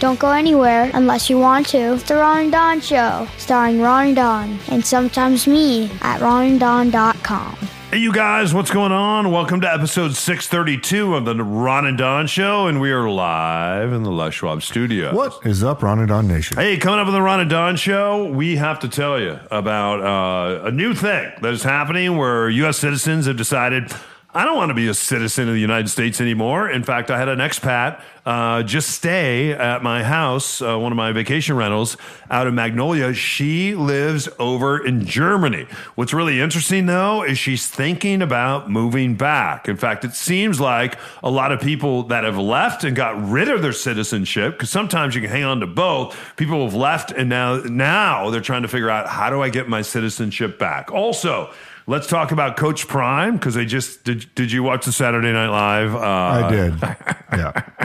Don't 0.00 0.18
go 0.18 0.30
anywhere 0.30 0.90
unless 0.94 1.28
you 1.28 1.38
want 1.38 1.66
to. 1.68 1.92
It's 1.92 2.04
the 2.04 2.14
Ron 2.16 2.44
and 2.44 2.52
Don 2.52 2.80
Show, 2.80 3.28
starring 3.36 3.82
Ron 3.82 4.06
and 4.06 4.16
Don, 4.16 4.58
and 4.68 4.82
sometimes 4.82 5.46
me 5.46 5.90
at 6.00 6.20
ronanddon.com. 6.20 7.58
Hey, 7.90 7.98
you 7.98 8.10
guys, 8.10 8.54
what's 8.54 8.70
going 8.70 8.92
on? 8.92 9.30
Welcome 9.30 9.60
to 9.60 9.70
episode 9.70 10.14
632 10.14 11.14
of 11.14 11.26
the 11.26 11.44
Ron 11.44 11.84
and 11.84 11.98
Don 11.98 12.26
Show, 12.26 12.66
and 12.66 12.80
we 12.80 12.90
are 12.92 13.10
live 13.10 13.92
in 13.92 14.02
the 14.02 14.10
Les 14.10 14.32
Schwab 14.32 14.62
studio. 14.62 15.14
What 15.14 15.44
is 15.44 15.62
up, 15.62 15.82
Ron 15.82 15.98
and 15.98 16.08
Don 16.08 16.26
Nation? 16.26 16.56
Hey, 16.56 16.78
coming 16.78 16.98
up 16.98 17.06
on 17.06 17.12
the 17.12 17.20
Ron 17.20 17.40
and 17.40 17.50
Don 17.50 17.76
Show, 17.76 18.24
we 18.24 18.56
have 18.56 18.80
to 18.80 18.88
tell 18.88 19.20
you 19.20 19.38
about 19.50 20.00
uh, 20.00 20.64
a 20.66 20.70
new 20.70 20.94
thing 20.94 21.30
that 21.42 21.52
is 21.52 21.62
happening 21.62 22.16
where 22.16 22.48
U.S. 22.48 22.78
citizens 22.78 23.26
have 23.26 23.36
decided. 23.36 23.92
I 24.32 24.44
don't 24.44 24.56
want 24.56 24.70
to 24.70 24.74
be 24.74 24.86
a 24.86 24.94
citizen 24.94 25.48
of 25.48 25.54
the 25.54 25.60
United 25.60 25.88
States 25.88 26.20
anymore. 26.20 26.70
In 26.70 26.84
fact, 26.84 27.10
I 27.10 27.18
had 27.18 27.28
an 27.28 27.40
expat 27.40 28.00
uh, 28.26 28.62
just 28.62 28.90
stay 28.90 29.52
at 29.52 29.82
my 29.82 30.02
house, 30.04 30.60
uh, 30.60 30.78
one 30.78 30.92
of 30.92 30.96
my 30.96 31.12
vacation 31.12 31.56
rentals 31.56 31.96
out 32.30 32.46
of 32.46 32.54
Magnolia. 32.54 33.14
She 33.14 33.74
lives 33.74 34.28
over 34.38 34.84
in 34.84 35.06
Germany. 35.06 35.66
What's 35.94 36.12
really 36.12 36.40
interesting, 36.40 36.86
though, 36.86 37.22
is 37.24 37.38
she's 37.38 37.66
thinking 37.66 38.22
about 38.22 38.70
moving 38.70 39.14
back. 39.14 39.68
In 39.68 39.76
fact, 39.76 40.04
it 40.04 40.14
seems 40.14 40.60
like 40.60 40.98
a 41.22 41.30
lot 41.30 41.52
of 41.52 41.60
people 41.60 42.04
that 42.04 42.24
have 42.24 42.38
left 42.38 42.84
and 42.84 42.94
got 42.94 43.22
rid 43.28 43.48
of 43.48 43.62
their 43.62 43.72
citizenship, 43.72 44.52
because 44.54 44.70
sometimes 44.70 45.14
you 45.14 45.20
can 45.20 45.30
hang 45.30 45.44
on 45.44 45.60
to 45.60 45.66
both. 45.66 46.16
People 46.36 46.64
have 46.64 46.74
left 46.74 47.10
and 47.12 47.28
now 47.28 47.56
now 47.56 48.30
they're 48.30 48.40
trying 48.40 48.62
to 48.62 48.68
figure 48.68 48.90
out 48.90 49.06
how 49.06 49.30
do 49.30 49.42
I 49.42 49.48
get 49.48 49.68
my 49.68 49.82
citizenship 49.82 50.58
back. 50.58 50.90
Also. 50.92 51.52
Let's 51.86 52.06
talk 52.06 52.30
about 52.30 52.56
Coach 52.56 52.86
Prime 52.86 53.34
because 53.34 53.54
they 53.54 53.64
just 53.64 54.04
did. 54.04 54.32
Did 54.36 54.52
you 54.52 54.62
watch 54.62 54.84
the 54.84 54.92
Saturday 54.92 55.32
Night 55.32 55.48
Live? 55.48 55.94
Uh, 55.96 55.98
I 55.98 56.50
did. 56.50 56.74
Yeah. 57.32 57.79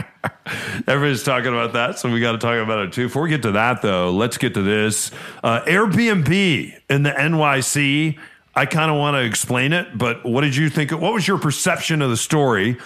Everybody's 0.86 1.24
talking 1.24 1.48
about 1.48 1.72
that, 1.72 1.98
so 1.98 2.10
we 2.10 2.20
got 2.20 2.32
to 2.32 2.38
talk 2.38 2.62
about 2.62 2.80
it 2.80 2.92
too. 2.92 3.06
Before 3.06 3.22
we 3.22 3.30
get 3.30 3.42
to 3.42 3.52
that, 3.52 3.82
though, 3.82 4.12
let's 4.12 4.38
get 4.38 4.54
to 4.54 4.62
this 4.62 5.10
uh, 5.42 5.62
Airbnb 5.62 6.80
in 6.88 7.02
the 7.02 7.10
NYC. 7.10 8.18
I 8.54 8.66
kind 8.66 8.90
of 8.90 8.96
want 8.96 9.16
to 9.16 9.22
explain 9.22 9.72
it, 9.72 9.98
but 9.98 10.24
what 10.24 10.42
did 10.42 10.54
you 10.54 10.70
think? 10.70 10.92
What 10.92 11.12
was 11.12 11.26
your 11.26 11.38
perception 11.38 12.00
of 12.00 12.10
the 12.10 12.16
story? 12.16 12.78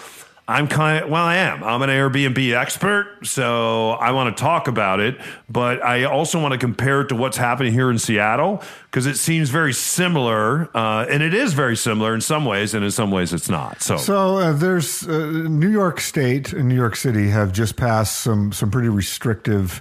I'm 0.51 0.67
kind 0.67 1.05
of, 1.05 1.11
well, 1.11 1.25
I 1.25 1.37
am. 1.37 1.63
I'm 1.63 1.81
an 1.83 1.91
Airbnb 1.91 2.53
expert, 2.55 3.19
so 3.23 3.91
I 3.91 4.11
want 4.11 4.37
to 4.37 4.43
talk 4.43 4.67
about 4.67 4.99
it, 4.99 5.17
but 5.49 5.81
I 5.81 6.05
also 6.05 6.41
want 6.43 6.53
to 6.53 6.59
compare 6.59 7.03
it 7.03 7.09
to 7.11 7.15
what's 7.15 7.37
happening 7.37 7.73
here 7.73 7.89
in 7.89 8.01
Seattle 8.01 8.61
because 8.87 9.07
it 9.07 9.17
seems 9.17 9.49
very 9.49 9.73
similar, 9.73 10.69
uh, 10.77 11.07
and 11.09 11.23
it 11.23 11.35
is 11.35 11.53
very 11.53 11.77
similar 11.77 12.15
in 12.17 12.21
some 12.21 12.45
ways, 12.45 12.75
and 12.75 12.85
in 12.85 12.91
some 12.91 13.13
ways 13.13 13.33
it's 13.33 13.49
not. 13.49 13.81
So, 13.81 13.97
So 13.97 14.39
uh, 14.39 14.53
there's 14.53 15.07
uh, 15.07 15.47
New 15.49 15.71
York 15.71 16.01
State 16.01 16.53
and 16.53 16.69
New 16.69 16.75
York 16.75 16.97
City 16.97 17.29
have 17.29 17.53
just 17.53 17.77
passed 17.77 18.21
some 18.21 18.51
some 18.51 18.73
pretty 18.73 18.89
restrictive 18.89 19.81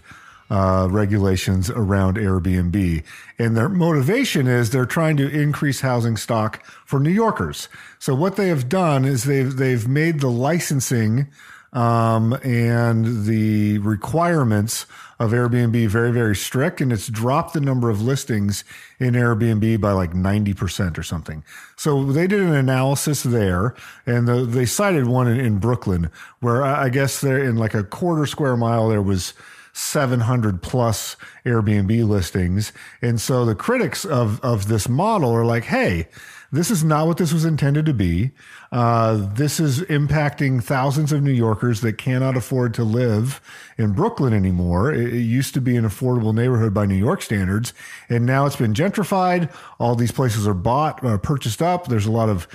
uh, 0.49 0.87
regulations 0.89 1.69
around 1.69 2.17
Airbnb, 2.17 3.03
and 3.37 3.55
their 3.55 3.69
motivation 3.69 4.47
is 4.47 4.69
they're 4.69 4.85
trying 4.85 5.17
to 5.17 5.29
increase 5.29 5.81
housing 5.81 6.17
stock 6.17 6.65
for 6.85 6.99
New 6.99 7.11
Yorkers. 7.11 7.67
So 7.99 8.15
what 8.15 8.35
they 8.35 8.47
have 8.47 8.69
done 8.69 9.05
is 9.05 9.23
they've 9.23 9.55
they've 9.55 9.87
made 9.87 10.19
the 10.21 10.31
licensing 10.31 11.27
um, 11.73 12.33
and 12.43 13.25
the 13.25 13.77
requirements 13.79 14.85
of 15.19 15.31
Airbnb 15.31 15.87
very, 15.89 16.11
very 16.11 16.35
strict, 16.35 16.81
and 16.81 16.91
it's 16.91 17.07
dropped 17.07 17.53
the 17.53 17.61
number 17.61 17.89
of 17.89 18.01
listings 18.01 18.63
in 18.99 19.13
Airbnb 19.13 19.79
by 19.81 19.91
like 19.91 20.13
90% 20.13 20.97
or 20.97 21.03
something. 21.03 21.43
So 21.75 22.05
they 22.05 22.25
did 22.25 22.39
an 22.39 22.55
analysis 22.55 23.23
there, 23.23 23.75
and 24.05 24.27
the, 24.27 24.45
they 24.45 24.65
cited 24.65 25.07
one 25.07 25.27
in, 25.27 25.39
in 25.39 25.59
Brooklyn 25.59 26.09
where 26.39 26.63
I 26.63 26.85
I 26.85 26.89
guess 26.89 27.21
there 27.21 27.43
in 27.43 27.57
like 27.57 27.73
a 27.73 27.83
quarter 27.83 28.25
square 28.25 28.57
mile, 28.57 28.89
there 28.89 29.01
was 29.01 29.33
700 29.79 30.61
plus 30.61 31.15
Airbnb 31.45 32.07
listings. 32.07 32.73
And 33.01 33.19
so 33.19 33.45
the 33.45 33.55
critics 33.55 34.03
of, 34.03 34.39
of 34.41 34.67
this 34.67 34.89
model 34.89 35.31
are 35.31 35.45
like, 35.45 35.63
hey, 35.63 36.07
this 36.51 36.71
is 36.71 36.83
not 36.83 37.07
what 37.07 37.17
this 37.17 37.31
was 37.31 37.45
intended 37.45 37.85
to 37.85 37.93
be. 37.93 38.31
Uh, 38.71 39.29
this 39.35 39.59
is 39.59 39.81
impacting 39.81 40.63
thousands 40.63 41.11
of 41.11 41.21
New 41.21 41.31
Yorkers 41.31 41.81
that 41.81 41.97
cannot 41.97 42.35
afford 42.35 42.73
to 42.73 42.83
live 42.83 43.39
in 43.77 43.93
Brooklyn 43.93 44.33
anymore. 44.33 44.91
It, 44.91 45.13
it 45.13 45.21
used 45.21 45.53
to 45.53 45.61
be 45.61 45.75
an 45.75 45.85
affordable 45.85 46.33
neighborhood 46.33 46.73
by 46.73 46.85
New 46.85 46.95
York 46.95 47.21
standards, 47.21 47.73
and 48.09 48.25
now 48.25 48.45
it's 48.45 48.55
been 48.55 48.73
gentrified. 48.73 49.53
All 49.79 49.95
these 49.95 50.11
places 50.11 50.47
are 50.47 50.55
bought, 50.55 51.03
uh, 51.03 51.17
purchased 51.19 51.61
up. 51.61 51.87
There's 51.87 52.07
a 52.07 52.11
lot 52.11 52.29
of 52.29 52.47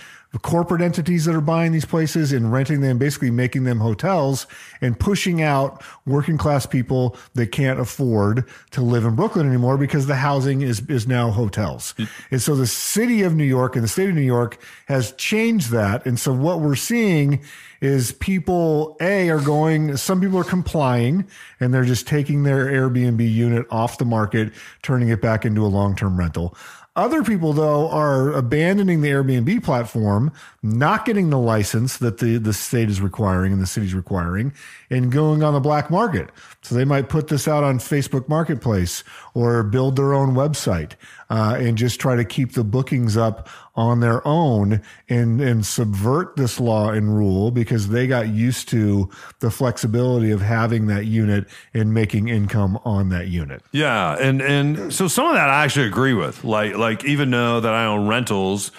corporate 0.42 0.80
entities 0.80 1.24
that 1.24 1.34
are 1.34 1.40
buying 1.40 1.72
these 1.72 1.84
places 1.84 2.32
and 2.32 2.52
renting 2.52 2.80
them, 2.80 2.98
basically 2.98 3.30
making 3.30 3.64
them 3.64 3.78
hotels 3.78 4.46
and 4.80 4.98
pushing 4.98 5.42
out 5.42 5.82
working 6.06 6.36
class 6.36 6.66
people 6.66 7.16
that 7.34 7.52
can't 7.52 7.78
afford 7.78 8.48
to 8.72 8.80
live 8.80 9.04
in 9.04 9.14
Brooklyn 9.14 9.46
anymore 9.46 9.78
because 9.78 10.06
the 10.06 10.16
housing 10.16 10.62
is, 10.62 10.80
is 10.88 11.06
now 11.06 11.30
hotels. 11.30 11.94
Mm. 11.98 12.08
And 12.32 12.42
so 12.42 12.56
the 12.56 12.66
city 12.66 13.22
of 13.22 13.34
New 13.34 13.44
York 13.44 13.76
and 13.76 13.84
the 13.84 13.88
state 13.88 14.08
of 14.08 14.14
New 14.14 14.22
York 14.22 14.58
has 14.86 15.12
changed 15.12 15.70
that. 15.70 16.04
And 16.06 16.18
so 16.18 16.32
what 16.32 16.60
we're 16.60 16.74
seeing 16.74 17.42
is 17.80 18.12
people, 18.12 18.96
A, 19.00 19.28
are 19.28 19.40
going, 19.40 19.96
some 19.96 20.20
people 20.20 20.38
are 20.38 20.44
complying 20.44 21.28
and 21.60 21.72
they're 21.72 21.84
just 21.84 22.06
taking 22.08 22.42
their 22.42 22.66
Airbnb 22.66 23.30
unit 23.30 23.66
off 23.70 23.98
the 23.98 24.04
market, 24.04 24.52
turning 24.82 25.10
it 25.10 25.20
back 25.20 25.44
into 25.44 25.64
a 25.64 25.68
long 25.68 25.94
term 25.94 26.18
rental. 26.18 26.56
Other 26.96 27.24
people, 27.24 27.52
though, 27.52 27.90
are 27.90 28.30
abandoning 28.32 29.00
the 29.00 29.08
Airbnb 29.08 29.64
platform, 29.64 30.32
not 30.62 31.04
getting 31.04 31.30
the 31.30 31.38
license 31.38 31.96
that 31.96 32.18
the, 32.18 32.36
the 32.36 32.52
state 32.52 32.88
is 32.88 33.00
requiring 33.00 33.52
and 33.52 33.60
the 33.60 33.66
city's 33.66 33.94
requiring, 33.94 34.52
and 34.94 35.12
going 35.12 35.42
on 35.42 35.52
the 35.52 35.60
black 35.60 35.90
market. 35.90 36.30
So 36.62 36.74
they 36.74 36.84
might 36.84 37.08
put 37.08 37.28
this 37.28 37.46
out 37.46 37.62
on 37.62 37.78
Facebook 37.78 38.28
Marketplace 38.28 39.04
or 39.34 39.62
build 39.62 39.96
their 39.96 40.14
own 40.14 40.34
website 40.34 40.92
uh, 41.28 41.56
and 41.58 41.76
just 41.76 42.00
try 42.00 42.16
to 42.16 42.24
keep 42.24 42.52
the 42.52 42.64
bookings 42.64 43.16
up 43.16 43.48
on 43.76 44.00
their 44.00 44.26
own 44.26 44.80
and, 45.08 45.40
and 45.40 45.66
subvert 45.66 46.36
this 46.36 46.60
law 46.60 46.90
and 46.90 47.16
rule 47.16 47.50
because 47.50 47.88
they 47.88 48.06
got 48.06 48.28
used 48.28 48.68
to 48.68 49.10
the 49.40 49.50
flexibility 49.50 50.30
of 50.30 50.40
having 50.40 50.86
that 50.86 51.06
unit 51.06 51.46
and 51.74 51.92
making 51.92 52.28
income 52.28 52.78
on 52.84 53.08
that 53.10 53.28
unit. 53.28 53.62
Yeah, 53.72 54.16
and 54.18 54.40
and 54.40 54.92
so 54.92 55.08
some 55.08 55.26
of 55.26 55.34
that 55.34 55.50
I 55.50 55.64
actually 55.64 55.86
agree 55.88 56.14
with. 56.14 56.44
Like 56.44 56.76
like 56.76 57.04
even 57.04 57.30
though 57.30 57.60
that 57.60 57.74
I 57.74 57.84
own 57.84 58.06
rentals 58.06 58.70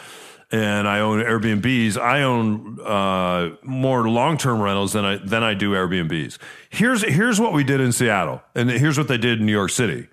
and 0.52 0.88
I 0.88 1.00
own 1.00 1.20
Airbnbs, 1.22 1.98
I 1.98 2.22
own 2.24 2.80
uh, 2.82 3.56
more 3.64 4.08
long 4.08 4.38
term 4.38 4.62
rentals 4.62 4.94
than 4.94 5.06
I 5.06 5.18
than 5.18 5.44
I 5.44 5.54
do 5.54 5.72
Airbnbs. 5.72 6.38
Here's 6.70 7.04
here's 7.04 7.40
what 7.40 7.54
we 7.54 7.64
did 7.64 7.82
in 7.82 7.92
Seattle, 7.92 8.42
and 8.54 8.70
here's 8.70 8.98
what 8.98 9.08
they 9.08 9.18
did 9.18 9.40
in 9.40 9.46
New 9.46 9.52
York 9.52 9.72
City. 9.72 10.08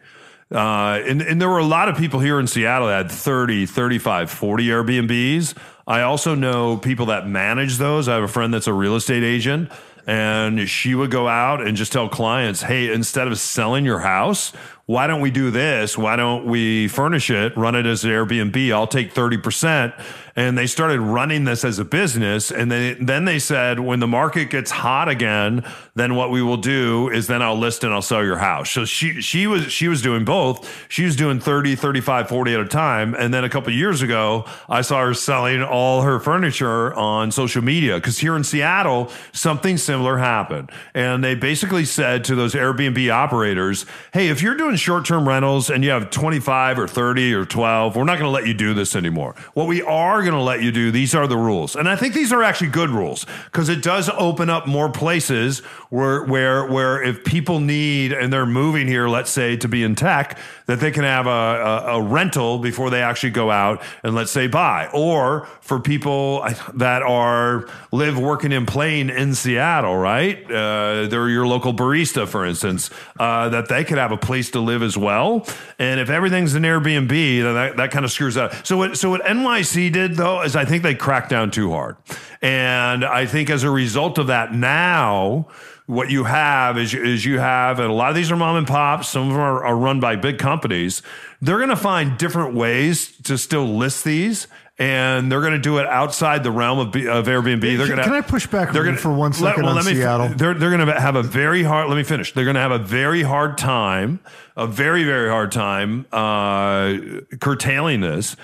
Uh, 0.51 1.01
and, 1.07 1.23
and 1.23 1.41
there 1.41 1.49
were 1.49 1.59
a 1.59 1.65
lot 1.65 1.89
of 1.89 1.97
people 1.97 2.21
here 2.21 2.39
in 2.39 2.47
Seattle 2.47 2.89
that 2.89 3.07
had 3.07 3.11
30, 3.11 3.65
35, 3.65 4.31
40 4.31 4.67
Airbnbs. 4.67 5.57
I 5.87 6.03
also 6.03 6.35
know 6.35 6.77
people 6.77 7.07
that 7.07 7.27
manage 7.27 7.79
those. 7.79 8.07
I 8.07 8.15
have 8.15 8.23
a 8.23 8.29
friend 8.29 8.53
that's 8.53 8.67
a 8.67 8.73
real 8.73 8.95
estate 8.95 9.23
agent, 9.23 9.71
and 10.07 10.69
she 10.69 10.95
would 10.95 11.11
go 11.11 11.27
out 11.27 11.67
and 11.67 11.77
just 11.77 11.93
tell 11.93 12.09
clients, 12.09 12.63
hey, 12.63 12.93
instead 12.93 13.29
of 13.29 13.39
selling 13.39 13.85
your 13.85 14.01
house, 14.01 14.53
why 14.87 15.07
don't 15.07 15.21
we 15.21 15.31
do 15.31 15.51
this? 15.51 15.97
Why 15.97 16.17
don't 16.17 16.45
we 16.47 16.89
furnish 16.89 17.31
it, 17.31 17.57
run 17.57 17.75
it 17.75 17.87
as 17.87 18.05
an 18.05 18.11
Airbnb? 18.11 18.73
I'll 18.73 18.87
take 18.87 19.15
30%. 19.15 19.93
And 20.35 20.57
they 20.57 20.67
started 20.67 21.01
running 21.01 21.45
this 21.45 21.65
as 21.65 21.79
a 21.79 21.85
business. 21.85 22.51
And 22.51 22.71
then, 22.71 23.05
then 23.05 23.25
they 23.25 23.39
said, 23.39 23.81
when 23.81 24.01
the 24.01 24.07
market 24.07 24.51
gets 24.51 24.71
hot 24.71 25.09
again, 25.09 25.65
then 25.95 26.15
what 26.15 26.31
we 26.31 26.43
will 26.43 26.57
do 26.57 27.11
is 27.11 27.27
then 27.27 27.43
I'll 27.43 27.59
list 27.59 27.85
and 27.85 27.93
I'll 27.93 28.01
sell 28.01 28.25
your 28.25 28.39
house. 28.39 28.71
So 28.71 28.85
she, 28.85 29.21
she 29.21 29.47
was, 29.47 29.71
she 29.71 29.89
was 29.89 30.01
doing 30.01 30.25
both. 30.25 30.69
She 30.89 31.05
was 31.05 31.17
doing 31.17 31.39
30, 31.39 31.77
35, 31.77 32.29
40 32.29 32.55
at 32.55 32.61
a 32.61 32.65
time. 32.67 33.15
And 33.15 33.35
then 33.35 33.45
a 33.45 33.51
couple 33.51 33.73
years 33.73 34.01
ago, 34.01 34.47
I 34.69 34.81
saw 34.81 35.05
her 35.05 35.13
selling 35.13 35.63
all 35.63 36.03
her 36.03 36.19
furniture 36.19 36.95
on 36.95 37.31
social 37.31 37.63
media. 37.63 38.01
Cause 38.01 38.19
here 38.19 38.35
in 38.35 38.45
Seattle, 38.45 39.11
something 39.33 39.77
similar 39.77 40.19
happened. 40.19 40.71
And 40.95 41.23
they 41.23 41.35
basically 41.35 41.85
said 41.85 42.25
to 42.25 42.35
those 42.35 42.55
Airbnb 42.55 43.13
operators, 43.13 43.85
Hey, 44.13 44.29
if 44.29 44.41
you're 44.41 44.57
doing 44.57 44.77
short 44.77 45.05
term 45.05 45.29
rentals 45.29 45.69
and 45.69 45.85
you 45.85 45.91
have 45.91 46.11
25 46.11 46.79
or 46.79 46.89
30 46.89 47.35
or 47.35 47.45
12, 47.45 47.97
we're 47.97 48.05
not 48.05 48.19
going 48.19 48.29
to 48.29 48.31
let 48.31 48.47
you 48.47 48.55
do 48.55 48.73
this 48.73 48.97
anymore. 48.97 49.35
What 49.55 49.67
we 49.67 49.83
are 49.83 50.22
going 50.23 50.35
to 50.35 50.41
let 50.41 50.63
you 50.63 50.73
do, 50.73 50.91
these 50.91 51.15
are 51.15 51.27
the 51.27 51.37
rules. 51.37 51.77
And 51.77 51.89
I 51.89 51.97
think 51.97 52.15
these 52.15 52.33
are 52.33 52.43
actually 52.43 52.71
good 52.71 52.91
rules 52.91 53.27
because 53.47 53.69
it 53.69 53.83
does 53.83 54.09
open 54.11 54.51
up 54.51 54.67
more 54.67 54.91
places 54.91 55.61
where, 55.91 56.25
where, 56.25 56.67
where 56.67 57.03
if 57.03 57.25
people 57.25 57.61
need 57.61 58.13
and 58.13 58.33
they're 58.33 58.47
moving 58.47 58.87
here, 58.87 59.09
let's 59.09 59.31
say 59.31 59.57
to 59.57 59.69
be 59.69 59.83
in 59.83 59.95
tech, 59.95 60.39
that 60.67 60.81
they 60.81 60.91
can 60.91 61.05
have 61.05 61.27
a, 61.27 61.31
a, 61.31 61.99
a 61.99 62.03
rental 62.03 62.59
before 62.59 62.91
they 62.91 63.03
actually 63.03 63.31
go 63.31 63.51
out 63.51 63.83
and 64.03 64.15
let's 64.15 64.31
say 64.31 64.47
buy. 64.47 64.89
Or 64.93 65.47
for 65.61 65.81
people 65.81 66.47
that 66.75 67.03
are 67.03 67.69
live 67.91 68.19
working 68.19 68.53
in 68.53 68.67
plane 68.67 69.11
in 69.11 69.35
Seattle, 69.35 69.97
right? 69.97 70.45
Uh, 70.45 71.07
they're 71.07 71.29
your 71.29 71.47
local 71.47 71.73
barista, 71.73 72.27
for 72.27 72.45
instance, 72.45 72.91
uh, 73.19 73.49
that 73.51 73.69
they 73.69 73.85
could 73.85 73.99
have 73.99 74.13
a 74.13 74.17
place 74.17 74.51
to 74.51 74.61
live 74.61 74.83
as 74.83 74.97
well. 74.97 75.47
And 75.79 76.01
if 76.01 76.11
everything's 76.11 76.55
an 76.55 76.63
Airbnb, 76.63 77.09
then 77.09 77.55
that, 77.55 77.77
that 77.77 77.91
kind 77.91 78.05
of 78.05 78.13
screws 78.13 78.37
up. 78.37 78.67
So 78.67 78.77
what, 78.77 78.97
so 78.97 79.11
what 79.11 79.23
NYC 79.23 79.93
did 79.93 80.17
though 80.17 80.43
is 80.43 80.57
I 80.57 80.65
think 80.65 80.83
they 80.83 80.95
cracked 80.95 81.31
down 81.31 81.51
too 81.51 81.71
hard. 81.71 81.97
And 82.41 83.05
I 83.05 83.27
think 83.27 83.51
as 83.51 83.63
a 83.63 83.71
result 83.71 84.19
of 84.19 84.27
that 84.27 84.53
now, 84.53 85.47
what 85.87 86.11
you 86.11 86.25
have 86.25 86.79
is, 86.79 86.95
is 86.95 87.25
you 87.25 87.39
have, 87.39 87.79
and 87.79 87.91
a 87.91 87.93
lot 87.93 88.11
of 88.11 88.17
these 88.17 88.31
are 88.31 88.37
mom 88.37 88.57
and 88.57 88.67
pops, 88.67 89.09
some 89.09 89.29
of 89.29 89.29
them 89.29 89.41
are, 89.41 89.65
are 89.65 89.77
run 89.77 90.01
by 90.01 90.17
big 90.17 90.39
companies. 90.39 91.03
They're 91.41 91.59
going 91.59 91.71
to 91.71 91.77
find 91.77 92.17
different 92.17 92.55
ways 92.55 93.17
to 93.23 93.37
still 93.37 93.67
list 93.67 94.05
these 94.05 94.47
and 94.83 95.31
they're 95.31 95.41
going 95.41 95.53
to 95.53 95.61
do 95.61 95.79
it 95.79 95.87
outside 95.87 96.43
the 96.43 96.51
realm 96.51 96.81
of, 96.81 96.89
of 96.89 97.27
Airbnb. 97.27 97.61
They're 97.61 97.87
going 97.87 97.99
to. 97.99 98.03
Can 98.03 98.13
I 98.15 98.21
push 98.21 98.49
back 98.49 98.73
they're 98.73 98.83
gonna, 98.83 98.97
for 98.97 99.13
one 99.13 99.33
second 99.33 99.63
let, 99.63 99.77
well, 99.77 99.79
on 99.79 99.85
Seattle? 99.85 100.29
They're 100.31 100.55
they're 100.55 100.77
going 100.77 100.85
to 100.85 101.01
have 101.01 101.15
a 101.15 101.23
very 101.23 101.63
hard. 101.63 101.89
Let 101.89 101.97
me 101.97 102.03
finish. 102.03 102.33
They're 102.33 102.45
going 102.45 102.57
to 102.57 102.61
have 102.61 102.73
a 102.73 102.81
very 102.81 103.23
hard 103.23 103.59
time, 103.59 104.19
a 104.57 104.67
very 104.67 105.05
very 105.05 105.29
hard 105.29 105.53
time 105.53 106.07
uh, 106.11 106.99
curtailing 107.39 108.01
this. 108.01 108.35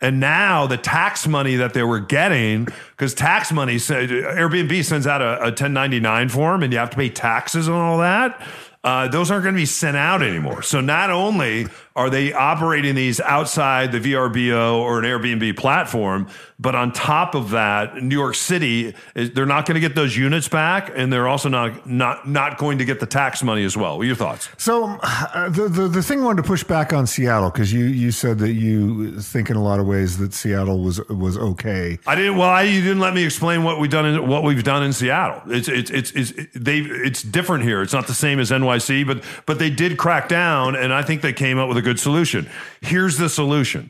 And 0.00 0.20
now 0.20 0.68
the 0.68 0.76
tax 0.76 1.26
money 1.26 1.56
that 1.56 1.74
they 1.74 1.82
were 1.82 1.98
getting, 1.98 2.66
because 2.92 3.14
tax 3.14 3.50
money, 3.50 3.74
Airbnb 3.74 4.84
sends 4.84 5.08
out 5.08 5.20
a, 5.20 5.38
a 5.38 5.46
1099 5.46 6.28
form, 6.28 6.62
and 6.62 6.72
you 6.72 6.78
have 6.78 6.90
to 6.90 6.96
pay 6.96 7.08
taxes 7.08 7.68
on 7.68 7.74
all 7.74 7.98
that. 7.98 8.40
Uh, 8.84 9.08
those 9.08 9.32
aren't 9.32 9.42
going 9.42 9.54
to 9.56 9.60
be 9.60 9.66
sent 9.66 9.96
out 9.96 10.22
anymore. 10.22 10.62
So 10.62 10.80
not 10.80 11.10
only 11.10 11.66
are 11.98 12.08
they 12.08 12.32
operating 12.32 12.94
these 12.94 13.18
outside 13.18 13.90
the 13.90 13.98
VRBO 13.98 14.78
or 14.78 15.00
an 15.00 15.04
Airbnb 15.04 15.56
platform? 15.56 16.28
But 16.60 16.74
on 16.74 16.92
top 16.92 17.34
of 17.34 17.50
that, 17.50 18.02
New 18.02 18.16
York 18.16 18.34
City, 18.34 18.94
they're 19.14 19.46
not 19.46 19.64
going 19.64 19.74
to 19.74 19.80
get 19.80 19.94
those 19.94 20.16
units 20.16 20.48
back, 20.48 20.90
and 20.94 21.12
they're 21.12 21.28
also 21.28 21.48
not 21.48 21.88
not 21.88 22.28
not 22.28 22.58
going 22.58 22.78
to 22.78 22.84
get 22.84 22.98
the 22.98 23.06
tax 23.06 23.44
money 23.44 23.64
as 23.64 23.76
well. 23.76 23.96
What 23.96 24.02
are 24.02 24.06
your 24.06 24.16
thoughts? 24.16 24.48
So 24.58 24.98
uh, 25.02 25.48
the, 25.50 25.68
the 25.68 25.88
the 25.88 26.02
thing 26.02 26.20
I 26.20 26.24
wanted 26.24 26.42
to 26.42 26.48
push 26.48 26.64
back 26.64 26.92
on 26.92 27.06
Seattle 27.06 27.50
because 27.50 27.72
you 27.72 27.84
you 27.84 28.10
said 28.10 28.38
that 28.40 28.54
you 28.54 29.20
think 29.20 29.50
in 29.50 29.56
a 29.56 29.62
lot 29.62 29.78
of 29.78 29.86
ways 29.86 30.18
that 30.18 30.34
Seattle 30.34 30.80
was 30.82 31.00
was 31.08 31.38
okay. 31.38 31.98
I 32.08 32.16
didn't. 32.16 32.36
Well, 32.36 32.50
I, 32.50 32.62
you 32.62 32.80
didn't 32.80 33.00
let 33.00 33.14
me 33.14 33.24
explain 33.24 33.62
what 33.62 33.78
we've 33.78 33.90
done 33.90 34.06
in 34.06 34.26
what 34.26 34.42
we've 34.42 34.64
done 34.64 34.82
in 34.82 34.92
Seattle. 34.92 35.40
It's 35.52 35.68
it's 35.68 35.90
it's, 35.92 36.10
it's 36.12 36.32
they 36.54 36.78
it's 36.78 37.22
different 37.22 37.62
here. 37.62 37.82
It's 37.82 37.92
not 37.92 38.08
the 38.08 38.14
same 38.14 38.40
as 38.40 38.50
NYC, 38.50 39.06
but 39.06 39.22
but 39.46 39.60
they 39.60 39.70
did 39.70 39.96
crack 39.96 40.28
down, 40.28 40.74
and 40.74 40.92
I 40.92 41.02
think 41.02 41.22
they 41.22 41.32
came 41.32 41.58
up 41.58 41.68
with 41.68 41.76
a 41.76 41.82
good 41.88 41.98
solution. 41.98 42.46
Here's 42.82 43.16
the 43.16 43.30
solution. 43.30 43.88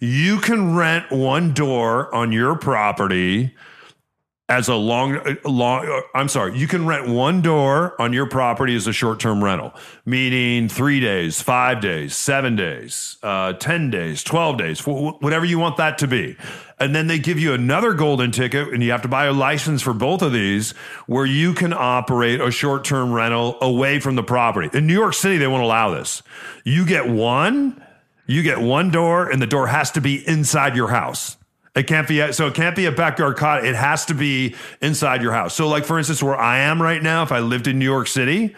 You 0.00 0.40
can 0.40 0.74
rent 0.74 1.12
one 1.12 1.54
door 1.54 2.12
on 2.12 2.32
your 2.32 2.56
property 2.56 3.54
as 4.48 4.68
a 4.68 4.74
long, 4.74 5.36
long, 5.44 6.02
I'm 6.14 6.28
sorry, 6.28 6.58
you 6.58 6.66
can 6.66 6.86
rent 6.86 7.08
one 7.08 7.42
door 7.42 8.00
on 8.00 8.12
your 8.12 8.26
property 8.26 8.74
as 8.74 8.88
a 8.88 8.92
short 8.92 9.20
term 9.20 9.42
rental, 9.42 9.72
meaning 10.04 10.68
three 10.68 10.98
days, 10.98 11.40
five 11.40 11.80
days, 11.80 12.16
seven 12.16 12.56
days, 12.56 13.16
uh, 13.22 13.52
10 13.54 13.90
days, 13.90 14.24
12 14.24 14.58
days, 14.58 14.80
whatever 14.80 15.44
you 15.44 15.58
want 15.60 15.76
that 15.76 15.98
to 15.98 16.08
be. 16.08 16.36
And 16.78 16.94
then 16.94 17.06
they 17.06 17.18
give 17.18 17.38
you 17.38 17.54
another 17.54 17.94
golden 17.94 18.32
ticket 18.32 18.68
and 18.68 18.82
you 18.82 18.90
have 18.90 19.02
to 19.02 19.08
buy 19.08 19.24
a 19.24 19.32
license 19.32 19.80
for 19.80 19.94
both 19.94 20.20
of 20.20 20.32
these 20.32 20.72
where 21.06 21.24
you 21.24 21.54
can 21.54 21.72
operate 21.72 22.40
a 22.40 22.50
short 22.50 22.84
term 22.84 23.12
rental 23.12 23.56
away 23.62 23.98
from 23.98 24.14
the 24.14 24.22
property. 24.22 24.68
In 24.76 24.86
New 24.86 24.92
York 24.92 25.14
City, 25.14 25.38
they 25.38 25.46
won't 25.46 25.62
allow 25.62 25.94
this. 25.94 26.22
You 26.64 26.84
get 26.84 27.08
one, 27.08 27.82
you 28.26 28.42
get 28.42 28.58
one 28.58 28.90
door 28.90 29.30
and 29.30 29.40
the 29.40 29.46
door 29.46 29.68
has 29.68 29.90
to 29.92 30.02
be 30.02 30.26
inside 30.28 30.76
your 30.76 30.88
house. 30.88 31.38
It 31.74 31.86
can't 31.86 32.08
be 32.08 32.32
so. 32.32 32.46
It 32.46 32.54
can't 32.54 32.74
be 32.74 32.86
a 32.86 32.92
backyard 32.92 33.36
cottage. 33.36 33.66
It 33.66 33.74
has 33.74 34.06
to 34.06 34.14
be 34.14 34.54
inside 34.80 35.20
your 35.20 35.32
house. 35.32 35.54
So, 35.54 35.68
like 35.68 35.84
for 35.84 35.98
instance, 35.98 36.22
where 36.22 36.36
I 36.36 36.60
am 36.60 36.80
right 36.80 37.02
now, 37.02 37.22
if 37.22 37.30
I 37.30 37.40
lived 37.40 37.66
in 37.66 37.78
New 37.78 37.84
York 37.84 38.06
City, 38.06 38.56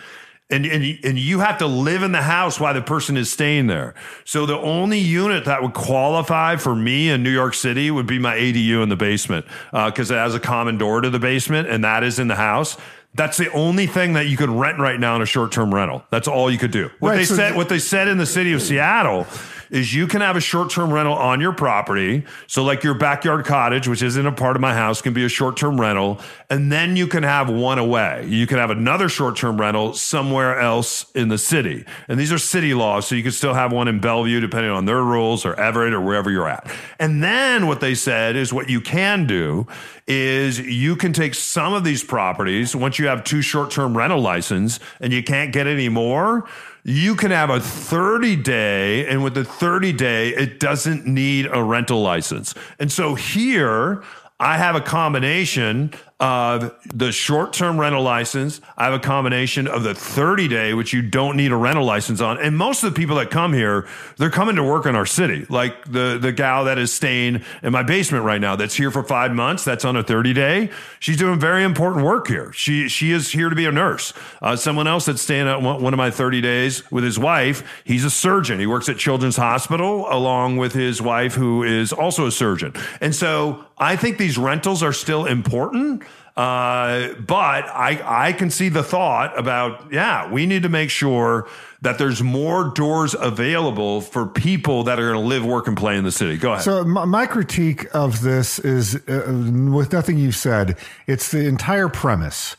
and 0.50 0.64
and 0.64 0.98
and 1.04 1.18
you 1.18 1.40
have 1.40 1.58
to 1.58 1.66
live 1.66 2.02
in 2.02 2.12
the 2.12 2.22
house 2.22 2.58
while 2.58 2.72
the 2.74 2.82
person 2.82 3.16
is 3.16 3.30
staying 3.30 3.66
there. 3.66 3.94
So 4.24 4.46
the 4.46 4.58
only 4.58 4.98
unit 4.98 5.44
that 5.44 5.62
would 5.62 5.74
qualify 5.74 6.56
for 6.56 6.74
me 6.74 7.10
in 7.10 7.22
New 7.22 7.30
York 7.30 7.54
City 7.54 7.90
would 7.90 8.06
be 8.06 8.18
my 8.18 8.36
ADU 8.36 8.82
in 8.82 8.88
the 8.88 8.96
basement 8.96 9.46
because 9.72 10.10
uh, 10.10 10.14
it 10.14 10.18
has 10.18 10.34
a 10.34 10.40
common 10.40 10.78
door 10.78 11.00
to 11.00 11.10
the 11.10 11.18
basement, 11.18 11.68
and 11.68 11.84
that 11.84 12.02
is 12.02 12.18
in 12.18 12.28
the 12.28 12.36
house. 12.36 12.76
That's 13.14 13.36
the 13.36 13.50
only 13.52 13.86
thing 13.86 14.12
that 14.12 14.28
you 14.28 14.36
could 14.36 14.50
rent 14.50 14.78
right 14.78 15.00
now 15.00 15.16
in 15.16 15.22
a 15.22 15.26
short 15.26 15.52
term 15.52 15.74
rental. 15.74 16.04
That's 16.10 16.28
all 16.28 16.50
you 16.50 16.58
could 16.58 16.70
do. 16.70 16.90
What 16.98 17.10
right, 17.10 17.16
they 17.16 17.24
so 17.24 17.36
said, 17.36 17.56
what 17.56 17.68
they 17.68 17.78
said 17.78 18.08
in 18.08 18.18
the 18.18 18.26
city 18.26 18.52
of 18.52 18.62
Seattle 18.62 19.26
is 19.70 19.94
you 19.94 20.06
can 20.06 20.20
have 20.20 20.36
a 20.36 20.40
short 20.40 20.70
term 20.70 20.92
rental 20.92 21.14
on 21.14 21.40
your 21.40 21.52
property. 21.52 22.24
So, 22.46 22.64
like 22.64 22.82
your 22.84 22.94
backyard 22.94 23.44
cottage, 23.44 23.88
which 23.88 24.02
isn't 24.02 24.26
a 24.26 24.32
part 24.32 24.56
of 24.56 24.62
my 24.62 24.74
house, 24.74 25.02
can 25.02 25.12
be 25.12 25.24
a 25.24 25.28
short 25.28 25.56
term 25.56 25.80
rental. 25.80 26.20
And 26.50 26.72
then 26.72 26.96
you 26.96 27.06
can 27.06 27.22
have 27.22 27.50
one 27.50 27.78
away. 27.78 28.26
You 28.28 28.46
can 28.46 28.58
have 28.58 28.70
another 28.70 29.08
short 29.08 29.36
term 29.36 29.60
rental 29.60 29.94
somewhere 29.94 30.58
else 30.58 31.10
in 31.12 31.28
the 31.28 31.38
city. 31.38 31.84
And 32.08 32.18
these 32.18 32.32
are 32.32 32.38
city 32.38 32.74
laws. 32.74 33.06
So, 33.06 33.14
you 33.14 33.22
can 33.22 33.32
still 33.32 33.54
have 33.54 33.72
one 33.72 33.88
in 33.88 34.00
Bellevue, 34.00 34.40
depending 34.40 34.72
on 34.72 34.84
their 34.84 35.02
rules, 35.02 35.44
or 35.44 35.58
Everett, 35.58 35.92
or 35.92 36.00
wherever 36.00 36.30
you're 36.30 36.48
at. 36.48 36.70
And 36.98 37.22
then 37.22 37.66
what 37.66 37.80
they 37.80 37.94
said 37.94 38.36
is 38.36 38.52
what 38.52 38.70
you 38.70 38.80
can 38.80 39.26
do 39.26 39.66
is 40.06 40.58
you 40.58 40.96
can 40.96 41.12
take 41.12 41.34
some 41.34 41.74
of 41.74 41.84
these 41.84 42.02
properties 42.02 42.74
once 42.74 42.98
you 42.98 43.06
have 43.06 43.22
two 43.24 43.42
short 43.42 43.70
term 43.70 43.96
rental 43.96 44.20
license 44.20 44.80
and 45.00 45.12
you 45.12 45.22
can't 45.22 45.52
get 45.52 45.66
any 45.66 45.88
more 45.88 46.48
you 46.88 47.14
can 47.16 47.30
have 47.30 47.50
a 47.50 47.60
30 47.60 48.36
day, 48.36 49.06
and 49.08 49.22
with 49.22 49.34
the 49.34 49.44
30 49.44 49.92
day, 49.92 50.30
it 50.30 50.58
doesn't 50.58 51.06
need 51.06 51.46
a 51.52 51.62
rental 51.62 52.00
license. 52.00 52.54
And 52.78 52.90
so 52.90 53.14
here, 53.14 54.02
I 54.40 54.56
have 54.56 54.74
a 54.74 54.80
combination 54.80 55.92
of 56.20 56.74
the 56.92 57.12
short 57.12 57.52
term 57.52 57.78
rental 57.78 58.02
license. 58.02 58.60
I 58.76 58.86
have 58.86 58.94
a 58.94 58.98
combination 58.98 59.68
of 59.68 59.84
the 59.84 59.94
30 59.94 60.48
day, 60.48 60.74
which 60.74 60.92
you 60.92 61.00
don't 61.00 61.36
need 61.36 61.52
a 61.52 61.56
rental 61.56 61.84
license 61.84 62.20
on. 62.20 62.38
And 62.38 62.56
most 62.56 62.82
of 62.82 62.92
the 62.92 62.98
people 62.98 63.16
that 63.16 63.30
come 63.30 63.52
here, 63.52 63.86
they're 64.16 64.30
coming 64.30 64.56
to 64.56 64.64
work 64.64 64.86
in 64.86 64.96
our 64.96 65.06
city. 65.06 65.46
Like 65.48 65.84
the, 65.84 66.18
the 66.20 66.32
gal 66.32 66.64
that 66.64 66.76
is 66.76 66.92
staying 66.92 67.44
in 67.62 67.72
my 67.72 67.84
basement 67.84 68.24
right 68.24 68.40
now, 68.40 68.56
that's 68.56 68.74
here 68.74 68.90
for 68.90 69.04
five 69.04 69.32
months, 69.32 69.64
that's 69.64 69.84
on 69.84 69.96
a 69.96 70.02
30 70.02 70.32
day. 70.32 70.70
She's 70.98 71.16
doing 71.16 71.38
very 71.38 71.62
important 71.62 72.04
work 72.04 72.26
here. 72.26 72.52
She, 72.52 72.88
she 72.88 73.12
is 73.12 73.30
here 73.30 73.48
to 73.48 73.56
be 73.56 73.66
a 73.66 73.72
nurse. 73.72 74.12
Uh, 74.42 74.56
someone 74.56 74.88
else 74.88 75.06
that's 75.06 75.22
staying 75.22 75.46
at 75.46 75.62
one, 75.62 75.80
one 75.80 75.94
of 75.94 75.98
my 75.98 76.10
30 76.10 76.40
days 76.40 76.90
with 76.90 77.04
his 77.04 77.18
wife, 77.18 77.62
he's 77.84 78.04
a 78.04 78.10
surgeon. 78.10 78.58
He 78.58 78.66
works 78.66 78.88
at 78.88 78.98
Children's 78.98 79.36
Hospital 79.36 80.06
along 80.10 80.56
with 80.56 80.72
his 80.72 81.00
wife, 81.00 81.34
who 81.34 81.62
is 81.62 81.92
also 81.92 82.26
a 82.26 82.32
surgeon. 82.32 82.72
And 83.00 83.14
so 83.14 83.67
I 83.78 83.96
think 83.96 84.18
these 84.18 84.38
rentals 84.38 84.82
are 84.82 84.92
still 84.92 85.26
important. 85.26 86.02
Uh, 86.36 87.14
but 87.14 87.66
I, 87.66 88.28
I 88.28 88.32
can 88.32 88.48
see 88.50 88.68
the 88.68 88.84
thought 88.84 89.36
about, 89.36 89.92
yeah, 89.92 90.30
we 90.30 90.46
need 90.46 90.62
to 90.62 90.68
make 90.68 90.88
sure 90.88 91.48
that 91.82 91.98
there's 91.98 92.22
more 92.22 92.72
doors 92.76 93.16
available 93.18 94.02
for 94.02 94.24
people 94.24 94.84
that 94.84 95.00
are 95.00 95.10
going 95.10 95.20
to 95.20 95.28
live, 95.28 95.44
work, 95.44 95.66
and 95.66 95.76
play 95.76 95.96
in 95.96 96.04
the 96.04 96.12
city. 96.12 96.36
Go 96.36 96.52
ahead. 96.52 96.62
So 96.62 96.84
my, 96.84 97.04
my 97.06 97.26
critique 97.26 97.92
of 97.92 98.22
this 98.22 98.60
is, 98.60 98.94
uh, 99.08 99.24
with 99.72 99.92
nothing 99.92 100.16
you've 100.16 100.36
said, 100.36 100.76
it's 101.08 101.32
the 101.32 101.44
entire 101.44 101.88
premise. 101.88 102.54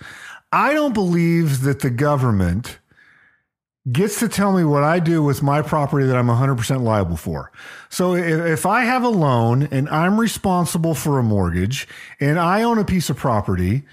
I 0.51 0.73
don't 0.73 0.93
believe 0.93 1.61
that 1.61 1.79
the 1.79 1.89
government 1.89 2.79
gets 3.91 4.19
to 4.19 4.27
tell 4.27 4.51
me 4.51 4.63
what 4.63 4.83
I 4.83 4.99
do 4.99 5.23
with 5.23 5.41
my 5.41 5.61
property 5.61 6.05
that 6.05 6.15
I'm 6.15 6.27
100% 6.27 6.81
liable 6.81 7.17
for. 7.17 7.51
So 7.89 8.13
if, 8.13 8.45
if, 8.45 8.65
I 8.65 8.83
have 8.83 9.03
a 9.03 9.09
loan 9.09 9.63
and 9.71 9.89
I'm 9.89 10.19
responsible 10.19 10.93
for 10.93 11.17
a 11.19 11.23
mortgage 11.23 11.87
and 12.19 12.39
I 12.39 12.63
own 12.63 12.77
a 12.77 12.85
piece 12.85 13.09
of 13.09 13.17
property, 13.17 13.83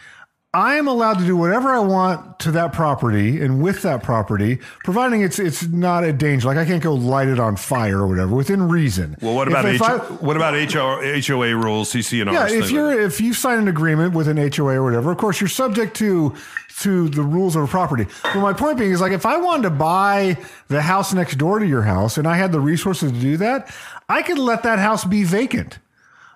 I 0.57 0.77
am 0.77 0.89
allowed 0.89 1.19
to 1.19 1.27
do 1.27 1.37
whatever 1.37 1.69
I 1.69 1.81
want 1.81 2.39
to 2.41 2.51
that 2.53 2.73
property 2.73 3.43
and 3.43 3.63
with 3.63 3.83
that 3.83 4.03
property, 4.03 4.57
providing 4.85 5.21
it's 5.21 5.39
it's 5.39 5.65
not 5.65 6.03
a 6.03 6.15
danger. 6.15 6.49
Like 6.49 6.57
I 6.57 6.65
can't 6.65 6.83
go 6.83 6.95
light 6.95 7.29
it 7.29 7.39
on 7.39 7.57
fire 7.57 7.99
or 7.99 8.07
whatever 8.07 8.35
within 8.35 8.67
reason. 8.67 9.19
Well, 9.21 9.35
what 9.35 9.49
about 9.49 9.67
if, 9.67 9.75
if 9.75 9.83
I, 9.83 9.99
what 9.99 10.35
about 10.35 10.55
HOA 10.55 11.55
rules, 11.55 11.93
CC&R? 11.93 12.33
Yeah, 12.33 12.49
if 12.49 12.71
you're 12.71 12.99
if 12.99 13.21
you 13.21 13.35
sign 13.35 13.59
an 13.59 13.69
agreement 13.69 14.15
with 14.15 14.29
an 14.29 14.39
HOA 14.39 14.77
or 14.77 14.85
whatever, 14.85 15.11
of 15.11 15.19
course 15.19 15.43
you're 15.43 15.49
subject 15.49 15.95
to 15.97 16.35
to 16.81 17.09
the 17.09 17.23
rules 17.23 17.57
of 17.57 17.65
a 17.65 17.67
property. 17.67 18.07
But 18.23 18.41
my 18.41 18.53
point 18.53 18.79
being 18.79 18.93
is 18.93 19.01
like 19.01 19.13
if 19.13 19.25
I 19.25 19.39
wanted 19.39 19.63
to 19.65 19.71
buy 19.71 20.37
the 20.69 20.83
house 20.83 21.15
next 21.15 21.37
door 21.37 21.59
to 21.59 21.67
your 21.67 21.83
house 21.83 22.19
and 22.19 22.27
I 22.27 22.37
had 22.37 22.53
the 22.53 22.61
resources 22.61 23.13
to 23.13 23.19
do 23.19 23.37
that, 23.39 23.75
I 24.09 24.23
could 24.23 24.39
let 24.39 24.63
that 24.65 24.79
house 24.79 25.05
be 25.05 25.25
vacant. 25.25 25.79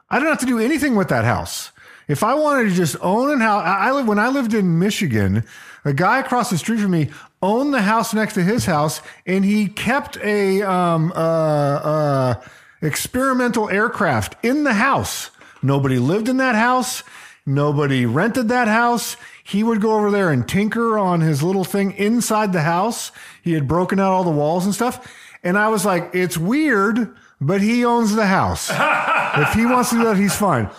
I 0.08 0.18
don't 0.18 0.28
have 0.28 0.40
to 0.40 0.46
do 0.46 0.58
anything 0.58 0.96
with 0.96 1.08
that 1.08 1.24
house. 1.24 1.72
If 2.08 2.24
I 2.24 2.34
wanted 2.34 2.70
to 2.70 2.74
just 2.74 2.96
own 3.00 3.40
a 3.40 3.44
house, 3.44 3.62
I 3.64 3.92
live 3.92 4.08
when 4.08 4.18
I 4.18 4.28
lived 4.28 4.54
in 4.54 4.78
Michigan. 4.78 5.44
A 5.84 5.92
guy 5.92 6.18
across 6.18 6.50
the 6.50 6.58
street 6.58 6.80
from 6.80 6.90
me 6.90 7.10
owned 7.42 7.72
the 7.72 7.82
house 7.82 8.12
next 8.12 8.34
to 8.34 8.42
his 8.42 8.66
house, 8.66 9.00
and 9.26 9.44
he 9.44 9.68
kept 9.68 10.16
a 10.18 10.62
um, 10.62 11.12
uh, 11.12 11.14
uh, 11.14 12.34
experimental 12.82 13.70
aircraft 13.70 14.42
in 14.44 14.64
the 14.64 14.74
house. 14.74 15.30
Nobody 15.62 15.98
lived 15.98 16.28
in 16.28 16.38
that 16.38 16.54
house. 16.54 17.02
Nobody 17.46 18.06
rented 18.06 18.48
that 18.48 18.68
house. 18.68 19.16
He 19.50 19.64
would 19.64 19.80
go 19.80 19.96
over 19.96 20.12
there 20.12 20.30
and 20.30 20.48
tinker 20.48 20.96
on 20.96 21.22
his 21.22 21.42
little 21.42 21.64
thing 21.64 21.90
inside 21.92 22.52
the 22.52 22.60
house. 22.60 23.10
He 23.42 23.54
had 23.54 23.66
broken 23.66 23.98
out 23.98 24.12
all 24.12 24.22
the 24.22 24.30
walls 24.30 24.64
and 24.64 24.72
stuff. 24.72 25.12
And 25.42 25.58
I 25.58 25.66
was 25.66 25.84
like, 25.84 26.10
it's 26.12 26.38
weird, 26.38 27.16
but 27.40 27.60
he 27.60 27.84
owns 27.84 28.14
the 28.14 28.26
house. 28.26 28.70
if 28.72 29.52
he 29.54 29.66
wants 29.66 29.90
to 29.90 29.96
do 29.96 30.04
that, 30.04 30.16
he's 30.16 30.36
fine. 30.36 30.70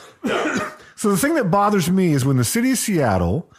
so 0.95 1.09
the 1.09 1.17
thing 1.17 1.35
that 1.35 1.51
bothers 1.51 1.91
me 1.91 2.13
is 2.13 2.23
when 2.23 2.37
the 2.37 2.45
city 2.45 2.71
of 2.71 2.77
Seattle 2.77 3.51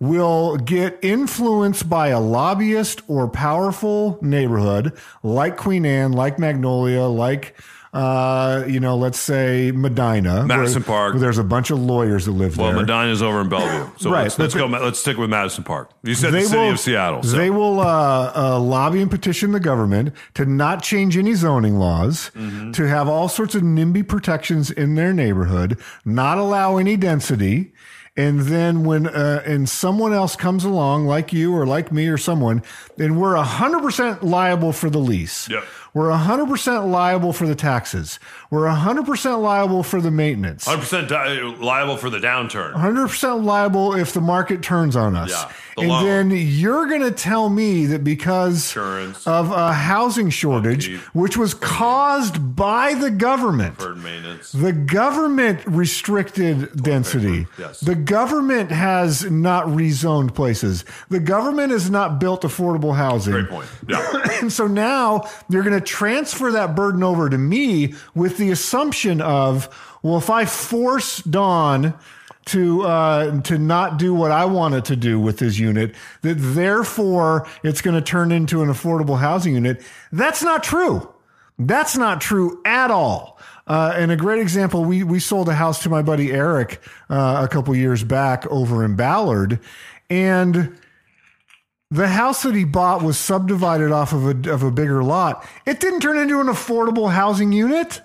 will 0.00 0.56
get 0.56 0.98
influenced 1.00 1.88
by 1.88 2.08
a 2.08 2.18
lobbyist 2.18 3.02
or 3.06 3.28
powerful 3.28 4.18
neighborhood 4.20 4.98
like 5.22 5.56
Queen 5.56 5.86
Anne, 5.86 6.10
like 6.10 6.40
Magnolia, 6.40 7.04
like 7.04 7.54
uh, 7.92 8.64
you 8.66 8.80
know, 8.80 8.96
let's 8.96 9.18
say 9.18 9.70
Medina, 9.72 10.44
Madison 10.44 10.82
where- 10.82 10.86
Park. 10.86 11.14
where 11.14 11.20
there's 11.20 11.38
a 11.38 11.44
bunch 11.44 11.70
of 11.70 11.78
lawyers 11.80 12.26
that 12.26 12.32
live 12.32 12.56
Well, 12.56 12.68
there. 12.68 12.76
Well, 12.76 12.84
Medina's 12.86 13.22
over 13.22 13.40
in 13.40 13.48
Bellevue, 13.48 13.90
so 13.98 14.10
Right, 14.10 14.22
let's, 14.24 14.38
let's 14.38 14.54
go. 14.54 14.66
Let's 14.66 14.98
stick 14.98 15.16
with 15.16 15.30
Madison 15.30 15.64
Park. 15.64 15.90
You 16.02 16.14
said 16.14 16.32
the 16.32 16.42
city 16.42 16.68
of 16.68 16.80
Seattle. 16.80 17.22
So. 17.22 17.36
They 17.36 17.50
will 17.50 17.80
uh, 17.80 18.32
uh, 18.34 18.60
lobby 18.60 19.00
and 19.00 19.10
petition 19.10 19.52
the 19.52 19.60
government 19.60 20.12
to 20.34 20.44
not 20.44 20.82
change 20.82 21.16
any 21.16 21.34
zoning 21.34 21.78
laws, 21.78 22.30
Mm-hmm. 22.36 22.72
to 22.72 22.88
have 22.88 23.08
all 23.08 23.28
sorts 23.28 23.54
of 23.54 23.62
NIMBY 23.62 24.06
protections 24.08 24.70
in 24.70 24.94
their 24.94 25.12
neighborhood, 25.12 25.78
not 26.04 26.38
allow 26.38 26.76
any 26.76 26.96
density. 26.96 27.72
And 28.18 28.40
then 28.40 28.84
when 28.84 29.06
uh, 29.06 29.42
and 29.44 29.68
someone 29.68 30.14
else 30.14 30.36
comes 30.36 30.64
along, 30.64 31.06
like 31.06 31.34
you 31.34 31.54
or 31.54 31.66
like 31.66 31.92
me 31.92 32.06
or 32.08 32.16
someone, 32.16 32.62
then 32.96 33.16
we're 33.16 33.36
hundred 33.36 33.82
percent 33.82 34.22
liable 34.22 34.72
for 34.72 34.88
the 34.88 34.98
lease. 34.98 35.48
Yep. 35.50 35.64
We're 35.96 36.10
hundred 36.10 36.48
percent 36.48 36.88
liable 36.88 37.32
for 37.32 37.46
the 37.46 37.54
taxes. 37.54 38.20
We're 38.50 38.66
hundred 38.68 39.06
percent 39.06 39.40
liable 39.40 39.82
for 39.82 39.98
the 40.02 40.10
maintenance. 40.10 40.66
100% 40.66 41.08
di- 41.08 41.40
uh, 41.40 41.52
liable 41.56 41.96
for 41.96 42.10
the 42.10 42.18
downturn. 42.18 42.74
100% 42.74 43.42
liable 43.42 43.94
if 43.94 44.12
the 44.12 44.20
market 44.20 44.62
turns 44.62 44.94
on 44.94 45.16
us. 45.16 45.30
Yeah, 45.30 45.50
the 45.74 45.80
and 45.80 45.88
loan. 45.90 46.04
then 46.04 46.30
you're 46.32 46.86
going 46.86 47.00
to 47.00 47.10
tell 47.12 47.48
me 47.48 47.86
that 47.86 48.04
because 48.04 48.56
Insurance. 48.66 49.26
of 49.26 49.50
a 49.50 49.72
housing 49.72 50.28
shortage, 50.28 50.86
Upkeep. 50.90 51.00
which 51.14 51.38
was 51.38 51.54
caused 51.54 52.54
by 52.54 52.92
the 52.92 53.10
government, 53.10 53.78
the 53.78 54.72
government 54.86 55.66
restricted 55.66 56.76
density. 56.82 57.46
Yes. 57.58 57.80
The 57.80 57.94
government 57.94 58.70
has 58.70 59.24
not 59.30 59.64
rezoned 59.68 60.34
places. 60.34 60.84
The 61.08 61.20
government 61.20 61.72
has 61.72 61.88
not 61.90 62.20
built 62.20 62.42
affordable 62.42 62.94
housing. 62.94 63.32
Great 63.32 63.48
point. 63.48 63.68
Yeah. 63.88 64.38
And 64.42 64.52
so 64.60 64.66
now 64.66 65.22
they're 65.48 65.62
going 65.62 65.80
to 65.80 65.85
transfer 65.86 66.50
that 66.52 66.74
burden 66.74 67.02
over 67.02 67.30
to 67.30 67.38
me 67.38 67.94
with 68.14 68.36
the 68.36 68.50
assumption 68.50 69.20
of, 69.20 69.68
well, 70.02 70.18
if 70.18 70.28
I 70.28 70.44
force 70.44 71.18
Don 71.22 71.94
to 72.46 72.82
uh, 72.82 73.40
to 73.42 73.58
not 73.58 73.98
do 73.98 74.14
what 74.14 74.30
I 74.30 74.44
want 74.44 74.74
it 74.74 74.84
to 74.86 74.96
do 74.96 75.18
with 75.18 75.40
his 75.40 75.58
unit, 75.58 75.94
that 76.22 76.34
therefore 76.34 77.48
it's 77.62 77.80
going 77.80 77.96
to 77.96 78.02
turn 78.02 78.30
into 78.30 78.62
an 78.62 78.68
affordable 78.68 79.18
housing 79.18 79.54
unit. 79.54 79.82
That's 80.12 80.42
not 80.42 80.62
true. 80.62 81.12
That's 81.58 81.96
not 81.96 82.20
true 82.20 82.60
at 82.64 82.90
all. 82.90 83.38
Uh, 83.66 83.94
and 83.96 84.12
a 84.12 84.16
great 84.16 84.40
example, 84.40 84.84
we 84.84 85.02
we 85.02 85.18
sold 85.18 85.48
a 85.48 85.54
house 85.54 85.82
to 85.82 85.88
my 85.88 86.02
buddy 86.02 86.30
Eric 86.30 86.80
uh, 87.10 87.40
a 87.44 87.48
couple 87.48 87.74
years 87.74 88.04
back 88.04 88.46
over 88.46 88.84
in 88.84 88.94
Ballard, 88.94 89.58
and 90.08 90.78
the 91.90 92.08
house 92.08 92.42
that 92.42 92.54
he 92.54 92.64
bought 92.64 93.02
was 93.02 93.16
subdivided 93.18 93.92
off 93.92 94.12
of 94.12 94.46
a 94.46 94.52
of 94.52 94.62
a 94.62 94.70
bigger 94.70 95.04
lot. 95.04 95.46
It 95.66 95.80
didn't 95.80 96.00
turn 96.00 96.16
into 96.16 96.40
an 96.40 96.48
affordable 96.48 97.12
housing 97.12 97.52
unit. 97.52 98.00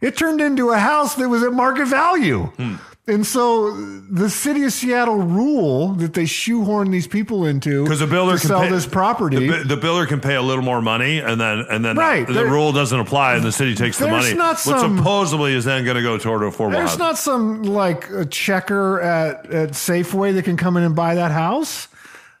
It 0.00 0.16
turned 0.16 0.40
into 0.40 0.70
a 0.70 0.78
house 0.78 1.14
that 1.16 1.28
was 1.28 1.42
at 1.42 1.52
market 1.52 1.86
value. 1.86 2.44
Hmm. 2.56 2.76
And 3.06 3.26
so 3.26 3.74
the 3.74 4.30
city 4.30 4.62
of 4.64 4.72
Seattle 4.72 5.16
rule 5.16 5.94
that 5.94 6.14
they 6.14 6.26
shoehorn 6.26 6.90
these 6.92 7.08
people 7.08 7.44
into 7.44 7.82
Because 7.82 7.98
the 7.98 8.06
builder 8.06 8.34
to 8.34 8.38
can 8.40 8.48
sell 8.48 8.60
pay, 8.62 8.68
this 8.70 8.86
property. 8.86 9.48
The, 9.48 9.64
the 9.64 9.76
builder 9.76 10.06
can 10.06 10.20
pay 10.20 10.36
a 10.36 10.42
little 10.42 10.62
more 10.62 10.80
money, 10.80 11.18
and 11.18 11.40
then 11.40 11.64
and 11.70 11.84
then 11.84 11.96
Right, 11.96 12.26
the, 12.26 12.44
rule 12.44 12.72
doesn't 12.72 12.98
apply, 12.98 13.34
and 13.34 13.44
the 13.44 13.52
city 13.52 13.74
takes 13.74 13.98
the 13.98 14.06
money. 14.08 14.34
not 14.34 14.50
what 14.64 14.80
some- 14.80 14.98
supposedly 14.98 15.54
is 15.54 15.64
then 15.64 15.84
going 15.84 15.96
to 15.96 16.02
go 16.02 16.18
toward 16.18 16.42
affordable 16.42 16.72
There's 16.72 16.90
housing. 16.90 16.98
not 16.98 17.18
some 17.18 17.62
like 17.64 18.08
a 18.10 18.24
checker 18.26 19.00
at, 19.00 19.46
at 19.50 19.70
Safeway 19.70 20.34
that 20.34 20.44
can 20.44 20.56
come 20.56 20.76
in 20.76 20.84
and 20.84 20.94
buy 20.94 21.14
that 21.16 21.32
house. 21.32 21.88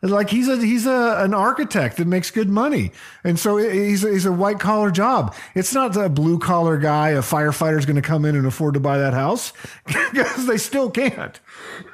Like 0.02 0.30
he's 0.30 0.48
a 0.48 0.56
he's 0.56 0.86
a 0.86 1.16
an 1.18 1.34
architect 1.34 1.98
that 1.98 2.06
makes 2.06 2.30
good 2.30 2.48
money, 2.48 2.90
and 3.22 3.38
so 3.38 3.58
he's 3.58 4.02
a, 4.02 4.10
he's 4.10 4.24
a 4.24 4.32
white 4.32 4.58
collar 4.58 4.90
job. 4.90 5.34
It's 5.54 5.74
not 5.74 5.94
a 5.94 6.08
blue 6.08 6.38
collar 6.38 6.78
guy, 6.78 7.10
a 7.10 7.20
firefighter's 7.20 7.84
going 7.84 7.96
to 7.96 8.02
come 8.02 8.24
in 8.24 8.34
and 8.34 8.46
afford 8.46 8.74
to 8.74 8.80
buy 8.80 8.96
that 8.96 9.12
house 9.12 9.52
because 10.12 10.46
they 10.46 10.56
still 10.56 10.90
can't. 10.90 11.38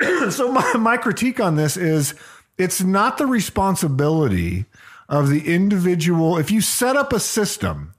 so 0.30 0.52
my 0.52 0.74
my 0.74 0.96
critique 0.96 1.40
on 1.40 1.56
this 1.56 1.76
is 1.76 2.14
it's 2.56 2.80
not 2.80 3.18
the 3.18 3.26
responsibility 3.26 4.66
of 5.08 5.28
the 5.28 5.52
individual. 5.52 6.38
If 6.38 6.52
you 6.52 6.60
set 6.60 6.96
up 6.96 7.12
a 7.12 7.18
system 7.18 7.92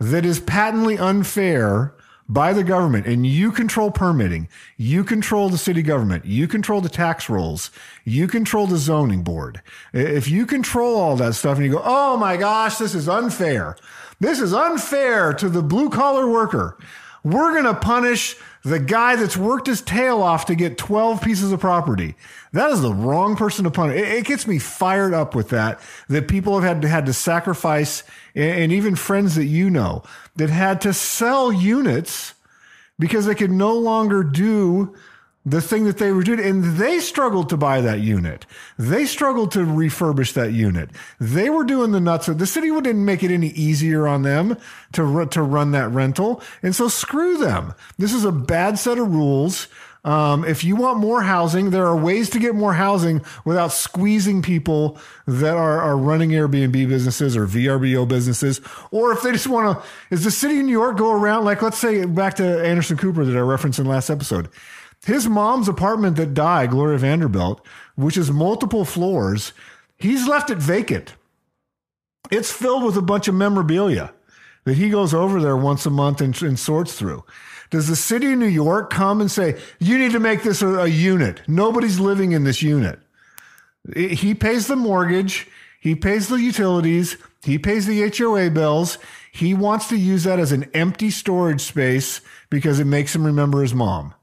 that 0.00 0.24
is 0.24 0.40
patently 0.40 0.96
unfair 0.96 1.94
by 2.32 2.54
the 2.54 2.64
government 2.64 3.06
and 3.06 3.26
you 3.26 3.52
control 3.52 3.90
permitting, 3.90 4.48
you 4.78 5.04
control 5.04 5.50
the 5.50 5.58
city 5.58 5.82
government, 5.82 6.24
you 6.24 6.48
control 6.48 6.80
the 6.80 6.88
tax 6.88 7.28
rolls, 7.28 7.70
you 8.04 8.26
control 8.26 8.66
the 8.66 8.78
zoning 8.78 9.22
board. 9.22 9.60
If 9.92 10.28
you 10.28 10.46
control 10.46 10.96
all 10.96 11.16
that 11.16 11.34
stuff 11.34 11.58
and 11.58 11.66
you 11.66 11.72
go, 11.72 11.82
oh 11.84 12.16
my 12.16 12.38
gosh, 12.38 12.78
this 12.78 12.94
is 12.94 13.08
unfair. 13.08 13.76
This 14.18 14.40
is 14.40 14.54
unfair 14.54 15.34
to 15.34 15.48
the 15.48 15.62
blue 15.62 15.90
collar 15.90 16.26
worker. 16.26 16.78
We're 17.22 17.52
going 17.52 17.72
to 17.72 17.80
punish 17.80 18.36
the 18.64 18.78
guy 18.78 19.16
that's 19.16 19.36
worked 19.36 19.66
his 19.66 19.80
tail 19.80 20.22
off 20.22 20.46
to 20.46 20.54
get 20.54 20.78
12 20.78 21.20
pieces 21.22 21.52
of 21.52 21.60
property. 21.60 22.14
That 22.52 22.70
is 22.70 22.80
the 22.80 22.94
wrong 22.94 23.36
person 23.36 23.64
to 23.64 23.70
punish. 23.70 24.00
It, 24.00 24.08
it 24.08 24.24
gets 24.24 24.46
me 24.46 24.58
fired 24.58 25.14
up 25.14 25.34
with 25.34 25.48
that, 25.48 25.80
that 26.08 26.28
people 26.28 26.54
have 26.54 26.62
had 26.62 26.82
to, 26.82 26.88
had 26.88 27.06
to 27.06 27.12
sacrifice 27.12 28.04
and, 28.34 28.62
and 28.62 28.72
even 28.72 28.94
friends 28.94 29.34
that 29.34 29.46
you 29.46 29.68
know 29.68 30.04
that 30.36 30.50
had 30.50 30.80
to 30.82 30.92
sell 30.92 31.52
units 31.52 32.34
because 32.98 33.26
they 33.26 33.34
could 33.34 33.50
no 33.50 33.74
longer 33.74 34.22
do 34.22 34.94
the 35.44 35.60
thing 35.60 35.84
that 35.84 35.98
they 35.98 36.12
were 36.12 36.22
doing. 36.22 36.40
And 36.40 36.76
they 36.76 37.00
struggled 37.00 37.48
to 37.50 37.56
buy 37.56 37.80
that 37.80 38.00
unit. 38.00 38.46
They 38.78 39.06
struggled 39.06 39.52
to 39.52 39.60
refurbish 39.60 40.32
that 40.34 40.52
unit. 40.52 40.90
They 41.20 41.50
were 41.50 41.64
doing 41.64 41.92
the 41.92 42.00
nuts. 42.00 42.28
Of 42.28 42.38
the 42.38 42.46
city 42.46 42.68
didn't 42.68 43.04
make 43.04 43.22
it 43.22 43.32
any 43.32 43.48
easier 43.48 44.06
on 44.06 44.22
them 44.22 44.56
to, 44.92 45.04
ru- 45.04 45.26
to 45.26 45.42
run 45.42 45.72
that 45.72 45.90
rental. 45.90 46.42
And 46.62 46.74
so 46.74 46.88
screw 46.88 47.38
them. 47.38 47.74
This 47.98 48.12
is 48.12 48.24
a 48.24 48.32
bad 48.32 48.78
set 48.78 48.98
of 48.98 49.12
rules. 49.12 49.68
Um, 50.04 50.44
if 50.44 50.64
you 50.64 50.74
want 50.74 50.98
more 50.98 51.22
housing, 51.22 51.70
there 51.70 51.86
are 51.86 51.96
ways 51.96 52.28
to 52.30 52.40
get 52.40 52.56
more 52.56 52.72
housing 52.72 53.20
without 53.44 53.70
squeezing 53.70 54.42
people 54.42 54.98
that 55.26 55.56
are, 55.56 55.80
are 55.80 55.96
running 55.96 56.30
Airbnb 56.30 56.88
businesses 56.88 57.36
or 57.36 57.46
VRBO 57.46 58.08
businesses. 58.08 58.60
Or 58.90 59.12
if 59.12 59.22
they 59.22 59.30
just 59.30 59.46
want 59.46 59.78
to, 59.78 59.84
is 60.10 60.24
the 60.24 60.32
city 60.32 60.58
of 60.58 60.66
New 60.66 60.72
York 60.72 60.96
go 60.96 61.12
around, 61.12 61.44
like, 61.44 61.62
let's 61.62 61.78
say 61.78 62.04
back 62.04 62.34
to 62.34 62.64
Anderson 62.64 62.96
Cooper 62.96 63.24
that 63.24 63.36
I 63.36 63.40
referenced 63.40 63.78
in 63.78 63.86
last 63.86 64.10
episode. 64.10 64.48
His 65.04 65.26
mom's 65.26 65.68
apartment 65.68 66.16
that 66.16 66.34
died, 66.34 66.70
Gloria 66.70 66.98
Vanderbilt, 66.98 67.64
which 67.96 68.16
is 68.16 68.30
multiple 68.30 68.84
floors, 68.84 69.52
he's 69.96 70.28
left 70.28 70.50
it 70.50 70.58
vacant. 70.58 71.14
It's 72.30 72.52
filled 72.52 72.84
with 72.84 72.96
a 72.96 73.02
bunch 73.02 73.26
of 73.28 73.34
memorabilia 73.34 74.14
that 74.64 74.76
he 74.76 74.90
goes 74.90 75.12
over 75.12 75.40
there 75.40 75.56
once 75.56 75.86
a 75.86 75.90
month 75.90 76.20
and, 76.20 76.40
and 76.42 76.58
sorts 76.58 76.94
through. 76.94 77.24
Does 77.70 77.88
the 77.88 77.96
city 77.96 78.32
of 78.32 78.38
New 78.38 78.46
York 78.46 78.90
come 78.90 79.20
and 79.20 79.30
say, 79.30 79.58
you 79.80 79.98
need 79.98 80.12
to 80.12 80.20
make 80.20 80.42
this 80.42 80.62
a, 80.62 80.68
a 80.68 80.86
unit? 80.86 81.42
Nobody's 81.48 81.98
living 81.98 82.32
in 82.32 82.44
this 82.44 82.62
unit. 82.62 83.00
He 83.96 84.34
pays 84.34 84.68
the 84.68 84.76
mortgage. 84.76 85.48
He 85.80 85.96
pays 85.96 86.28
the 86.28 86.36
utilities. 86.36 87.16
He 87.42 87.58
pays 87.58 87.86
the 87.86 88.08
HOA 88.16 88.50
bills. 88.50 88.98
He 89.32 89.52
wants 89.52 89.88
to 89.88 89.96
use 89.96 90.24
that 90.24 90.38
as 90.38 90.52
an 90.52 90.70
empty 90.74 91.10
storage 91.10 91.62
space 91.62 92.20
because 92.50 92.78
it 92.78 92.84
makes 92.84 93.14
him 93.14 93.26
remember 93.26 93.62
his 93.62 93.74
mom. 93.74 94.14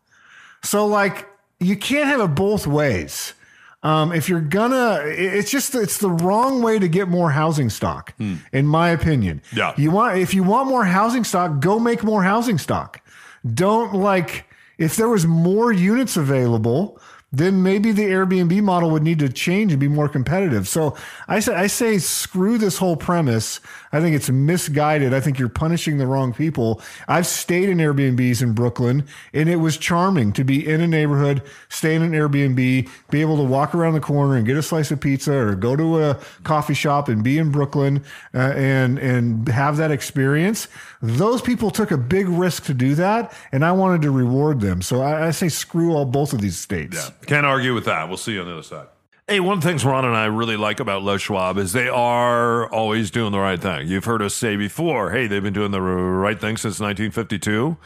So 0.63 0.85
like 0.85 1.27
you 1.59 1.75
can't 1.75 2.07
have 2.07 2.21
it 2.21 2.35
both 2.35 2.67
ways. 2.67 3.33
Um, 3.81 4.11
if 4.11 4.27
you're 4.27 4.41
gonna, 4.41 5.01
it's 5.05 5.49
just 5.49 5.73
it's 5.73 5.99
the 5.99 6.09
wrong 6.09 6.61
way 6.61 6.79
to 6.79 6.87
get 6.89 7.07
more 7.07 7.31
housing 7.31 7.69
stock, 7.69 8.13
in 8.51 8.67
my 8.67 8.89
opinion. 8.89 9.41
Yeah. 9.53 9.73
You 9.77 9.91
want 9.91 10.17
if 10.17 10.33
you 10.33 10.43
want 10.43 10.67
more 10.67 10.83
housing 10.83 11.23
stock, 11.23 11.61
go 11.61 11.79
make 11.79 12.03
more 12.03 12.23
housing 12.23 12.57
stock. 12.57 13.01
Don't 13.53 13.93
like 13.95 14.45
if 14.77 14.97
there 14.97 15.07
was 15.07 15.25
more 15.25 15.71
units 15.71 16.17
available, 16.17 16.99
then 17.31 17.63
maybe 17.63 17.91
the 17.91 18.03
Airbnb 18.03 18.61
model 18.63 18.89
would 18.91 19.03
need 19.03 19.19
to 19.19 19.29
change 19.29 19.71
and 19.71 19.79
be 19.79 19.87
more 19.87 20.09
competitive. 20.09 20.67
So 20.67 20.97
I 21.27 21.39
say, 21.39 21.53
I 21.53 21.67
say, 21.67 21.99
screw 21.99 22.57
this 22.57 22.77
whole 22.77 22.97
premise. 22.97 23.59
I 23.91 24.01
think 24.01 24.15
it's 24.15 24.29
misguided. 24.29 25.13
I 25.13 25.19
think 25.19 25.39
you're 25.39 25.49
punishing 25.49 25.97
the 25.97 26.07
wrong 26.07 26.33
people. 26.33 26.81
I've 27.07 27.27
stayed 27.27 27.69
in 27.69 27.77
Airbnbs 27.79 28.41
in 28.41 28.53
Brooklyn 28.53 29.05
and 29.33 29.49
it 29.49 29.57
was 29.57 29.77
charming 29.77 30.33
to 30.33 30.43
be 30.43 30.67
in 30.67 30.81
a 30.81 30.87
neighborhood, 30.87 31.41
stay 31.69 31.95
in 31.95 32.01
an 32.01 32.11
Airbnb, 32.11 32.55
be 33.09 33.21
able 33.21 33.37
to 33.37 33.43
walk 33.43 33.73
around 33.73 33.93
the 33.93 33.99
corner 33.99 34.35
and 34.35 34.45
get 34.45 34.57
a 34.57 34.63
slice 34.63 34.91
of 34.91 34.99
pizza 34.99 35.33
or 35.33 35.55
go 35.55 35.75
to 35.75 36.03
a 36.03 36.19
coffee 36.43 36.73
shop 36.73 37.09
and 37.09 37.23
be 37.23 37.37
in 37.37 37.51
Brooklyn 37.51 38.03
uh, 38.33 38.53
and, 38.55 38.99
and 38.99 39.47
have 39.47 39.77
that 39.77 39.91
experience. 39.91 40.67
Those 41.01 41.41
people 41.41 41.71
took 41.71 41.91
a 41.91 41.97
big 41.97 42.27
risk 42.27 42.65
to 42.65 42.73
do 42.73 42.95
that 42.95 43.33
and 43.51 43.65
I 43.65 43.71
wanted 43.71 44.01
to 44.03 44.11
reward 44.11 44.59
them. 44.61 44.81
So 44.81 45.01
I, 45.01 45.27
I 45.27 45.31
say 45.31 45.49
screw 45.49 45.93
all 45.93 46.05
both 46.05 46.33
of 46.33 46.41
these 46.41 46.57
states. 46.57 46.95
Yeah. 46.95 47.25
Can't 47.25 47.45
argue 47.45 47.73
with 47.73 47.85
that. 47.85 48.07
We'll 48.07 48.17
see 48.17 48.33
you 48.33 48.41
on 48.41 48.47
the 48.47 48.53
other 48.53 48.63
side. 48.63 48.87
Hey, 49.29 49.39
one 49.39 49.59
of 49.59 49.63
the 49.63 49.69
things 49.69 49.85
Ron 49.85 50.05
and 50.05 50.15
I 50.15 50.25
really 50.25 50.57
like 50.57 50.79
about 50.79 51.03
Les 51.03 51.19
Schwab 51.21 51.59
is 51.59 51.71
they 51.71 51.87
are 51.87 52.67
always 52.71 53.11
doing 53.11 53.31
the 53.31 53.37
right 53.37 53.61
thing. 53.61 53.87
You've 53.87 54.05
heard 54.05 54.23
us 54.23 54.33
say 54.33 54.55
before, 54.55 55.11
hey, 55.11 55.27
they've 55.27 55.43
been 55.43 55.53
doing 55.53 55.69
the 55.69 55.83
right 55.83 56.41
thing 56.41 56.57
since 56.57 56.79
1952. 56.79 57.77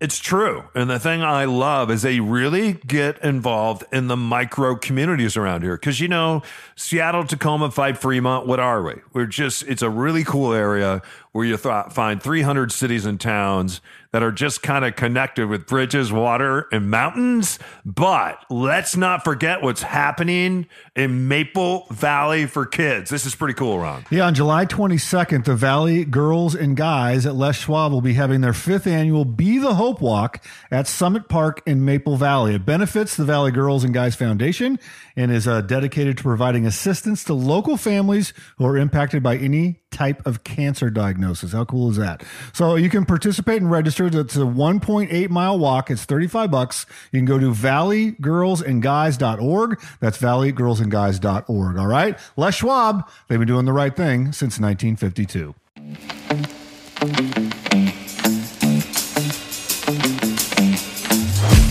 It's 0.00 0.18
true. 0.18 0.64
And 0.74 0.90
the 0.90 0.98
thing 0.98 1.22
I 1.22 1.44
love 1.44 1.92
is 1.92 2.02
they 2.02 2.18
really 2.18 2.72
get 2.88 3.22
involved 3.22 3.84
in 3.92 4.08
the 4.08 4.16
micro 4.16 4.74
communities 4.74 5.36
around 5.36 5.62
here. 5.62 5.78
Cause 5.78 6.00
you 6.00 6.08
know, 6.08 6.42
Seattle, 6.74 7.22
Tacoma, 7.22 7.70
Five 7.70 8.00
Fremont, 8.00 8.48
what 8.48 8.58
are 8.58 8.82
we? 8.82 8.94
We're 9.12 9.26
just, 9.26 9.62
it's 9.68 9.82
a 9.82 9.90
really 9.90 10.24
cool 10.24 10.52
area 10.52 11.02
where 11.32 11.44
you 11.44 11.56
th- 11.56 11.86
find 11.92 12.22
300 12.22 12.72
cities 12.72 13.06
and 13.06 13.20
towns 13.20 13.80
that 14.12 14.22
are 14.22 14.32
just 14.32 14.62
kind 14.62 14.84
of 14.84 14.96
connected 14.96 15.48
with 15.48 15.66
bridges, 15.66 16.12
water, 16.12 16.66
and 16.72 16.90
mountains. 16.90 17.60
But 17.84 18.44
let's 18.50 18.96
not 18.96 19.22
forget 19.22 19.62
what's 19.62 19.82
happening 19.82 20.66
in 20.96 21.28
Maple 21.28 21.86
Valley 21.90 22.46
for 22.46 22.66
kids. 22.66 23.08
This 23.10 23.24
is 23.24 23.36
pretty 23.36 23.54
cool, 23.54 23.78
Ron. 23.78 24.04
Yeah, 24.10 24.26
on 24.26 24.34
July 24.34 24.66
22nd, 24.66 25.44
the 25.44 25.54
Valley 25.54 26.04
Girls 26.04 26.56
and 26.56 26.76
Guys 26.76 27.24
at 27.24 27.36
Les 27.36 27.56
Schwab 27.56 27.92
will 27.92 28.00
be 28.00 28.14
having 28.14 28.40
their 28.40 28.52
fifth 28.52 28.88
annual 28.88 29.24
Be 29.24 29.58
the 29.58 29.74
Hope 29.74 30.00
Walk 30.00 30.44
at 30.72 30.88
Summit 30.88 31.28
Park 31.28 31.62
in 31.64 31.84
Maple 31.84 32.16
Valley. 32.16 32.56
It 32.56 32.66
benefits 32.66 33.16
the 33.16 33.24
Valley 33.24 33.52
Girls 33.52 33.84
and 33.84 33.94
Guys 33.94 34.16
Foundation 34.16 34.78
and 35.14 35.30
is 35.30 35.46
uh, 35.46 35.60
dedicated 35.60 36.16
to 36.16 36.22
providing 36.24 36.66
assistance 36.66 37.22
to 37.24 37.34
local 37.34 37.76
families 37.76 38.32
who 38.58 38.66
are 38.66 38.76
impacted 38.76 39.22
by 39.22 39.36
any 39.36 39.80
type 39.92 40.26
of 40.26 40.42
cancer 40.42 40.90
diagnosis. 40.90 41.19
How 41.52 41.64
cool 41.64 41.90
is 41.90 41.96
that? 41.96 42.22
So 42.52 42.76
you 42.76 42.88
can 42.90 43.04
participate 43.04 43.60
and 43.60 43.68
register. 43.70 44.06
It's 44.06 44.36
a 44.36 44.40
1.8 44.40 45.30
mile 45.30 45.58
walk. 45.58 45.90
It's 45.90 46.04
35 46.04 46.50
bucks. 46.50 46.86
You 47.12 47.20
can 47.20 47.26
go 47.26 47.38
to 47.38 47.52
valleygirlsandguys.org. 47.52 49.80
That's 50.00 50.18
valleygirlsandguys.org. 50.18 51.78
All 51.78 51.86
right. 51.86 52.18
Les 52.36 52.54
Schwab, 52.54 53.08
they've 53.28 53.38
been 53.38 53.48
doing 53.48 53.66
the 53.66 53.72
right 53.72 53.94
thing 53.94 54.32
since 54.32 54.58
1952. 54.58 55.54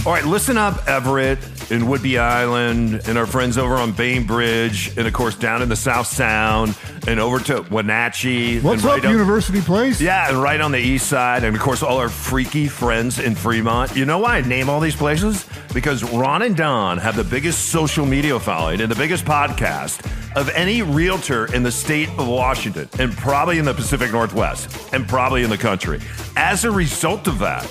All 0.05 0.13
right, 0.15 0.25
listen 0.25 0.57
up, 0.57 0.87
Everett 0.87 1.39
and 1.71 1.83
Whidbey 1.83 2.19
Island, 2.19 3.01
and 3.07 3.17
our 3.17 3.25
friends 3.25 3.57
over 3.57 3.75
on 3.75 3.91
Bainbridge, 3.91 4.97
and 4.97 5.07
of 5.07 5.13
course 5.13 5.35
down 5.35 5.61
in 5.61 5.69
the 5.69 5.75
South 5.75 6.07
Sound, 6.07 6.77
and 7.07 7.19
over 7.19 7.39
to 7.39 7.65
Wenatchee. 7.71 8.59
What's 8.59 8.81
and 8.83 8.89
up, 8.89 8.97
right 8.97 9.05
on- 9.05 9.11
University 9.11 9.61
Place? 9.61 10.01
Yeah, 10.01 10.29
and 10.29 10.41
right 10.41 10.59
on 10.59 10.71
the 10.71 10.79
east 10.79 11.07
side, 11.07 11.43
and 11.43 11.55
of 11.55 11.61
course 11.61 11.83
all 11.83 11.97
our 11.97 12.09
freaky 12.09 12.67
friends 12.67 13.19
in 13.19 13.35
Fremont. 13.35 13.95
You 13.95 14.05
know 14.05 14.19
why 14.19 14.37
I 14.37 14.41
name 14.41 14.69
all 14.69 14.79
these 14.79 14.95
places? 14.95 15.45
Because 15.73 16.03
Ron 16.03 16.41
and 16.41 16.55
Don 16.55 16.97
have 16.97 17.15
the 17.15 17.23
biggest 17.23 17.69
social 17.69 18.05
media 18.05 18.39
following 18.39 18.81
and 18.81 18.91
the 18.91 18.95
biggest 18.95 19.25
podcast 19.25 20.05
of 20.35 20.49
any 20.49 20.81
realtor 20.81 21.45
in 21.53 21.63
the 21.63 21.71
state 21.71 22.09
of 22.17 22.27
Washington, 22.27 22.87
and 22.99 23.15
probably 23.17 23.57
in 23.59 23.65
the 23.65 23.73
Pacific 23.73 24.11
Northwest, 24.11 24.93
and 24.93 25.07
probably 25.07 25.43
in 25.43 25.49
the 25.49 25.57
country. 25.57 25.99
As 26.35 26.65
a 26.65 26.71
result 26.71 27.27
of 27.27 27.39
that, 27.39 27.63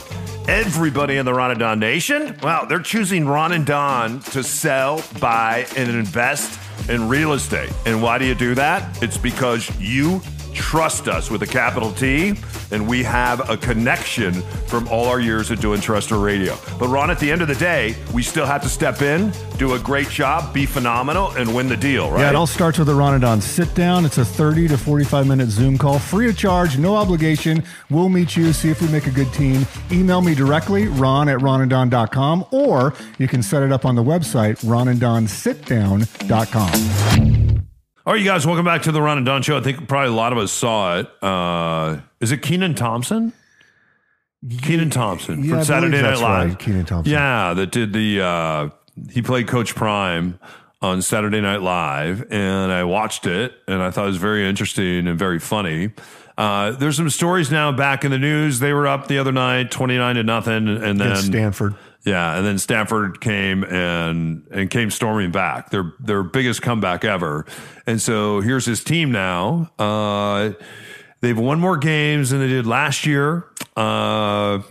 everybody 0.48 1.18
in 1.18 1.26
the 1.26 1.34
Ron 1.34 1.50
and 1.50 1.60
Don 1.60 1.78
Nation, 1.78 2.34
well, 2.42 2.66
they're 2.66 2.80
choosing 2.80 3.26
Ron 3.26 3.52
and 3.52 3.66
Don 3.66 4.20
to 4.20 4.42
sell, 4.42 5.04
buy, 5.20 5.66
and 5.76 5.90
invest 5.90 6.58
in 6.88 7.06
real 7.06 7.34
estate. 7.34 7.70
And 7.84 8.02
why 8.02 8.16
do 8.16 8.24
you 8.24 8.34
do 8.34 8.54
that? 8.54 9.02
It's 9.02 9.18
because 9.18 9.70
you 9.78 10.22
trust 10.58 11.08
us 11.08 11.30
with 11.30 11.42
a 11.42 11.46
capital 11.46 11.92
T, 11.92 12.34
and 12.72 12.86
we 12.86 13.02
have 13.04 13.48
a 13.48 13.56
connection 13.56 14.34
from 14.66 14.86
all 14.88 15.06
our 15.06 15.20
years 15.20 15.50
of 15.50 15.60
doing 15.60 15.80
terrestrial 15.80 16.22
radio. 16.22 16.58
But 16.78 16.88
Ron, 16.88 17.10
at 17.10 17.20
the 17.20 17.30
end 17.30 17.42
of 17.42 17.48
the 17.48 17.54
day, 17.54 17.94
we 18.12 18.22
still 18.22 18.44
have 18.44 18.60
to 18.62 18.68
step 18.68 19.00
in, 19.00 19.32
do 19.56 19.74
a 19.74 19.78
great 19.78 20.08
job, 20.08 20.52
be 20.52 20.66
phenomenal, 20.66 21.30
and 21.30 21.54
win 21.54 21.68
the 21.68 21.76
deal, 21.76 22.10
right? 22.10 22.22
Yeah, 22.22 22.30
it 22.30 22.34
all 22.34 22.46
starts 22.46 22.78
with 22.78 22.88
a 22.88 22.94
Ron 22.94 23.14
and 23.14 23.22
Don 23.22 23.40
sit 23.40 23.72
down. 23.74 24.04
It's 24.04 24.18
a 24.18 24.24
30 24.24 24.68
to 24.68 24.76
45 24.76 25.26
minute 25.26 25.48
Zoom 25.48 25.78
call, 25.78 25.98
free 25.98 26.28
of 26.28 26.36
charge, 26.36 26.76
no 26.76 26.96
obligation. 26.96 27.62
We'll 27.88 28.08
meet 28.08 28.36
you, 28.36 28.52
see 28.52 28.70
if 28.70 28.82
we 28.82 28.88
make 28.88 29.06
a 29.06 29.12
good 29.12 29.32
team. 29.32 29.64
Email 29.92 30.20
me 30.20 30.34
directly, 30.34 30.88
ron 30.88 31.28
at 31.28 31.38
ronanddon.com, 31.38 32.46
or 32.50 32.94
you 33.18 33.28
can 33.28 33.42
set 33.42 33.62
it 33.62 33.70
up 33.72 33.84
on 33.84 33.94
the 33.94 34.02
website, 34.02 34.56
ronanddonsitdown.com. 34.64 37.47
All 38.08 38.14
right, 38.14 38.22
you 38.22 38.26
guys, 38.26 38.46
welcome 38.46 38.64
back 38.64 38.80
to 38.84 38.90
the 38.90 39.02
Ron 39.02 39.18
and 39.18 39.26
Don 39.26 39.42
Show. 39.42 39.58
I 39.58 39.60
think 39.60 39.86
probably 39.86 40.08
a 40.08 40.16
lot 40.16 40.32
of 40.32 40.38
us 40.38 40.50
saw 40.50 40.98
it. 40.98 41.10
Uh, 41.22 41.98
is 42.20 42.32
it 42.32 42.40
Kenan 42.40 42.74
Thompson? 42.74 43.34
Kenan 44.62 44.88
Thompson 44.88 45.44
Yeah, 45.44 45.56
I 45.56 45.58
from 45.58 45.64
Saturday 45.66 46.00
believe 46.00 46.18
Night 46.18 46.22
Live. 46.22 46.48
right, 46.48 46.58
Kenan 46.58 46.86
Thompson. 46.86 47.12
Yeah, 47.12 47.52
that 47.52 47.70
did 47.70 47.92
the. 47.92 48.22
Uh, 48.22 48.70
he 49.10 49.20
played 49.20 49.46
Coach 49.46 49.74
Prime 49.74 50.40
on 50.80 51.02
Saturday 51.02 51.42
Night 51.42 51.60
Live, 51.60 52.24
and 52.32 52.72
I 52.72 52.84
watched 52.84 53.26
it, 53.26 53.52
and 53.68 53.82
I 53.82 53.90
thought 53.90 54.04
it 54.04 54.08
was 54.08 54.16
very 54.16 54.48
interesting 54.48 55.06
and 55.06 55.18
very 55.18 55.38
funny. 55.38 55.90
Uh, 56.38 56.70
there's 56.70 56.96
some 56.96 57.10
stories 57.10 57.50
now 57.50 57.72
back 57.72 58.06
in 58.06 58.10
the 58.10 58.18
news. 58.18 58.58
They 58.58 58.72
were 58.72 58.86
up 58.86 59.08
the 59.08 59.18
other 59.18 59.32
night, 59.32 59.70
twenty 59.70 59.98
nine 59.98 60.14
to 60.14 60.22
nothing, 60.22 60.66
and 60.66 60.98
then 60.98 61.08
Against 61.08 61.26
Stanford. 61.26 61.74
Yeah, 62.08 62.36
and 62.36 62.46
then 62.46 62.58
Stanford 62.58 63.20
came 63.20 63.64
and 63.64 64.46
and 64.50 64.70
came 64.70 64.90
storming 64.90 65.30
back. 65.30 65.70
Their 65.70 65.92
their 66.00 66.22
biggest 66.22 66.62
comeback 66.62 67.04
ever. 67.04 67.44
And 67.86 68.00
so 68.00 68.40
here's 68.40 68.64
his 68.64 68.82
team 68.82 69.12
now. 69.12 69.70
Uh, 69.78 70.52
they've 71.20 71.38
won 71.38 71.60
more 71.60 71.76
games 71.76 72.30
than 72.30 72.40
they 72.40 72.48
did 72.48 72.66
last 72.66 73.04
year. 73.04 73.46
Uh, 73.76 74.62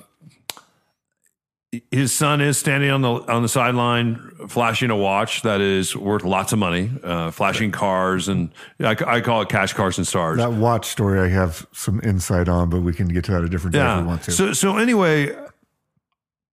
his 1.92 2.14
son 2.14 2.42
is 2.42 2.58
standing 2.58 2.90
on 2.90 3.02
the 3.02 3.10
on 3.10 3.44
the 3.44 3.50
sideline, 3.50 4.32
flashing 4.48 4.90
a 4.90 4.96
watch 4.96 5.44
that 5.44 5.62
is 5.62 5.96
worth 5.96 6.24
lots 6.24 6.54
of 6.54 6.60
money, 6.60 6.90
uh, 7.04 7.30
flashing 7.30 7.72
cars, 7.72 8.30
and 8.30 8.50
I, 8.80 8.96
I 9.06 9.22
call 9.22 9.42
it 9.42 9.50
cash 9.50 9.74
cars 9.74 9.98
and 9.98 10.08
stars. 10.08 10.38
That 10.38 10.54
watch 10.54 10.88
story 10.88 11.20
I 11.20 11.28
have 11.28 11.68
some 11.72 12.02
insight 12.04 12.50
on, 12.50 12.70
but 12.70 12.82
we 12.82 12.94
can 12.94 13.10
get 13.10 13.26
to 13.26 13.32
that 13.34 13.44
a 13.44 13.50
different 13.50 13.74
day 13.74 13.86
if 13.86 14.02
we 14.02 14.08
want 14.08 14.24
to. 14.24 14.32
So 14.32 14.54
so 14.54 14.78
anyway, 14.78 15.36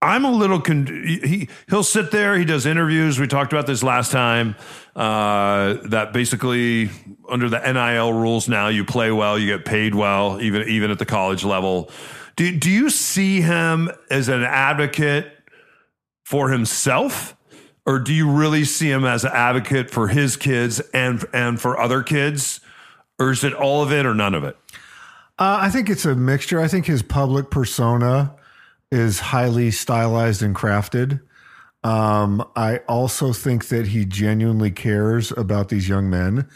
I'm 0.05 0.25
a 0.25 0.31
little 0.31 0.61
con- 0.61 0.87
he 0.87 1.49
he'll 1.69 1.83
sit 1.83 2.11
there. 2.11 2.39
He 2.39 2.45
does 2.45 2.67
interviews. 2.67 3.19
We 3.19 3.27
talked 3.27 3.53
about 3.53 3.67
this 3.67 3.83
last 3.83 4.13
time. 4.13 4.55
Uh, 4.95 5.79
that 5.85 6.13
basically 6.13 6.91
under 7.29 7.49
the 7.49 7.59
NIL 7.59 8.13
rules 8.13 8.49
now, 8.49 8.69
you 8.69 8.85
play 8.85 9.11
well, 9.11 9.39
you 9.39 9.47
get 9.47 9.65
paid 9.65 9.95
well, 9.95 10.41
even 10.41 10.69
even 10.69 10.91
at 10.91 10.99
the 10.99 11.07
college 11.07 11.45
level. 11.45 11.91
Do 12.37 12.57
do 12.57 12.71
you 12.71 12.91
see 12.91 13.41
him 13.41 13.91
as 14.11 14.29
an 14.29 14.43
advocate 14.43 15.33
for 16.25 16.51
himself? 16.51 17.37
Or 17.87 17.99
do 17.99 18.15
you 18.15 18.31
really 18.31 18.65
see 18.65 18.91
him 18.91 19.05
as 19.05 19.25
an 19.25 19.33
advocate 19.35 19.91
for 19.91 20.09
his 20.09 20.37
kids 20.37 20.81
and 20.93 21.25
and 21.33 21.61
for 21.61 21.79
other 21.79 22.03
kids? 22.03 22.61
Or 23.19 23.31
is 23.31 23.45
it 23.45 23.55
all 23.55 23.83
of 23.83 23.93
it 23.93 24.05
or 24.05 24.15
none 24.15 24.35
of 24.35 24.45
it? 24.45 24.57
Uh, 25.39 25.59
I 25.61 25.71
think 25.71 25.89
it's 25.89 26.05
a 26.05 26.15
mixture. 26.15 26.61
I 26.61 26.69
think 26.69 26.87
his 26.87 27.03
public 27.03 27.51
persona 27.51 28.35
is 28.95 29.19
highly 29.19 29.73
stylized 29.73 30.41
and 30.41 30.55
crafted. 30.55 31.21
Um, 31.83 32.49
I 32.55 32.79
also 32.89 33.33
think 33.33 33.67
that 33.69 33.89
he 33.89 34.05
genuinely 34.05 34.71
cares 34.71 35.33
about 35.33 35.69
these 35.69 35.89
young 35.89 36.09
men 36.09 36.49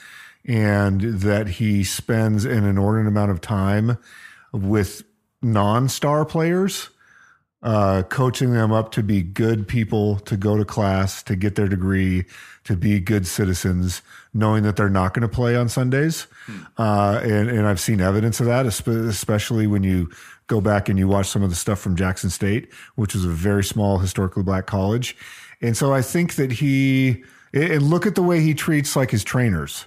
and 0.46 1.00
that 1.00 1.48
he 1.48 1.82
spends 1.82 2.44
an 2.44 2.64
inordinate 2.64 3.08
amount 3.08 3.32
of 3.32 3.40
time 3.40 3.98
with 4.52 5.02
non 5.42 5.88
star 5.88 6.24
players, 6.24 6.90
uh, 7.60 8.04
coaching 8.04 8.52
them 8.52 8.70
up 8.70 8.92
to 8.92 9.02
be 9.02 9.20
good 9.20 9.66
people, 9.66 10.20
to 10.20 10.36
go 10.36 10.56
to 10.56 10.64
class, 10.64 11.24
to 11.24 11.34
get 11.34 11.56
their 11.56 11.68
degree, 11.68 12.24
to 12.62 12.76
be 12.76 13.00
good 13.00 13.26
citizens, 13.26 14.00
knowing 14.32 14.62
that 14.62 14.76
they're 14.76 14.88
not 14.88 15.12
going 15.12 15.28
to 15.28 15.28
play 15.28 15.56
on 15.56 15.68
Sundays. 15.68 16.28
Uh, 16.78 17.20
and, 17.22 17.50
and 17.50 17.66
I've 17.66 17.80
seen 17.80 18.00
evidence 18.00 18.38
of 18.38 18.46
that, 18.46 18.64
especially 18.64 19.66
when 19.66 19.82
you 19.82 20.08
go 20.48 20.60
back 20.60 20.88
and 20.88 20.98
you 20.98 21.06
watch 21.06 21.26
some 21.28 21.42
of 21.42 21.50
the 21.50 21.56
stuff 21.56 21.78
from 21.78 21.94
Jackson 21.94 22.30
State, 22.30 22.72
which 22.96 23.14
is 23.14 23.24
a 23.24 23.28
very 23.28 23.62
small 23.62 23.98
historically 23.98 24.42
black 24.42 24.66
college. 24.66 25.16
And 25.60 25.76
so 25.76 25.92
I 25.94 26.02
think 26.02 26.34
that 26.34 26.50
he, 26.50 27.22
and 27.52 27.82
look 27.82 28.06
at 28.06 28.16
the 28.16 28.22
way 28.22 28.40
he 28.40 28.54
treats 28.54 28.96
like 28.96 29.10
his 29.10 29.22
trainers. 29.22 29.86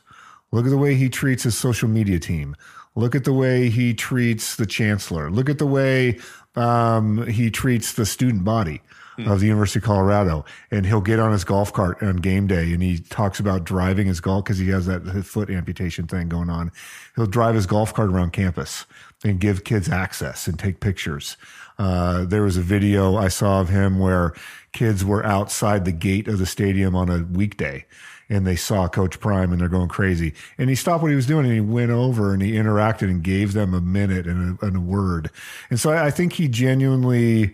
Look 0.51 0.65
at 0.65 0.69
the 0.69 0.77
way 0.77 0.95
he 0.95 1.09
treats 1.09 1.43
his 1.43 1.57
social 1.57 1.89
media 1.89 2.19
team. 2.19 2.55
Look 2.95 3.15
at 3.15 3.23
the 3.23 3.33
way 3.33 3.69
he 3.69 3.93
treats 3.93 4.55
the 4.55 4.65
chancellor. 4.65 5.29
Look 5.29 5.49
at 5.49 5.57
the 5.57 5.65
way 5.65 6.19
um, 6.55 7.25
he 7.27 7.49
treats 7.49 7.93
the 7.93 8.05
student 8.05 8.43
body. 8.43 8.81
of 9.27 9.39
the 9.39 9.45
University 9.45 9.77
of 9.77 9.83
Colorado, 9.83 10.45
and 10.71 10.85
he'll 10.85 11.01
get 11.01 11.19
on 11.19 11.31
his 11.31 11.43
golf 11.43 11.71
cart 11.73 12.01
on 12.01 12.15
game 12.15 12.47
day, 12.47 12.73
and 12.73 12.81
he 12.81 12.97
talks 12.97 13.39
about 13.39 13.63
driving 13.63 14.07
his 14.07 14.19
golf 14.19 14.45
because 14.45 14.57
he 14.57 14.69
has 14.69 14.85
that 14.87 15.03
foot 15.25 15.49
amputation 15.49 16.07
thing 16.07 16.29
going 16.29 16.49
on. 16.49 16.71
He'll 17.15 17.27
drive 17.27 17.53
his 17.53 17.67
golf 17.67 17.93
cart 17.93 18.09
around 18.09 18.31
campus 18.31 18.85
and 19.23 19.39
give 19.39 19.63
kids 19.63 19.89
access 19.89 20.47
and 20.47 20.57
take 20.57 20.79
pictures. 20.79 21.37
Uh, 21.77 22.25
there 22.25 22.43
was 22.43 22.57
a 22.57 22.61
video 22.61 23.15
I 23.15 23.27
saw 23.27 23.61
of 23.61 23.69
him 23.69 23.99
where 23.99 24.33
kids 24.71 25.03
were 25.03 25.25
outside 25.25 25.85
the 25.85 25.91
gate 25.91 26.27
of 26.27 26.37
the 26.37 26.45
stadium 26.45 26.95
on 26.95 27.09
a 27.09 27.23
weekday 27.23 27.85
and 28.31 28.47
they 28.47 28.55
saw 28.55 28.87
Coach 28.87 29.19
Prime 29.19 29.51
and 29.51 29.59
they're 29.59 29.67
going 29.67 29.89
crazy. 29.89 30.33
And 30.57 30.69
he 30.69 30.75
stopped 30.75 31.01
what 31.01 31.09
he 31.09 31.15
was 31.15 31.25
doing 31.25 31.45
and 31.45 31.53
he 31.53 31.59
went 31.59 31.91
over 31.91 32.33
and 32.33 32.41
he 32.41 32.53
interacted 32.53 33.09
and 33.09 33.21
gave 33.21 33.51
them 33.51 33.73
a 33.73 33.81
minute 33.81 34.25
and 34.25 34.57
a, 34.61 34.65
and 34.65 34.77
a 34.77 34.79
word. 34.79 35.29
And 35.69 35.79
so 35.79 35.91
I, 35.91 36.05
I 36.05 36.11
think 36.11 36.33
he 36.33 36.47
genuinely 36.47 37.53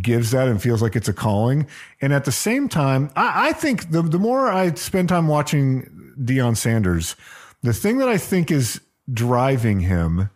gives 0.00 0.30
that 0.30 0.48
and 0.48 0.62
feels 0.62 0.80
like 0.80 0.96
it's 0.96 1.08
a 1.08 1.12
calling. 1.12 1.66
And 2.00 2.12
at 2.14 2.24
the 2.24 2.32
same 2.32 2.70
time, 2.70 3.10
I, 3.16 3.48
I 3.48 3.52
think 3.52 3.90
the, 3.90 4.00
the 4.00 4.18
more 4.18 4.50
I 4.50 4.72
spend 4.74 5.10
time 5.10 5.28
watching 5.28 6.14
Deion 6.18 6.56
Sanders, 6.56 7.16
the 7.62 7.74
thing 7.74 7.98
that 7.98 8.08
I 8.08 8.16
think 8.16 8.50
is 8.50 8.80
driving 9.12 9.80
him 9.80 10.30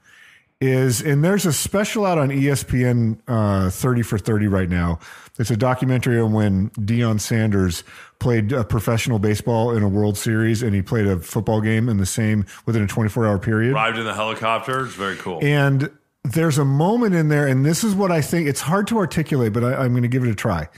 is, 0.61 1.01
and 1.01 1.25
there's 1.25 1.47
a 1.47 1.53
special 1.53 2.05
out 2.05 2.19
on 2.19 2.31
ESPN 2.31 3.19
uh, 3.29 3.71
30 3.71 4.03
for 4.03 4.19
30 4.19 4.49
right 4.49 4.69
now. 4.69 4.99
It's 5.39 5.51
a 5.51 5.57
documentary 5.57 6.19
on 6.19 6.33
when 6.33 6.71
Deion 6.71 7.21
Sanders 7.21 7.85
played 8.19 8.53
uh, 8.53 8.65
professional 8.65 9.21
baseball 9.21 9.71
in 9.71 9.85
a 9.85 9.89
World 9.89 10.19
Series 10.19 10.63
and 10.63 10.75
he 10.75 10.83
played 10.83 11.07
a 11.07 11.21
football 11.21 11.61
game 11.61 11.89
in 11.89 11.99
the 11.99 12.07
same 12.07 12.45
within 12.67 12.83
a 12.83 12.89
24 12.89 13.27
hour 13.27 13.39
period. 13.39 13.73
Arrived 13.75 13.99
in 13.99 14.05
the 14.05 14.15
helicopter. 14.15 14.87
It's 14.87 14.95
very 14.95 15.17
cool. 15.17 15.39
And 15.43 15.91
there's 16.25 16.59
a 16.59 16.65
moment 16.65 17.15
in 17.15 17.29
there, 17.29 17.47
and 17.47 17.65
this 17.65 17.85
is 17.85 17.95
what 17.95 18.11
I 18.11 18.21
think 18.21 18.49
it's 18.49 18.61
hard 18.61 18.89
to 18.89 18.99
articulate, 18.99 19.53
but 19.53 19.63
I, 19.63 19.77
I'm 19.77 19.93
going 19.93 20.03
to 20.03 20.09
give 20.09 20.25
it 20.25 20.31
a 20.31 20.35
try. 20.35 20.69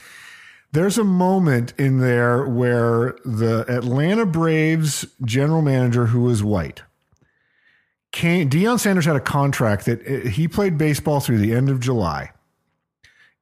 There's 0.73 0.99
a 0.99 1.05
moment 1.05 1.73
in 1.79 1.99
there 1.99 2.47
where 2.47 3.17
the 3.25 3.65
Atlanta 3.69 4.27
Braves 4.27 5.07
general 5.25 5.63
manager, 5.63 6.07
who 6.07 6.29
is 6.29 6.45
white, 6.45 6.83
came. 8.13 8.49
Deion 8.51 8.79
Sanders 8.79 9.05
had 9.05 9.17
a 9.17 9.21
contract 9.21 9.87
that 9.87 10.07
uh, 10.07 10.29
he 10.29 10.49
played 10.49 10.79
baseball 10.79 11.21
through 11.21 11.39
the 11.39 11.53
end 11.53 11.69
of 11.69 11.81
July, 11.81 12.33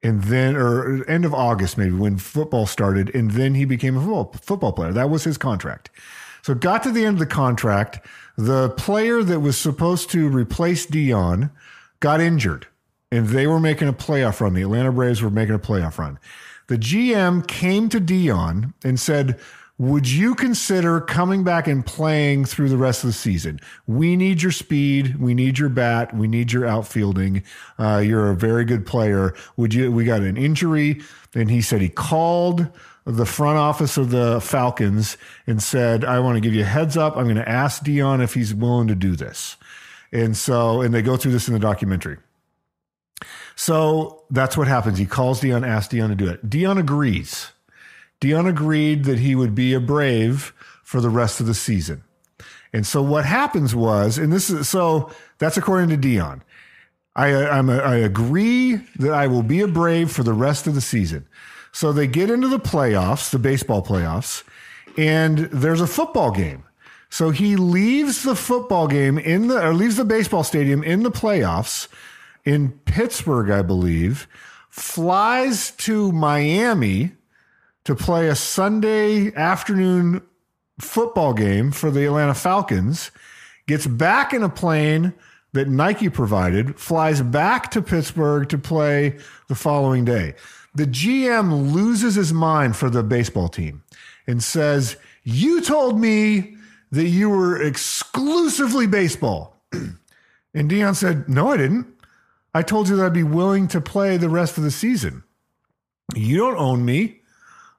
and 0.03 0.23
then 0.23 0.55
or 0.55 1.03
end 1.09 1.25
of 1.25 1.33
August 1.33 1.77
maybe 1.77 1.95
when 1.95 2.17
football 2.17 2.65
started, 2.65 3.13
and 3.15 3.31
then 3.31 3.55
he 3.55 3.65
became 3.65 3.97
a 3.97 3.99
football 3.99 4.33
football 4.41 4.73
player. 4.73 4.91
That 4.91 5.09
was 5.09 5.23
his 5.23 5.37
contract. 5.37 5.89
So 6.41 6.53
got 6.53 6.83
to 6.83 6.91
the 6.91 7.05
end 7.05 7.15
of 7.15 7.19
the 7.19 7.25
contract. 7.25 8.05
The 8.37 8.69
player 8.71 9.23
that 9.23 9.41
was 9.41 9.57
supposed 9.57 10.09
to 10.11 10.29
replace 10.29 10.85
Deion 10.85 11.51
got 11.99 12.21
injured, 12.21 12.67
and 13.11 13.27
they 13.27 13.47
were 13.47 13.59
making 13.59 13.89
a 13.89 13.93
playoff 13.93 14.39
run. 14.39 14.53
The 14.53 14.61
Atlanta 14.61 14.91
Braves 14.91 15.21
were 15.21 15.29
making 15.29 15.55
a 15.55 15.59
playoff 15.59 15.97
run. 15.97 16.17
The 16.67 16.77
GM 16.77 17.47
came 17.47 17.89
to 17.89 17.99
Deion 17.99 18.73
and 18.83 18.99
said, 18.99 19.39
Would 19.79 20.09
you 20.09 20.35
consider 20.35 20.99
coming 20.99 21.45
back 21.45 21.65
and 21.65 21.85
playing 21.85 22.43
through 22.43 22.67
the 22.67 22.77
rest 22.77 23.05
of 23.05 23.07
the 23.07 23.13
season? 23.13 23.61
We 23.87 24.17
need 24.17 24.41
your 24.41 24.51
speed. 24.51 25.15
We 25.21 25.33
need 25.33 25.57
your 25.57 25.69
bat. 25.69 26.13
We 26.13 26.27
need 26.27 26.51
your 26.51 26.67
outfielding. 26.67 27.43
Uh, 27.79 28.03
you're 28.05 28.29
a 28.29 28.35
very 28.35 28.65
good 28.65 28.85
player. 28.85 29.33
Would 29.55 29.73
you? 29.73 29.89
We 29.89 30.03
got 30.03 30.19
an 30.19 30.35
injury. 30.35 31.01
And 31.33 31.49
he 31.49 31.61
said 31.61 31.79
he 31.79 31.87
called 31.87 32.67
the 33.05 33.25
front 33.25 33.57
office 33.57 33.95
of 33.95 34.09
the 34.09 34.41
Falcons 34.41 35.15
and 35.47 35.63
said, 35.63 36.03
I 36.03 36.19
want 36.19 36.35
to 36.35 36.41
give 36.41 36.53
you 36.53 36.63
a 36.63 36.65
heads 36.65 36.97
up. 36.97 37.15
I'm 37.15 37.23
going 37.23 37.37
to 37.37 37.49
ask 37.49 37.81
Deion 37.81 38.21
if 38.21 38.33
he's 38.33 38.53
willing 38.53 38.89
to 38.89 38.95
do 38.95 39.15
this. 39.15 39.55
And 40.11 40.35
so, 40.35 40.81
and 40.81 40.93
they 40.93 41.01
go 41.01 41.15
through 41.15 41.31
this 41.31 41.47
in 41.47 41.53
the 41.53 41.59
documentary. 41.59 42.17
So 43.55 44.25
that's 44.29 44.57
what 44.57 44.67
happens. 44.67 44.97
He 44.97 45.05
calls 45.05 45.39
Deion, 45.39 45.65
asks 45.65 45.93
Deion 45.93 46.09
to 46.09 46.15
do 46.15 46.27
it. 46.27 46.49
Deion 46.49 46.77
agrees. 46.77 47.51
Deion 48.21 48.47
agreed 48.47 49.05
that 49.05 49.19
he 49.19 49.35
would 49.35 49.55
be 49.55 49.73
a 49.73 49.79
Brave 49.79 50.53
for 50.83 51.01
the 51.01 51.09
rest 51.09 51.39
of 51.39 51.45
the 51.45 51.53
season. 51.53 52.03
And 52.73 52.85
so 52.85 53.01
what 53.01 53.25
happens 53.25 53.73
was, 53.73 54.17
and 54.17 54.31
this 54.31 54.49
is 54.49 54.69
so 54.69 55.11
that's 55.37 55.57
according 55.57 55.89
to 55.89 55.97
Deion. 55.97 56.41
I 57.15 57.33
I'm 57.33 57.69
a, 57.69 57.77
I 57.77 57.95
agree 57.95 58.75
that 58.97 59.13
I 59.13 59.27
will 59.27 59.43
be 59.43 59.61
a 59.61 59.67
Brave 59.67 60.11
for 60.11 60.23
the 60.23 60.33
rest 60.33 60.67
of 60.67 60.75
the 60.75 60.81
season. 60.81 61.27
So 61.71 61.91
they 61.91 62.07
get 62.07 62.29
into 62.29 62.47
the 62.47 62.59
playoffs, 62.59 63.29
the 63.29 63.39
baseball 63.39 63.83
playoffs, 63.83 64.43
and 64.97 65.37
there's 65.37 65.81
a 65.81 65.87
football 65.87 66.31
game. 66.31 66.63
So 67.09 67.31
he 67.31 67.55
leaves 67.55 68.23
the 68.23 68.35
football 68.35 68.87
game 68.87 69.17
in 69.17 69.47
the 69.47 69.65
or 69.65 69.73
leaves 69.73 69.97
the 69.97 70.05
baseball 70.05 70.43
stadium 70.43 70.83
in 70.83 71.03
the 71.03 71.11
playoffs 71.11 71.87
in 72.45 72.71
Pittsburgh, 72.85 73.49
I 73.49 73.61
believe, 73.63 74.27
flies 74.69 75.71
to 75.71 76.11
Miami 76.11 77.13
to 77.85 77.95
play 77.95 78.27
a 78.27 78.35
Sunday 78.35 79.33
afternoon 79.33 80.21
football 80.79 81.33
game 81.33 81.71
for 81.71 81.91
the 81.91 82.05
Atlanta 82.05 82.33
Falcons, 82.33 83.11
gets 83.67 83.87
back 83.87 84.33
in 84.33 84.43
a 84.43 84.49
plane 84.49 85.13
that 85.53 85.67
Nike 85.67 86.09
provided, 86.09 86.79
flies 86.79 87.21
back 87.21 87.71
to 87.71 87.81
Pittsburgh 87.81 88.47
to 88.49 88.57
play 88.57 89.17
the 89.47 89.55
following 89.55 90.05
day. 90.05 90.35
The 90.75 90.85
GM 90.85 91.73
loses 91.73 92.15
his 92.15 92.31
mind 92.31 92.75
for 92.75 92.89
the 92.89 93.03
baseball 93.03 93.49
team 93.49 93.83
and 94.27 94.43
says, 94.43 94.95
You 95.23 95.61
told 95.61 95.99
me 95.99 96.55
that 96.91 97.07
you 97.07 97.29
were 97.29 97.61
exclusively 97.61 98.87
baseball. 98.87 99.55
and 99.71 100.69
Deion 100.69 100.95
said, 100.95 101.27
No, 101.27 101.51
I 101.51 101.57
didn't. 101.57 101.87
I 102.53 102.61
told 102.61 102.89
you 102.89 102.95
that 102.97 103.05
I'd 103.07 103.13
be 103.13 103.23
willing 103.23 103.67
to 103.69 103.81
play 103.81 104.17
the 104.17 104.29
rest 104.29 104.57
of 104.57 104.63
the 104.63 104.71
season. 104.71 105.23
You 106.15 106.37
don't 106.37 106.57
own 106.57 106.85
me. 106.85 107.18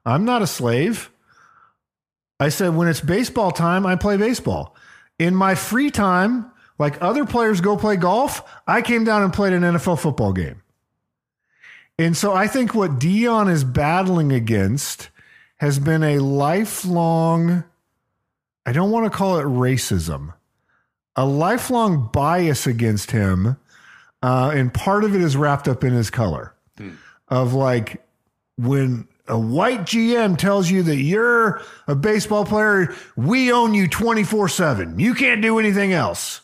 I'm 0.04 0.24
not 0.24 0.42
a 0.42 0.46
slave. 0.46 1.10
I 2.38 2.48
said, 2.48 2.74
when 2.74 2.88
it's 2.88 3.00
baseball 3.00 3.50
time, 3.50 3.84
I 3.84 3.96
play 3.96 4.16
baseball. 4.16 4.74
In 5.18 5.34
my 5.34 5.54
free 5.54 5.90
time, 5.90 6.50
like 6.78 7.00
other 7.02 7.26
players 7.26 7.60
go 7.60 7.76
play 7.76 7.96
golf, 7.96 8.42
I 8.66 8.80
came 8.80 9.04
down 9.04 9.22
and 9.22 9.32
played 9.32 9.52
an 9.52 9.62
NFL 9.62 10.00
football 10.00 10.32
game. 10.32 10.62
And 11.98 12.16
so 12.16 12.32
I 12.32 12.46
think 12.46 12.74
what 12.74 12.98
Deion 12.98 13.50
is 13.50 13.62
battling 13.62 14.32
against 14.32 15.10
has 15.58 15.78
been 15.78 16.02
a 16.02 16.18
lifelong, 16.18 17.64
I 18.64 18.72
don't 18.72 18.90
want 18.90 19.04
to 19.04 19.16
call 19.16 19.38
it 19.38 19.44
racism, 19.44 20.32
a 21.14 21.26
lifelong 21.26 22.08
bias 22.10 22.66
against 22.66 23.10
him. 23.10 23.58
Uh, 24.22 24.52
and 24.54 24.72
part 24.72 25.04
of 25.04 25.14
it 25.14 25.20
is 25.20 25.36
wrapped 25.36 25.68
up 25.68 25.84
in 25.84 25.92
his 25.92 26.08
color 26.08 26.54
of 27.28 27.52
like 27.52 28.02
when 28.56 29.06
a 29.28 29.38
white 29.38 29.82
GM 29.82 30.36
tells 30.36 30.70
you 30.70 30.82
that 30.84 30.96
you're 30.96 31.62
a 31.86 31.94
baseball 31.94 32.44
player, 32.44 32.94
we 33.16 33.52
own 33.52 33.74
you 33.74 33.88
24 33.88 34.48
7. 34.48 34.98
You 34.98 35.14
can't 35.14 35.42
do 35.42 35.58
anything 35.58 35.92
else. 35.92 36.40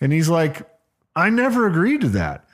And 0.00 0.12
he's 0.12 0.28
like, 0.28 0.68
I 1.16 1.30
never 1.30 1.66
agreed 1.66 2.00
to 2.02 2.08
that. 2.10 2.44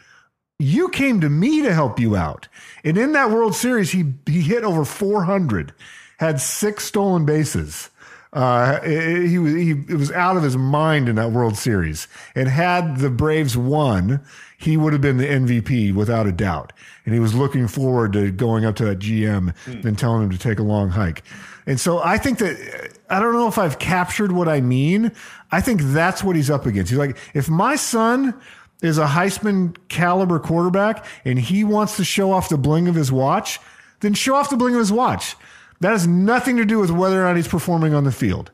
You 0.59 0.91
came 0.91 1.23
to 1.23 1.31
me 1.31 1.63
to 1.63 1.73
help 1.73 1.99
you 1.99 2.17
out. 2.17 2.49
And 2.85 2.99
in 2.99 3.13
that 3.13 3.31
World 3.31 3.55
Series, 3.55 3.91
he, 3.91 4.13
he 4.27 4.43
hit 4.43 4.63
over 4.63 4.85
400, 4.85 5.73
had 6.19 6.41
six 6.41 6.85
stolen 6.85 7.25
bases. 7.25 7.89
Uh, 8.33 8.81
he 8.83 9.38
was 9.38 9.55
he 9.55 9.71
it 9.71 9.97
was 9.97 10.12
out 10.12 10.37
of 10.37 10.43
his 10.43 10.57
mind 10.57 11.09
in 11.09 11.16
that 11.16 11.33
World 11.33 11.57
Series. 11.57 12.07
And 12.35 12.49
had 12.49 12.99
the 12.99 13.11
Braves 13.11 13.57
won, 13.57 14.21
he 14.57 14.77
would 14.77 14.93
have 14.93 15.03
been 15.03 15.16
the 15.16 15.27
MVP 15.27 15.95
without 15.95 16.27
a 16.27 16.33
doubt. 16.33 16.73
And 17.05 17.14
he 17.14 17.21
was 17.21 17.35
looking 17.35 17.66
forward 17.66 18.12
to 18.12 18.31
going 18.31 18.64
up 18.64 18.77
to 18.77 18.85
that 18.85 19.01
GM 19.01 19.55
and 19.85 19.99
telling 19.99 20.25
him 20.25 20.31
to 20.31 20.38
take 20.38 20.59
a 20.59 20.62
long 20.62 20.90
hike. 20.90 21.25
And 21.66 21.81
so 21.81 22.01
I 22.03 22.19
think 22.19 22.38
that 22.38 22.97
I 23.09 23.19
don't 23.21 23.33
know 23.33 23.49
if 23.49 23.59
I've 23.59 23.79
captured 23.79 24.33
what 24.33 24.49
I 24.49 24.61
mean. 24.61 25.12
I 25.51 25.61
think 25.61 25.83
that's 25.83 26.23
what 26.23 26.37
he's 26.37 26.51
up 26.51 26.66
against. 26.66 26.90
He's 26.90 26.99
like, 26.99 27.16
if 27.35 27.49
my 27.49 27.75
son 27.75 28.40
is 28.83 28.99
a 28.99 29.07
Heisman 29.07 29.77
caliber 29.88 30.38
quarterback 30.38 31.05
and 31.25 31.38
he 31.38 31.64
wants 31.64 31.97
to 31.97 32.05
show 32.05 32.33
off 32.33 32.49
the 32.49 32.57
bling 32.57 32.88
of 32.88 32.95
his 32.95 33.11
watch, 33.11 33.59
then 34.01 34.14
show 34.14 34.37
off 34.37 34.51
the 34.51 34.57
bling 34.57 34.75
of 34.75 34.81
his 34.81 34.93
watch. 34.93 35.37
That 35.81 35.90
has 35.93 36.07
nothing 36.07 36.57
to 36.59 36.64
do 36.64 36.79
with 36.79 36.90
whether 36.90 37.21
or 37.23 37.27
not 37.27 37.37
he's 37.37 37.49
performing 37.49 37.95
on 37.95 38.05
the 38.05 38.12
field. 38.12 38.51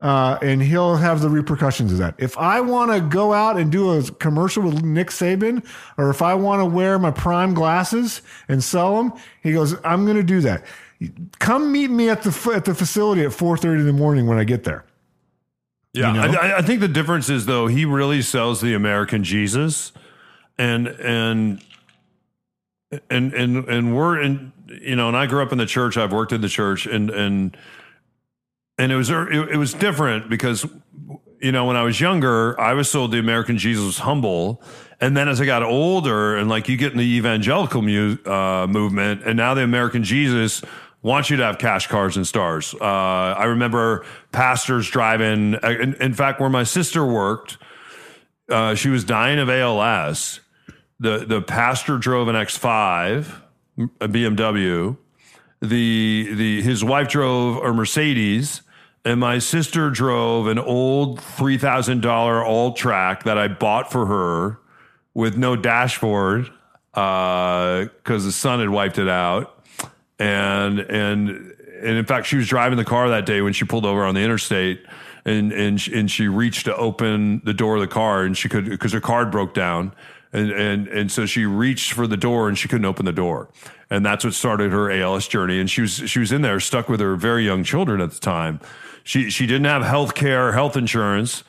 Uh, 0.00 0.38
and 0.42 0.60
he'll 0.62 0.96
have 0.96 1.20
the 1.22 1.30
repercussions 1.30 1.90
of 1.92 1.96
that. 1.98 2.14
If 2.18 2.36
I 2.36 2.60
want 2.60 2.92
to 2.92 3.00
go 3.00 3.32
out 3.32 3.56
and 3.58 3.72
do 3.72 3.90
a 3.92 4.02
commercial 4.02 4.62
with 4.64 4.82
Nick 4.84 5.08
Saban, 5.08 5.64
or 5.96 6.10
if 6.10 6.20
I 6.20 6.34
want 6.34 6.60
to 6.60 6.66
wear 6.66 6.98
my 6.98 7.10
prime 7.10 7.54
glasses 7.54 8.20
and 8.48 8.62
sell 8.62 8.96
them, 8.96 9.12
he 9.42 9.52
goes, 9.52 9.74
"I'm 9.82 10.04
going 10.04 10.18
to 10.18 10.22
do 10.22 10.40
that. 10.42 10.64
Come 11.38 11.72
meet 11.72 11.90
me 11.90 12.10
at 12.10 12.22
the 12.22 12.52
at 12.54 12.66
the 12.66 12.74
facility 12.74 13.22
at 13.22 13.30
4:30 13.30 13.80
in 13.80 13.86
the 13.86 13.92
morning 13.94 14.26
when 14.26 14.36
I 14.36 14.44
get 14.44 14.64
there." 14.64 14.84
Yeah, 15.94 16.08
You 16.26 16.32
know? 16.32 16.38
I, 16.38 16.48
I- 16.50 16.58
I 16.58 16.62
think 16.62 16.80
the 16.80 16.88
difference 16.88 17.30
is 17.30 17.46
though 17.46 17.66
he 17.68 17.86
really 17.86 18.20
sells 18.20 18.60
the 18.60 18.74
American 18.74 19.24
Jesus, 19.24 19.92
and 20.58 20.88
and 20.88 21.62
and 23.10 23.32
and 23.32 23.68
and 23.68 23.96
we're 23.96 24.20
in 24.20 24.52
you 24.68 24.96
know, 24.96 25.08
and 25.08 25.16
I 25.16 25.26
grew 25.26 25.42
up 25.42 25.52
in 25.52 25.58
the 25.58 25.66
church. 25.66 25.96
I've 25.96 26.12
worked 26.12 26.32
in 26.32 26.40
the 26.40 26.48
church, 26.48 26.86
and 26.86 27.10
and 27.10 27.56
and 28.78 28.92
it 28.92 28.96
was 28.96 29.10
it, 29.10 29.32
it 29.32 29.56
was 29.56 29.74
different 29.74 30.28
because 30.28 30.66
you 31.44 31.52
know, 31.52 31.66
when 31.66 31.76
I 31.76 31.82
was 31.82 32.00
younger, 32.00 32.58
I 32.58 32.72
was 32.72 32.90
told 32.90 33.12
the 33.12 33.18
American 33.18 33.58
Jesus 33.58 33.84
was 33.84 33.98
humble. 33.98 34.62
And 34.98 35.14
then 35.14 35.28
as 35.28 35.42
I 35.42 35.44
got 35.44 35.62
older 35.62 36.36
and 36.36 36.48
like 36.48 36.70
you 36.70 36.78
get 36.78 36.92
in 36.92 36.98
the 36.98 37.04
evangelical 37.04 37.82
mu- 37.82 38.16
uh, 38.24 38.66
movement 38.66 39.22
and 39.26 39.36
now 39.36 39.52
the 39.52 39.62
American 39.62 40.04
Jesus 40.04 40.62
wants 41.02 41.28
you 41.28 41.36
to 41.36 41.42
have 41.44 41.58
cash 41.58 41.86
cars 41.86 42.16
and 42.16 42.26
stars. 42.26 42.74
Uh, 42.80 42.84
I 42.84 43.44
remember 43.44 44.06
pastors 44.32 44.88
driving, 44.88 45.54
in, 45.62 45.94
in 46.00 46.14
fact, 46.14 46.40
where 46.40 46.48
my 46.48 46.62
sister 46.62 47.04
worked, 47.04 47.58
uh, 48.48 48.74
she 48.74 48.88
was 48.88 49.04
dying 49.04 49.38
of 49.38 49.50
ALS. 49.50 50.40
The, 51.04 51.26
the 51.28 51.42
pastor 51.42 51.98
drove 51.98 52.28
an 52.28 52.34
X5, 52.34 53.26
a 54.00 54.08
BMW. 54.08 54.96
The, 55.60 56.34
the, 56.34 56.62
his 56.62 56.82
wife 56.82 57.08
drove 57.08 57.62
a 57.62 57.74
Mercedes 57.74 58.62
and 59.04 59.20
my 59.20 59.38
sister 59.38 59.90
drove 59.90 60.46
an 60.46 60.58
old 60.58 61.18
$3,000 61.18 62.46
alt 62.46 62.76
track 62.76 63.24
that 63.24 63.36
I 63.36 63.48
bought 63.48 63.92
for 63.92 64.06
her 64.06 64.60
with 65.12 65.36
no 65.36 65.56
dashboard 65.56 66.50
uh, 66.94 67.84
because 67.84 68.24
the 68.24 68.32
sun 68.32 68.60
had 68.60 68.70
wiped 68.70 68.98
it 68.98 69.08
out. 69.08 69.62
And, 70.18 70.78
and, 70.78 71.28
and 71.28 71.98
in 71.98 72.06
fact, 72.06 72.28
she 72.28 72.36
was 72.36 72.48
driving 72.48 72.78
the 72.78 72.84
car 72.86 73.10
that 73.10 73.26
day 73.26 73.42
when 73.42 73.52
she 73.52 73.66
pulled 73.66 73.84
over 73.84 74.06
on 74.06 74.14
the 74.14 74.22
interstate 74.22 74.82
and, 75.26 75.52
and, 75.52 75.86
and 75.88 76.10
she 76.10 76.28
reached 76.28 76.64
to 76.64 76.74
open 76.74 77.42
the 77.44 77.52
door 77.52 77.74
of 77.74 77.82
the 77.82 77.88
car 77.88 78.22
and 78.24 78.34
she 78.38 78.48
could, 78.48 78.70
because 78.70 78.92
her 78.92 79.02
card 79.02 79.30
broke 79.30 79.52
down. 79.52 79.94
And, 80.34 80.50
and, 80.50 80.88
and 80.88 81.10
so 81.10 81.24
she 81.24 81.46
reached 81.46 81.92
for 81.92 82.06
the 82.06 82.16
door 82.16 82.48
and 82.48 82.58
she 82.58 82.68
couldn't 82.68 82.84
open 82.84 83.06
the 83.06 83.12
door. 83.12 83.48
And 83.88 84.04
that's 84.04 84.24
what 84.24 84.34
started 84.34 84.72
her 84.72 84.90
ALS 84.90 85.28
journey. 85.28 85.58
And 85.60 85.70
she 85.70 85.80
was, 85.80 85.92
she 85.92 86.18
was 86.18 86.32
in 86.32 86.42
there 86.42 86.60
stuck 86.60 86.88
with 86.88 87.00
her 87.00 87.16
very 87.16 87.46
young 87.46 87.64
children 87.64 88.00
at 88.00 88.10
the 88.10 88.20
time. 88.20 88.60
She, 89.04 89.30
she 89.30 89.46
didn't 89.46 89.66
have 89.66 89.82
health 89.82 90.14
care, 90.14 90.52
health 90.52 90.76
insurance 90.76 91.44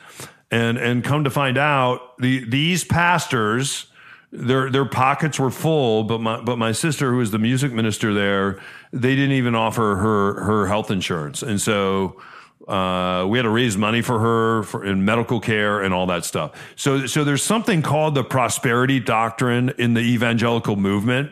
and 0.50 0.78
and 0.78 1.02
come 1.02 1.24
to 1.24 1.30
find 1.30 1.58
out 1.58 2.16
the 2.18 2.44
these 2.48 2.84
pastors 2.84 3.86
their 4.32 4.70
their 4.70 4.84
pockets 4.84 5.38
were 5.38 5.50
full 5.50 6.04
but 6.04 6.20
my 6.20 6.40
but 6.40 6.56
my 6.56 6.72
sister 6.72 7.10
who 7.10 7.18
was 7.18 7.30
the 7.30 7.38
music 7.38 7.72
minister 7.72 8.14
there 8.14 8.60
they 8.92 9.14
didn't 9.14 9.32
even 9.32 9.54
offer 9.54 9.96
her 9.96 10.42
her 10.44 10.66
health 10.66 10.90
insurance 10.90 11.42
and 11.42 11.60
so 11.60 12.20
uh, 12.66 13.26
we 13.28 13.38
had 13.38 13.44
to 13.44 13.50
raise 13.50 13.76
money 13.76 14.02
for 14.02 14.18
her 14.18 14.62
for 14.64 14.84
in 14.84 15.04
medical 15.04 15.40
care 15.40 15.80
and 15.80 15.94
all 15.94 16.06
that 16.06 16.24
stuff. 16.24 16.52
So, 16.74 17.06
so 17.06 17.22
there's 17.22 17.42
something 17.42 17.82
called 17.82 18.14
the 18.14 18.24
prosperity 18.24 18.98
doctrine 18.98 19.72
in 19.78 19.94
the 19.94 20.00
evangelical 20.00 20.76
movement. 20.76 21.30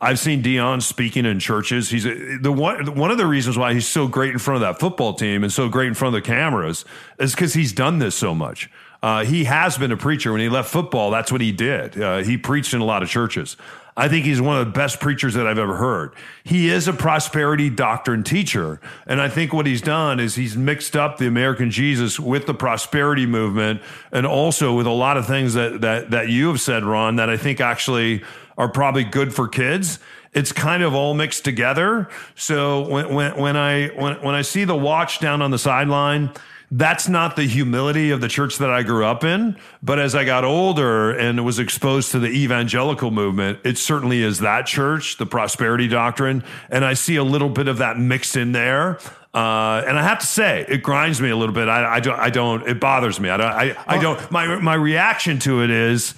I've 0.00 0.18
seen 0.18 0.42
Deion 0.42 0.82
speaking 0.82 1.24
in 1.24 1.38
churches. 1.38 1.88
He's 1.88 2.04
a, 2.04 2.36
the 2.38 2.50
one. 2.50 2.96
One 2.96 3.12
of 3.12 3.18
the 3.18 3.26
reasons 3.26 3.56
why 3.56 3.72
he's 3.72 3.86
so 3.86 4.08
great 4.08 4.32
in 4.32 4.40
front 4.40 4.56
of 4.56 4.60
that 4.62 4.80
football 4.80 5.14
team 5.14 5.44
and 5.44 5.52
so 5.52 5.68
great 5.68 5.86
in 5.86 5.94
front 5.94 6.16
of 6.16 6.22
the 6.22 6.26
cameras 6.26 6.84
is 7.20 7.32
because 7.32 7.54
he's 7.54 7.72
done 7.72 8.00
this 8.00 8.16
so 8.16 8.34
much. 8.34 8.68
Uh, 9.00 9.24
he 9.24 9.44
has 9.44 9.78
been 9.78 9.92
a 9.92 9.96
preacher. 9.96 10.32
When 10.32 10.40
he 10.40 10.48
left 10.48 10.70
football, 10.70 11.12
that's 11.12 11.30
what 11.30 11.40
he 11.40 11.52
did. 11.52 12.00
Uh, 12.00 12.18
he 12.18 12.36
preached 12.36 12.74
in 12.74 12.80
a 12.80 12.84
lot 12.84 13.04
of 13.04 13.08
churches. 13.08 13.56
I 13.96 14.08
think 14.08 14.24
he's 14.24 14.40
one 14.40 14.58
of 14.58 14.64
the 14.64 14.72
best 14.72 15.00
preachers 15.00 15.34
that 15.34 15.46
I've 15.46 15.58
ever 15.58 15.76
heard. 15.76 16.14
He 16.44 16.70
is 16.70 16.88
a 16.88 16.94
prosperity 16.94 17.68
doctrine 17.68 18.24
teacher. 18.24 18.80
And 19.06 19.20
I 19.20 19.28
think 19.28 19.52
what 19.52 19.66
he's 19.66 19.82
done 19.82 20.18
is 20.18 20.34
he's 20.34 20.56
mixed 20.56 20.96
up 20.96 21.18
the 21.18 21.26
American 21.26 21.70
Jesus 21.70 22.18
with 22.18 22.46
the 22.46 22.54
prosperity 22.54 23.26
movement 23.26 23.82
and 24.10 24.26
also 24.26 24.74
with 24.74 24.86
a 24.86 24.90
lot 24.90 25.18
of 25.18 25.26
things 25.26 25.52
that, 25.54 25.82
that, 25.82 26.10
that 26.10 26.28
you 26.30 26.48
have 26.48 26.60
said, 26.60 26.84
Ron, 26.84 27.16
that 27.16 27.28
I 27.28 27.36
think 27.36 27.60
actually 27.60 28.22
are 28.56 28.68
probably 28.68 29.04
good 29.04 29.34
for 29.34 29.46
kids. 29.46 29.98
It's 30.32 30.52
kind 30.52 30.82
of 30.82 30.94
all 30.94 31.12
mixed 31.12 31.44
together. 31.44 32.08
So 32.34 32.88
when, 32.88 33.14
when, 33.14 33.36
when 33.36 33.56
I, 33.56 33.88
when, 33.88 34.22
when 34.22 34.34
I 34.34 34.40
see 34.40 34.64
the 34.64 34.76
watch 34.76 35.20
down 35.20 35.42
on 35.42 35.50
the 35.50 35.58
sideline, 35.58 36.30
that's 36.74 37.06
not 37.06 37.36
the 37.36 37.44
humility 37.44 38.12
of 38.12 38.22
the 38.22 38.28
church 38.28 38.56
that 38.56 38.70
I 38.70 38.82
grew 38.82 39.04
up 39.04 39.24
in. 39.24 39.58
But 39.82 39.98
as 39.98 40.14
I 40.14 40.24
got 40.24 40.42
older 40.42 41.10
and 41.10 41.44
was 41.44 41.58
exposed 41.58 42.12
to 42.12 42.18
the 42.18 42.28
evangelical 42.28 43.10
movement, 43.10 43.58
it 43.62 43.76
certainly 43.76 44.22
is 44.22 44.38
that 44.38 44.64
church, 44.64 45.18
the 45.18 45.26
prosperity 45.26 45.86
doctrine. 45.86 46.42
And 46.70 46.82
I 46.82 46.94
see 46.94 47.16
a 47.16 47.24
little 47.24 47.50
bit 47.50 47.68
of 47.68 47.76
that 47.78 47.98
mixed 47.98 48.36
in 48.36 48.52
there. 48.52 48.98
Uh, 49.34 49.84
and 49.86 49.98
I 49.98 50.02
have 50.02 50.18
to 50.20 50.26
say, 50.26 50.64
it 50.66 50.82
grinds 50.82 51.20
me 51.20 51.28
a 51.28 51.36
little 51.36 51.54
bit. 51.54 51.68
I, 51.68 51.96
I 51.96 52.00
don't, 52.00 52.18
I 52.18 52.30
don't, 52.30 52.66
it 52.66 52.80
bothers 52.80 53.20
me. 53.20 53.28
I 53.28 53.36
don't, 53.36 53.52
I, 53.52 53.76
I 53.86 53.98
don't, 54.00 54.30
my, 54.30 54.58
my 54.58 54.74
reaction 54.74 55.38
to 55.40 55.62
it 55.62 55.70
is, 55.70 56.14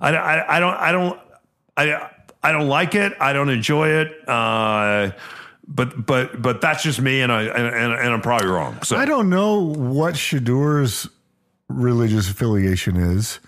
I, 0.00 0.16
I, 0.16 0.56
I 0.56 0.60
don't, 0.60 0.74
I 0.74 0.92
don't, 0.92 1.20
I, 1.76 2.10
I 2.42 2.52
don't 2.52 2.68
like 2.68 2.94
it. 2.94 3.12
I 3.20 3.34
don't 3.34 3.50
enjoy 3.50 3.88
it. 3.88 4.26
Uh, 4.26 5.10
but 5.68 6.06
but 6.06 6.40
but 6.40 6.60
that's 6.62 6.82
just 6.82 7.00
me, 7.00 7.20
and 7.20 7.30
I 7.30 7.42
and, 7.42 7.92
and 7.92 8.12
I'm 8.12 8.22
probably 8.22 8.48
wrong. 8.48 8.82
So 8.82 8.96
I 8.96 9.04
don't 9.04 9.28
know 9.28 9.60
what 9.60 10.16
Shedeur's 10.16 11.06
religious 11.68 12.30
affiliation 12.30 12.96
is. 12.96 13.38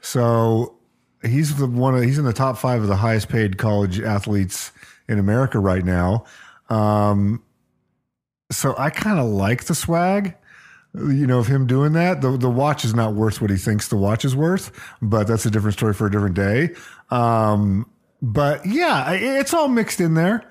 So 0.00 0.74
he's 1.22 1.56
the 1.56 1.66
one. 1.66 1.94
Of, 1.94 2.02
he's 2.02 2.18
in 2.18 2.24
the 2.24 2.32
top 2.32 2.56
five 2.56 2.80
of 2.80 2.88
the 2.88 2.96
highest 2.96 3.28
paid 3.28 3.58
college 3.58 4.00
athletes 4.00 4.72
in 5.06 5.18
America 5.18 5.58
right 5.58 5.84
now. 5.84 6.24
Um, 6.70 7.42
so 8.50 8.74
I 8.78 8.88
kind 8.88 9.20
of 9.20 9.26
like 9.26 9.64
the 9.64 9.74
swag. 9.74 10.34
You 10.94 11.26
know, 11.26 11.40
of 11.40 11.46
him 11.46 11.66
doing 11.66 11.92
that. 11.92 12.22
The 12.22 12.38
the 12.38 12.48
watch 12.48 12.86
is 12.86 12.94
not 12.94 13.12
worth 13.12 13.42
what 13.42 13.50
he 13.50 13.58
thinks 13.58 13.88
the 13.88 13.98
watch 13.98 14.24
is 14.24 14.34
worth, 14.34 14.72
but 15.02 15.26
that's 15.26 15.44
a 15.44 15.50
different 15.50 15.74
story 15.74 15.92
for 15.92 16.06
a 16.06 16.10
different 16.10 16.36
day. 16.36 16.70
Um, 17.10 17.90
but 18.22 18.64
yeah, 18.64 19.12
it's 19.12 19.52
all 19.52 19.68
mixed 19.68 20.00
in 20.00 20.14
there 20.14 20.50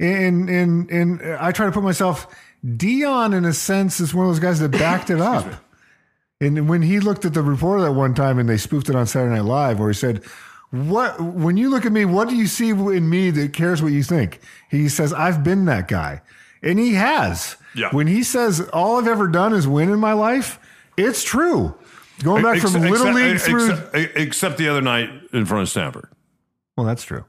and 0.00 0.48
and 0.50 0.90
and 0.90 1.22
I 1.40 1.52
try 1.52 1.66
to 1.66 1.72
put 1.72 1.82
myself. 1.82 2.26
Deion, 2.64 3.34
in 3.36 3.44
a 3.44 3.52
sense, 3.52 4.00
is 4.00 4.14
one 4.14 4.26
of 4.26 4.30
those 4.32 4.40
guys 4.40 4.58
that 4.60 4.70
backed 4.70 5.10
it 5.10 5.20
up. 5.34 5.46
And 6.40 6.68
when 6.68 6.82
he 6.82 6.98
looked 7.00 7.24
at 7.24 7.34
the 7.34 7.42
reporter 7.42 7.82
that 7.82 7.92
one 7.92 8.14
time, 8.14 8.38
and 8.38 8.48
they 8.48 8.56
spoofed 8.56 8.88
it 8.88 8.96
on 8.96 9.06
Saturday 9.06 9.34
Night 9.34 9.44
Live, 9.44 9.78
where 9.78 9.88
he 9.88 9.94
said, 9.94 10.24
"What? 10.70 11.20
When 11.20 11.56
you 11.56 11.70
look 11.70 11.84
at 11.86 11.92
me, 11.92 12.04
what 12.04 12.28
do 12.28 12.36
you 12.36 12.46
see 12.46 12.70
in 12.70 13.08
me 13.08 13.30
that 13.30 13.52
cares 13.52 13.82
what 13.82 13.92
you 13.92 14.02
think?" 14.02 14.40
He 14.70 14.88
says, 14.88 15.12
"I've 15.12 15.44
been 15.44 15.66
that 15.66 15.88
guy," 15.88 16.22
and 16.62 16.78
he 16.78 16.94
has. 16.94 17.56
Yeah. 17.74 17.88
When 17.90 18.06
he 18.06 18.22
says, 18.22 18.60
"All 18.72 18.98
I've 18.98 19.08
ever 19.08 19.28
done 19.28 19.52
is 19.52 19.66
win 19.68 19.90
in 19.90 20.00
my 20.00 20.12
life," 20.12 20.58
it's 20.96 21.22
true. 21.22 21.74
Going 22.22 22.42
back 22.42 22.58
from 22.60 22.76
Except- 22.76 22.90
little 22.90 23.08
except- 23.08 23.16
league 23.16 23.40
through. 23.40 23.70
except, 23.72 24.16
except 24.16 24.58
the 24.58 24.68
other 24.68 24.80
night 24.82 25.10
in 25.32 25.44
front 25.46 25.62
of 25.62 25.68
Stanford. 25.68 26.08
well, 26.76 26.86
that's 26.86 27.02
true. 27.04 27.24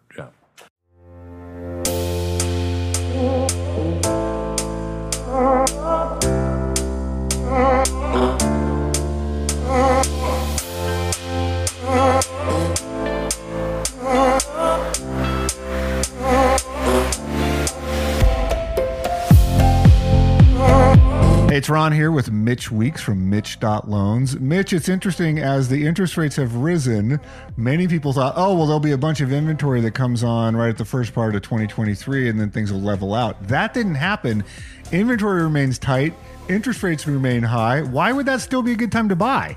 Hey, 21.55 21.59
it's 21.59 21.69
Ron 21.69 21.93
here 21.93 22.11
with 22.11 22.33
Mitch 22.33 22.69
Weeks 22.69 23.01
from 23.01 23.29
Mitch.loans. 23.29 24.37
Mitch, 24.41 24.73
it's 24.73 24.89
interesting 24.89 25.39
as 25.39 25.69
the 25.69 25.87
interest 25.87 26.17
rates 26.17 26.35
have 26.35 26.53
risen, 26.53 27.17
many 27.55 27.87
people 27.87 28.11
thought, 28.11 28.33
oh, 28.35 28.53
well, 28.55 28.65
there'll 28.65 28.81
be 28.81 28.91
a 28.91 28.97
bunch 28.97 29.21
of 29.21 29.31
inventory 29.31 29.79
that 29.79 29.91
comes 29.91 30.21
on 30.21 30.57
right 30.57 30.67
at 30.67 30.77
the 30.77 30.83
first 30.83 31.13
part 31.13 31.33
of 31.33 31.43
2023 31.43 32.27
and 32.27 32.37
then 32.37 32.51
things 32.51 32.73
will 32.73 32.81
level 32.81 33.13
out. 33.13 33.41
That 33.47 33.73
didn't 33.73 33.95
happen. 33.95 34.43
Inventory 34.91 35.43
remains 35.43 35.79
tight, 35.79 36.13
interest 36.49 36.83
rates 36.83 37.07
remain 37.07 37.41
high. 37.41 37.83
Why 37.83 38.11
would 38.11 38.25
that 38.25 38.41
still 38.41 38.61
be 38.61 38.73
a 38.73 38.75
good 38.75 38.91
time 38.91 39.07
to 39.07 39.15
buy? 39.15 39.55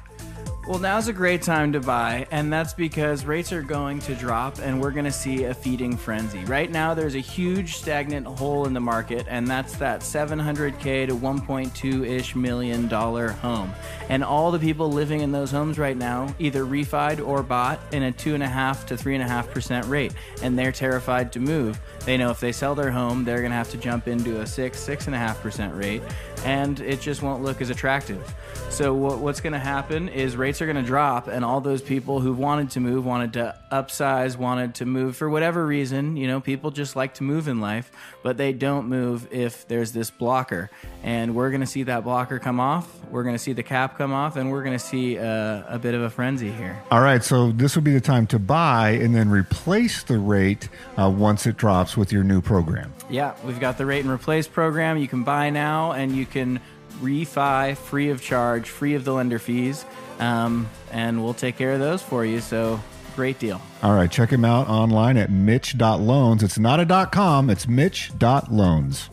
Well, 0.69 0.79
now's 0.79 1.09
a 1.09 1.15
great 1.15 1.41
time 1.41 1.73
to 1.73 1.81
buy, 1.81 2.27
and 2.31 2.53
that's 2.53 2.75
because 2.75 3.25
rates 3.25 3.55
are 3.55 3.63
going 3.63 4.01
to 4.01 4.15
drop 4.15 4.59
and 4.59 4.83
we're 4.83 4.91
going 4.91 5.07
to 5.07 5.11
see 5.11 5.45
a 5.45 5.55
feeding 5.55 5.97
frenzy. 5.97 6.45
Right 6.45 6.71
now, 6.71 6.93
there's 6.93 7.15
a 7.15 7.21
huge 7.21 7.77
stagnant 7.77 8.27
hole 8.27 8.67
in 8.67 8.75
the 8.75 8.81
market, 8.81 9.25
and 9.31 9.49
that's 9.49 9.77
that 9.77 10.01
700K 10.01 11.07
to 11.07 11.17
1.2 11.17 12.07
ish 12.07 12.37
million 12.37 12.87
dollar 12.87 13.29
home. 13.29 13.73
And 14.11 14.23
all 14.23 14.51
the 14.51 14.59
people 14.59 14.93
living 14.93 15.23
in 15.23 15.33
those 15.33 15.51
homes 15.51 15.79
right 15.79 15.97
now 15.97 16.35
either 16.39 16.67
refied 16.67 17.27
or 17.27 17.43
bought 17.43 17.81
in 17.93 18.03
a 18.03 18.13
2.5 18.13 18.89
to 18.89 18.95
3.5% 18.95 19.89
rate, 19.89 20.13
and 20.43 20.59
they're 20.59 20.71
terrified 20.71 21.33
to 21.33 21.41
move. 21.41 21.81
They 22.05 22.17
know 22.17 22.31
if 22.31 22.41
they 22.41 22.53
sell 22.53 22.75
their 22.75 22.91
home, 22.91 23.25
they're 23.25 23.41
going 23.41 23.51
to 23.51 23.57
have 23.57 23.71
to 23.71 23.77
jump 23.77 24.09
into 24.09 24.41
a 24.41 24.47
6, 24.47 24.79
6.5% 24.79 25.79
rate, 25.79 26.03
and 26.45 26.81
it 26.81 27.01
just 27.01 27.23
won't 27.23 27.43
look 27.43 27.61
as 27.61 27.71
attractive. 27.71 28.35
So 28.71 28.95
what, 28.95 29.19
what's 29.19 29.41
going 29.41 29.53
to 29.53 29.59
happen 29.59 30.09
is 30.09 30.37
rates 30.37 30.63
are 30.63 30.67
going 30.67 30.77
to 30.77 30.83
drop, 30.83 31.29
and 31.29 31.45
all 31.45 31.61
those 31.61 31.83
people 31.83 32.21
who 32.21 32.33
wanted 32.33 32.71
to 32.71 32.81
move, 32.81 33.05
wanted 33.05 33.33
to 33.35 33.59
upsize, 33.73 34.37
wanted 34.37 34.77
to 34.77 34.87
move 34.87 35.17
for 35.17 35.29
whatever 35.29 35.67
reason. 35.67 36.17
You 36.17 36.29
know, 36.29 36.41
people 36.41 36.71
just 36.71 36.97
like 36.97 37.15
to 37.15 37.25
move 37.25 37.49
in 37.49 37.61
life, 37.61 37.91
but 38.23 38.37
they 38.37 38.53
don't 38.53 38.89
move 38.89 39.29
if 39.33 39.67
there's 39.69 39.93
this 39.93 40.11
blocker. 40.11 40.71
And 41.03 41.35
we're 41.35 41.51
going 41.51 41.61
to 41.61 41.67
see 41.67 41.83
that 41.85 42.05
blocker 42.05 42.39
come 42.39 42.61
off. 42.61 42.89
We're 43.11 43.23
going 43.23 43.35
to 43.35 43.43
see 43.43 43.53
the 43.53 43.63
cap 43.63 43.99
come 43.99 44.13
off, 44.13 44.37
and 44.37 44.51
we're 44.51 44.63
going 44.63 44.79
to 44.79 44.85
see 44.85 45.17
a, 45.17 45.65
a 45.69 45.79
bit 45.79 45.95
of 45.95 46.03
a 46.03 46.11
frenzy 46.11 46.51
here. 46.51 46.83
All 46.91 47.01
right, 47.01 47.23
so 47.23 47.53
this 47.53 47.75
would 47.75 47.85
be 47.85 47.93
the 47.93 48.01
time 48.01 48.27
to 48.29 48.39
buy 48.39 48.91
and 48.91 49.15
then 49.15 49.31
replace 49.31 50.03
the 50.03 50.19
rate 50.19 50.69
uh, 50.97 51.11
once 51.11 51.47
it 51.47 51.57
drops 51.57 51.88
with 51.97 52.13
your 52.13 52.25
new 52.25 52.41
program. 52.41 52.93
Yeah, 53.11 53.35
we've 53.45 53.61
got 53.61 53.79
the 53.79 53.87
rate 53.87 54.01
and 54.05 54.11
replace 54.11 54.47
program. 54.47 54.99
You 54.99 55.09
can 55.09 55.25
buy 55.25 55.51
now, 55.51 55.93
and 55.93 56.15
you 56.15 56.27
can 56.27 56.61
refi, 57.01 57.77
free 57.77 58.11
of 58.11 58.21
charge, 58.23 58.69
free 58.69 58.95
of 58.95 59.05
the 59.05 59.13
lender 59.13 59.39
fees, 59.39 59.85
um, 60.19 60.69
and 60.91 61.23
we'll 61.23 61.35
take 61.35 61.57
care 61.57 61.73
of 61.73 61.81
those 61.81 62.03
for 62.03 62.25
you. 62.25 62.41
So 62.41 62.81
great 63.17 63.39
deal. 63.39 63.61
All 63.83 63.95
right, 63.95 64.11
check 64.11 64.31
him 64.31 64.45
out 64.45 64.69
online 64.69 65.17
at 65.17 65.31
mitch.loans. 65.31 66.43
It's 66.43 66.59
not 66.59 66.81
a 66.81 66.85
dot 66.85 67.13
com, 67.13 67.51
it's 67.51 67.67
mitch.loans. 67.69 69.11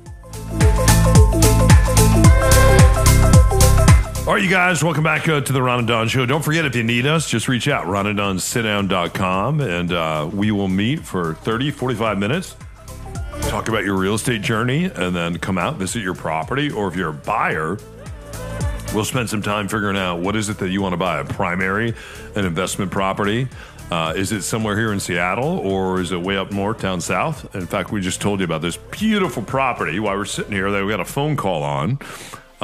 All 4.27 4.33
right, 4.33 4.41
you 4.41 4.49
guys, 4.49 4.83
welcome 4.83 5.03
back 5.03 5.29
uh, 5.29 5.39
to 5.41 5.53
the 5.53 5.61
Ron 5.61 5.77
and 5.77 5.88
Don 5.88 6.07
Show. 6.07 6.25
Don't 6.25 6.43
forget, 6.43 6.65
if 6.65 6.75
you 6.75 6.81
need 6.81 7.05
us, 7.05 7.29
just 7.29 7.47
reach 7.47 7.67
out, 7.67 7.85
ronanddonsitdown.com, 7.85 9.61
and 9.61 9.91
uh, 9.93 10.27
we 10.33 10.49
will 10.49 10.67
meet 10.67 11.01
for 11.01 11.35
30, 11.35 11.69
45 11.69 12.17
minutes, 12.17 12.55
talk 13.41 13.69
about 13.69 13.83
your 13.83 13.95
real 13.95 14.15
estate 14.15 14.41
journey, 14.41 14.85
and 14.85 15.15
then 15.15 15.37
come 15.39 15.57
out, 15.57 15.75
visit 15.75 16.01
your 16.01 16.15
property. 16.15 16.69
Or 16.69 16.87
if 16.87 16.95
you're 16.95 17.09
a 17.09 17.13
buyer, 17.13 17.77
we'll 18.93 19.05
spend 19.05 19.29
some 19.29 19.41
time 19.41 19.67
figuring 19.67 19.97
out 19.97 20.19
what 20.19 20.35
is 20.35 20.49
it 20.49 20.57
that 20.59 20.69
you 20.69 20.81
want 20.81 20.93
to 20.93 20.97
buy, 20.97 21.19
a 21.19 21.25
primary, 21.25 21.93
an 22.35 22.45
investment 22.45 22.91
property. 22.91 23.47
Uh, 23.91 24.13
is 24.15 24.31
it 24.31 24.41
somewhere 24.41 24.75
here 24.77 24.91
in 24.91 24.99
Seattle 24.99 25.59
or 25.59 26.01
is 26.01 26.11
it 26.11 26.19
way 26.19 26.37
up 26.37 26.51
north, 26.51 26.81
down 26.81 26.99
south? 26.99 27.55
In 27.55 27.67
fact, 27.67 27.91
we 27.91 28.01
just 28.01 28.19
told 28.19 28.39
you 28.39 28.45
about 28.45 28.61
this 28.61 28.77
beautiful 28.77 29.43
property 29.43 29.99
while 29.99 30.17
we're 30.17 30.25
sitting 30.25 30.51
here 30.51 30.71
that 30.71 30.83
we 30.83 30.89
got 30.89 30.99
a 30.99 31.05
phone 31.05 31.35
call 31.35 31.61
on 31.61 31.99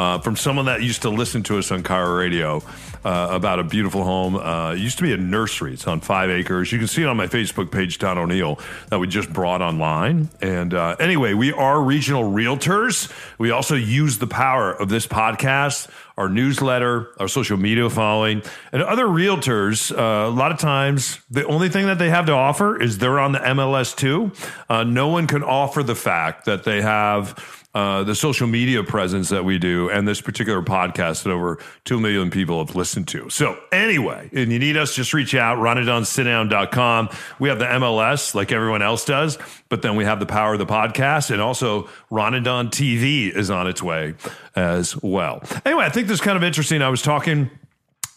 uh, 0.02 0.18
from 0.18 0.36
someone 0.36 0.66
that 0.66 0.82
used 0.82 1.04
to 1.04 1.10
listen 1.10 1.44
to 1.44 1.60
us 1.60 1.72
on 1.72 1.84
KIRO 1.84 2.18
Radio 2.18 2.64
uh, 3.06 3.28
about 3.32 3.60
a 3.60 3.64
beautiful 3.64 4.04
home. 4.04 4.36
Uh, 4.36 4.74
it 4.74 4.80
used 4.80 4.98
to 4.98 5.04
be 5.04 5.14
a 5.14 5.18
nursery. 5.18 5.74
It's 5.74 5.86
on 5.86 6.00
five 6.00 6.32
acres. 6.32 6.72
You 6.72 6.80
can 6.80 6.88
see 6.88 7.04
it 7.04 7.08
on 7.08 7.18
my 7.18 7.28
Facebook 7.28 7.72
page, 7.72 8.00
Don 8.00 8.18
O'Neill, 8.18 8.60
that 8.90 8.98
we 8.98 9.06
just 9.06 9.32
brought 9.32 9.62
online. 9.62 10.30
And 10.42 10.74
uh, 10.74 10.96
anyway, 11.00 11.36
we 11.36 11.54
are 11.54 11.80
regional 11.80 12.24
realtors. 12.24 13.12
We 13.38 13.52
also 13.52 13.76
use 13.76 14.18
the 14.18 14.26
power 14.26 14.72
of 14.74 14.90
this 14.90 15.06
podcast, 15.06 15.88
our 16.18 16.30
newsletter, 16.30 17.10
our 17.20 17.28
social 17.28 17.58
media 17.58 17.88
following, 17.88 18.42
and 18.72 18.82
other 18.82 19.06
realtors. 19.06 19.96
Uh, 19.96 20.28
a 20.28 20.34
lot 20.34 20.52
of 20.52 20.58
times, 20.58 21.22
the 21.30 21.46
only 21.46 21.70
thing 21.70 21.86
that 21.86 22.00
they 22.00 22.10
have 22.10 22.26
to 22.26 22.34
offer 22.34 22.82
is 22.82 22.98
they're 22.98 23.20
on 23.20 23.34
the 23.34 23.40
MLS 23.40 23.96
too. 23.96 24.32
Uh, 24.68 24.84
no 24.84 25.10
one 25.10 25.28
can 25.28 25.44
offer 25.44 25.84
the 25.84 25.96
fact 25.96 26.46
that 26.46 26.64
they 26.64 26.82
have 26.82 27.61
uh, 27.74 28.04
the 28.04 28.16
social 28.16 28.48
media 28.48 28.84
presence 28.84 29.30
that 29.30 29.46
we 29.46 29.58
do 29.58 29.90
and 29.90 30.08
this 30.08 30.20
particular 30.20 30.62
podcast 30.62 31.24
that 31.24 31.32
over 31.32 31.58
2 31.86 32.00
million 32.00 32.30
people 32.30 32.64
have 32.64 32.76
listened 32.76 33.08
to. 33.08 33.30
So, 33.30 33.58
anyway, 33.72 34.30
and 34.34 34.52
you 34.52 34.60
need 34.60 34.76
us, 34.78 34.94
just 34.94 35.14
reach 35.14 35.34
out, 35.36 35.58
ronanddonsitdown.com. 35.58 37.10
We 37.40 37.50
have 37.50 37.60
the 37.60 37.66
MLS 37.66 38.36
like 38.36 38.52
everyone 38.52 38.82
else 38.82 39.06
does, 39.06 39.38
but 39.70 39.82
then 39.82 39.96
we 39.96 40.04
have 40.04 40.20
the 40.20 40.26
power 40.26 40.54
of 40.54 40.60
the 40.60 40.66
podcast, 40.66 41.32
and 41.32 41.42
also 41.42 41.90
Ron 42.10 42.34
and 42.34 42.44
Don 42.44 42.70
TV 42.70 43.34
is 43.34 43.50
on 43.50 43.68
its 43.68 43.82
way 43.82 44.16
as 44.56 45.02
well. 45.02 45.42
Anyway, 45.66 45.86
I 45.86 45.90
think 45.90 46.08
this 46.08 46.16
is 46.16 46.22
kind 46.22 46.38
of 46.38 46.44
interesting. 46.44 46.82
I 46.82 46.90
was 46.90 47.02
talking 47.02 47.50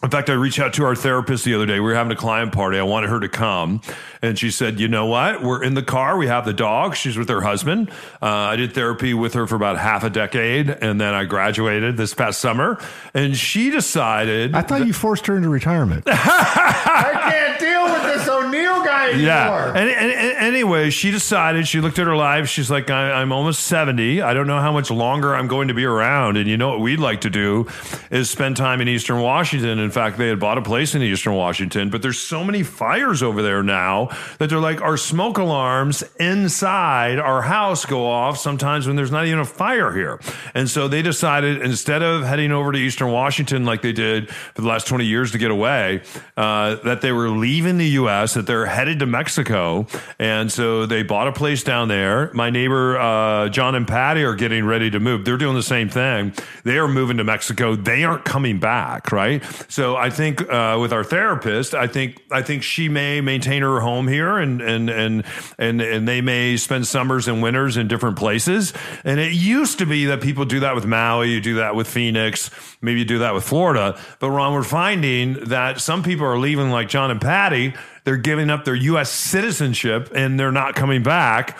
in 0.03 0.09
fact, 0.11 0.29
I 0.29 0.33
reached 0.33 0.59
out 0.59 0.73
to 0.75 0.83
our 0.85 0.95
therapist 0.95 1.45
the 1.45 1.55
other 1.55 1.65
day. 1.65 1.75
We 1.75 1.87
were 1.87 1.95
having 1.95 2.11
a 2.11 2.15
client 2.15 2.51
party. 2.51 2.77
I 2.77 2.83
wanted 2.83 3.09
her 3.09 3.19
to 3.21 3.29
come. 3.29 3.81
And 4.21 4.37
she 4.37 4.51
said, 4.51 4.79
You 4.79 4.87
know 4.87 5.07
what? 5.07 5.41
We're 5.41 5.63
in 5.63 5.73
the 5.73 5.83
car. 5.83 6.17
We 6.17 6.27
have 6.27 6.45
the 6.45 6.53
dog. 6.53 6.95
She's 6.95 7.17
with 7.17 7.29
her 7.29 7.41
husband. 7.41 7.89
Uh, 8.21 8.25
I 8.25 8.55
did 8.55 8.73
therapy 8.73 9.13
with 9.13 9.33
her 9.33 9.47
for 9.47 9.55
about 9.55 9.77
half 9.77 10.03
a 10.03 10.09
decade. 10.09 10.69
And 10.69 11.01
then 11.01 11.13
I 11.13 11.25
graduated 11.25 11.97
this 11.97 12.13
past 12.13 12.39
summer. 12.39 12.79
And 13.13 13.35
she 13.35 13.71
decided. 13.71 14.53
I 14.53 14.61
thought 14.61 14.85
you 14.85 14.93
forced 14.93 15.25
her 15.27 15.37
into 15.37 15.49
retirement. 15.49 16.03
I 16.07 17.31
can't 17.31 17.59
deal 17.59 17.83
with 17.85 18.03
this 18.03 18.27
O'Neill 18.27 18.83
guy 18.83 19.09
anymore. 19.09 19.25
Yeah. 19.25 19.67
And, 19.69 19.89
and, 19.89 20.11
and 20.11 20.37
anyway, 20.37 20.89
she 20.89 21.11
decided, 21.11 21.67
she 21.67 21.81
looked 21.81 21.99
at 21.99 22.05
her 22.05 22.15
life. 22.15 22.47
She's 22.47 22.69
like, 22.69 22.89
I, 22.89 23.13
I'm 23.13 23.31
almost 23.31 23.63
70. 23.63 24.21
I 24.21 24.33
don't 24.33 24.47
know 24.47 24.59
how 24.59 24.71
much 24.71 24.91
longer 24.91 25.35
I'm 25.35 25.47
going 25.47 25.67
to 25.69 25.73
be 25.73 25.85
around. 25.85 26.37
And 26.37 26.47
you 26.47 26.57
know 26.57 26.69
what 26.69 26.79
we'd 26.81 26.99
like 26.99 27.21
to 27.21 27.29
do 27.29 27.67
is 28.11 28.29
spend 28.29 28.57
time 28.57 28.81
in 28.81 28.87
Eastern 28.87 29.21
Washington. 29.21 29.79
In 29.79 29.91
fact, 29.95 30.17
they 30.17 30.27
had 30.27 30.39
bought 30.39 30.57
a 30.57 30.61
place 30.61 30.93
in 30.93 31.01
Eastern 31.01 31.33
Washington, 31.33 31.89
but 31.89 32.01
there's 32.01 32.19
so 32.19 32.43
many 32.43 32.63
fires 32.63 33.23
over 33.23 33.41
there 33.41 33.63
now 33.63 34.09
that 34.37 34.49
they're 34.49 34.59
like, 34.59 34.81
our 34.81 34.97
smoke 34.97 35.37
alarms 35.37 36.03
inside 36.19 37.17
our 37.17 37.41
house 37.41 37.85
go 37.85 38.05
off 38.05 38.37
sometimes 38.37 38.87
when 38.87 38.95
there's 38.95 39.11
not 39.11 39.25
even 39.25 39.39
a 39.39 39.45
fire 39.45 39.93
here. 39.93 40.19
And 40.53 40.69
so 40.69 40.87
they 40.87 41.01
decided 41.01 41.61
instead 41.61 42.03
of 42.03 42.23
heading 42.23 42.51
over 42.51 42.71
to 42.71 42.77
Eastern 42.77 43.11
Washington 43.11 43.65
like 43.65 43.81
they 43.81 43.93
did 43.93 44.29
for 44.29 44.61
the 44.61 44.67
last 44.67 44.85
20 44.87 45.05
years 45.05 45.31
to 45.31 45.37
get 45.37 45.49
away, 45.49 46.01
uh, 46.37 46.75
that 46.83 47.01
they 47.01 47.11
were 47.11 47.29
leaving 47.29 47.77
the 47.77 47.89
U.S., 48.01 48.33
that 48.33 48.45
they're 48.45 48.65
headed 48.65 48.99
to 48.99 49.05
Mexico. 49.05 49.87
And 50.19 50.51
so 50.51 50.85
they 50.85 51.03
bought 51.03 51.27
a 51.27 51.31
place 51.31 51.63
down 51.63 51.87
there. 51.87 52.31
My 52.33 52.49
neighbor, 52.49 52.99
uh, 52.99 53.49
John 53.49 53.75
and 53.75 53.87
Patty, 53.87 54.23
are 54.23 54.35
getting 54.35 54.65
ready 54.65 54.91
to 54.91 54.99
move. 54.99 55.23
They're 55.23 55.37
doing 55.37 55.55
the 55.55 55.63
same 55.63 55.87
thing. 55.87 56.33
They 56.65 56.77
are 56.77 56.87
moving 56.89 57.17
to 57.17 57.23
Mexico. 57.23 57.75
They 57.75 58.03
aren't 58.03 58.25
coming 58.25 58.59
back, 58.59 59.11
right? 59.13 59.41
So 59.75 59.97
I 59.97 60.09
think 60.09 60.41
uh, 60.49 60.77
with 60.79 60.93
our 60.93 61.03
therapist, 61.03 61.73
I 61.73 61.87
think 61.87 62.23
I 62.31 62.43
think 62.43 62.63
she 62.63 62.87
may 62.87 63.19
maintain 63.19 63.61
her 63.61 63.81
home 63.81 64.07
here, 64.07 64.37
and 64.37 64.61
and 64.61 64.89
and 64.89 65.25
and 65.59 65.81
and 65.81 66.07
they 66.07 66.21
may 66.21 66.55
spend 66.55 66.87
summers 66.87 67.27
and 67.27 67.43
winters 67.43 67.75
in 67.75 67.89
different 67.89 68.15
places. 68.15 68.71
And 69.03 69.19
it 69.19 69.33
used 69.33 69.79
to 69.79 69.85
be 69.85 70.05
that 70.05 70.21
people 70.21 70.45
do 70.45 70.61
that 70.61 70.75
with 70.75 70.85
Maui, 70.85 71.29
you 71.29 71.41
do 71.41 71.55
that 71.55 71.75
with 71.75 71.89
Phoenix, 71.89 72.49
maybe 72.79 72.99
you 72.99 73.05
do 73.05 73.19
that 73.19 73.33
with 73.33 73.43
Florida. 73.43 73.99
But 74.21 74.29
Ron, 74.29 74.53
we're 74.53 74.63
finding 74.63 75.33
that 75.49 75.81
some 75.81 76.03
people 76.03 76.25
are 76.25 76.39
leaving, 76.39 76.69
like 76.69 76.87
John 76.87 77.11
and 77.11 77.19
Patty. 77.19 77.73
They're 78.05 78.15
giving 78.15 78.49
up 78.49 78.63
their 78.63 78.75
U.S. 78.75 79.11
citizenship 79.11 80.09
and 80.15 80.39
they're 80.39 80.53
not 80.53 80.75
coming 80.75 81.03
back. 81.03 81.59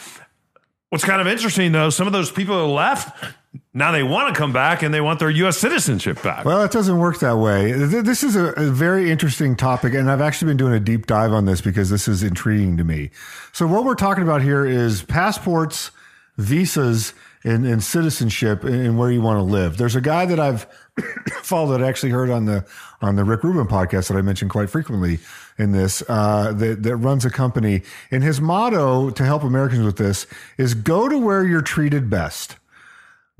What's 0.87 1.03
kind 1.03 1.19
of 1.19 1.27
interesting 1.27 1.73
though, 1.73 1.89
some 1.89 2.07
of 2.07 2.13
those 2.13 2.31
people 2.31 2.65
who 2.65 2.71
left 2.71 3.35
now 3.73 3.91
they 3.91 4.03
want 4.03 4.33
to 4.33 4.37
come 4.37 4.53
back 4.53 4.81
and 4.81 4.93
they 4.93 5.01
want 5.01 5.19
their 5.19 5.29
U.S. 5.29 5.57
citizenship 5.57 6.21
back. 6.21 6.45
Well, 6.45 6.63
it 6.63 6.71
doesn't 6.71 6.97
work 6.97 7.19
that 7.19 7.37
way. 7.37 7.71
This 7.71 8.23
is 8.23 8.35
a, 8.35 8.51
a 8.53 8.71
very 8.71 9.11
interesting 9.11 9.55
topic, 9.55 9.93
and 9.93 10.09
I've 10.09 10.21
actually 10.21 10.51
been 10.51 10.57
doing 10.57 10.73
a 10.73 10.79
deep 10.79 11.07
dive 11.07 11.31
on 11.31 11.45
this 11.45 11.61
because 11.61 11.89
this 11.89 12.07
is 12.07 12.23
intriguing 12.23 12.77
to 12.77 12.83
me. 12.83 13.11
So, 13.51 13.67
what 13.67 13.83
we're 13.83 13.95
talking 13.95 14.23
about 14.23 14.41
here 14.41 14.65
is 14.65 15.03
passports, 15.03 15.91
visas, 16.37 17.13
and, 17.43 17.65
and 17.65 17.83
citizenship, 17.83 18.63
and 18.63 18.97
where 18.97 19.11
you 19.11 19.21
want 19.21 19.37
to 19.37 19.43
live. 19.43 19.77
There's 19.77 19.95
a 19.95 20.01
guy 20.01 20.25
that 20.25 20.39
I've 20.39 20.65
followed 21.43 21.77
that 21.77 21.83
I 21.83 21.87
actually 21.87 22.11
heard 22.11 22.29
on 22.29 22.45
the 22.45 22.65
on 23.01 23.15
the 23.15 23.23
Rick 23.23 23.43
Rubin 23.43 23.67
podcast 23.67 24.07
that 24.07 24.17
I 24.17 24.21
mentioned 24.21 24.49
quite 24.51 24.69
frequently 24.69 25.19
in 25.57 25.71
this 25.71 26.03
uh, 26.09 26.53
that 26.53 26.83
that 26.83 26.95
runs 26.97 27.23
a 27.23 27.29
company, 27.29 27.83
and 28.09 28.23
his 28.23 28.41
motto 28.41 29.11
to 29.11 29.23
help 29.23 29.43
Americans 29.43 29.85
with 29.85 29.97
this 29.97 30.25
is 30.57 30.73
go 30.73 31.07
to 31.07 31.17
where 31.17 31.43
you're 31.43 31.61
treated 31.61 32.09
best 32.09 32.57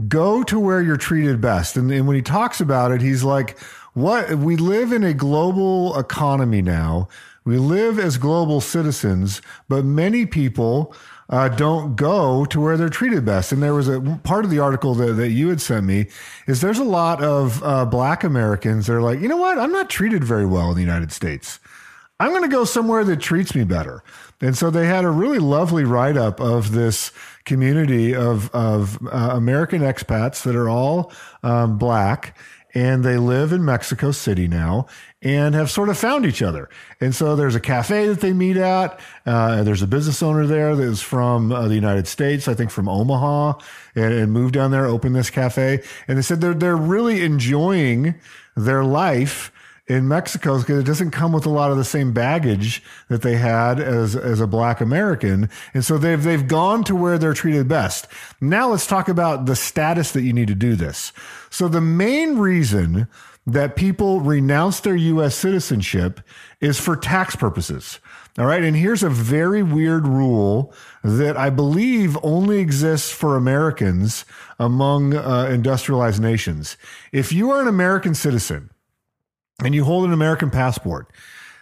go 0.08 0.44
to 0.44 0.60
where 0.60 0.82
you're 0.82 0.98
treated 0.98 1.40
best. 1.40 1.78
And, 1.78 1.92
and 1.92 2.08
when 2.08 2.16
he 2.16 2.22
talks 2.22 2.60
about 2.60 2.92
it, 2.92 3.02
he's 3.02 3.24
like, 3.24 3.58
what 3.94 4.30
we 4.36 4.58
live 4.58 4.92
in 4.92 5.04
a 5.04 5.14
global 5.14 5.98
economy 5.98 6.62
now. 6.62 7.08
We 7.46 7.58
live 7.58 8.00
as 8.00 8.18
global 8.18 8.60
citizens, 8.60 9.42
but 9.70 9.86
many 9.86 10.26
people 10.26 10.96
uh, 11.30 11.50
don't 11.50 11.96
go 11.96 12.44
to 12.46 12.60
where 12.60 12.76
they're 12.76 12.90
treated 12.90 13.24
best. 13.24 13.52
And 13.52 13.64
there 13.64 13.74
was 13.74 13.88
a 13.88 14.02
part 14.24 14.46
of 14.46 14.52
the 14.52 14.60
article 14.60 14.96
that, 14.96 15.14
that 15.14 15.30
you 15.30 15.50
had 15.50 15.62
sent 15.62 15.86
me 15.86 16.08
is 16.48 16.62
there's 16.62 16.80
a 16.80 16.84
lot 16.84 17.24
of 17.24 17.64
uh, 17.64 17.86
black 17.86 18.24
Americans 18.24 18.88
that 18.88 18.94
are 18.94 19.02
like, 19.02 19.22
you 19.22 19.28
know 19.28 19.38
what? 19.38 19.58
I'm 19.58 19.72
not 19.72 19.90
treated 19.90 20.24
very 20.24 20.46
well 20.46 20.70
in 20.70 20.76
the 20.76 20.82
United 20.82 21.12
States. 21.12 21.60
I'm 22.20 22.30
going 22.30 22.44
to 22.44 22.48
go 22.48 22.64
somewhere 22.64 23.04
that 23.04 23.20
treats 23.20 23.56
me 23.56 23.64
better. 23.64 24.04
And 24.42 24.58
so 24.58 24.70
they 24.70 24.88
had 24.88 25.04
a 25.04 25.10
really 25.10 25.40
lovely 25.40 25.84
write 25.84 26.18
up 26.18 26.40
of 26.40 26.72
this 26.72 27.12
community 27.46 28.16
of, 28.16 28.50
of 28.54 29.00
uh, 29.08 29.32
American 29.34 29.82
expats 29.82 30.44
that 30.44 30.56
are 30.56 30.68
all 30.68 31.12
um, 31.44 31.78
black 31.78 32.36
and 32.76 33.06
they 33.06 33.18
live 33.18 33.54
in 33.54 33.64
Mexico 33.64 34.12
City 34.12 34.50
now 34.50 34.86
and 35.22 35.56
have 35.56 35.72
sort 35.72 35.88
of 35.88 35.98
found 35.98 36.26
each 36.26 36.42
other. 36.42 36.70
And 37.00 37.16
so 37.16 37.36
there's 37.36 37.56
a 37.56 37.60
cafe 37.62 38.08
that 38.08 38.20
they 38.20 38.34
meet 38.34 38.58
at. 38.58 39.00
Uh, 39.26 39.64
there's 39.64 39.82
a 39.82 39.88
business 39.88 40.22
owner 40.22 40.46
there 40.46 40.76
that 40.76 40.84
is 40.84 41.02
from 41.02 41.54
uh, 41.54 41.70
the 41.70 41.76
United 41.76 42.06
States, 42.06 42.50
I 42.50 42.54
think 42.54 42.70
from 42.70 42.90
Omaha, 42.90 43.54
and, 43.96 44.14
and 44.14 44.32
moved 44.34 44.54
down 44.54 44.72
there, 44.72 44.86
opened 44.86 45.16
this 45.16 45.30
cafe. 45.30 45.82
And 46.10 46.18
they 46.18 46.22
said 46.22 46.42
they're, 46.42 46.54
they're 46.54 46.76
really 46.76 47.24
enjoying 47.24 48.16
their 48.58 48.84
life 48.84 49.52
in 49.88 50.08
Mexico 50.08 50.60
because 50.60 50.80
it 50.80 50.86
doesn't 50.86 51.12
come 51.12 51.32
with 51.32 51.46
a 51.46 51.50
lot 51.50 51.72
of 51.72 51.78
the 51.78 51.84
same 51.84 52.12
baggage 52.12 52.82
that 53.08 53.22
they 53.22 53.36
had 53.36 53.80
as 53.80 54.16
as 54.16 54.40
a 54.42 54.48
black 54.48 54.82
American. 54.82 55.50
And 55.74 55.86
so 55.86 55.98
they've 55.98 56.22
they've 56.22 56.48
gone 56.48 56.84
to 56.86 56.96
where 56.96 57.18
they're 57.18 57.34
treated 57.34 57.68
best. 57.68 58.08
Now 58.42 58.70
let's 58.70 58.88
talk 58.88 59.08
about 59.08 59.46
the 59.46 59.56
status 59.56 60.12
that 60.14 60.24
you 60.24 60.34
need 60.34 60.48
to 60.48 60.56
do 60.56 60.76
this. 60.76 61.14
So 61.50 61.68
the 61.68 61.82
main 61.82 62.38
reason 62.38 63.08
that 63.48 63.76
people 63.76 64.22
renounce 64.22 64.80
their 64.80 64.96
US 64.96 65.36
citizenship 65.36 66.20
is 66.62 66.80
for 66.80 66.96
tax 66.96 67.36
purposes. 67.36 68.00
All 68.38 68.46
right. 68.46 68.64
And 68.64 68.76
here's 68.76 69.04
a 69.04 69.10
very 69.10 69.64
weird 69.64 70.08
rule 70.08 70.74
that 71.04 71.38
I 71.38 71.50
believe 71.50 72.18
only 72.22 72.60
exists 72.60 73.10
for 73.12 73.38
Americans 73.38 74.26
among 74.60 75.16
uh, 75.16 75.48
industrialized 75.50 76.22
nations. 76.22 76.76
If 77.14 77.32
you 77.32 77.52
are 77.52 77.62
an 77.62 77.68
American 77.68 78.14
citizen, 78.14 78.72
and 79.64 79.74
you 79.74 79.84
hold 79.84 80.06
an 80.06 80.14
American 80.14 80.50
passport, 80.50 81.10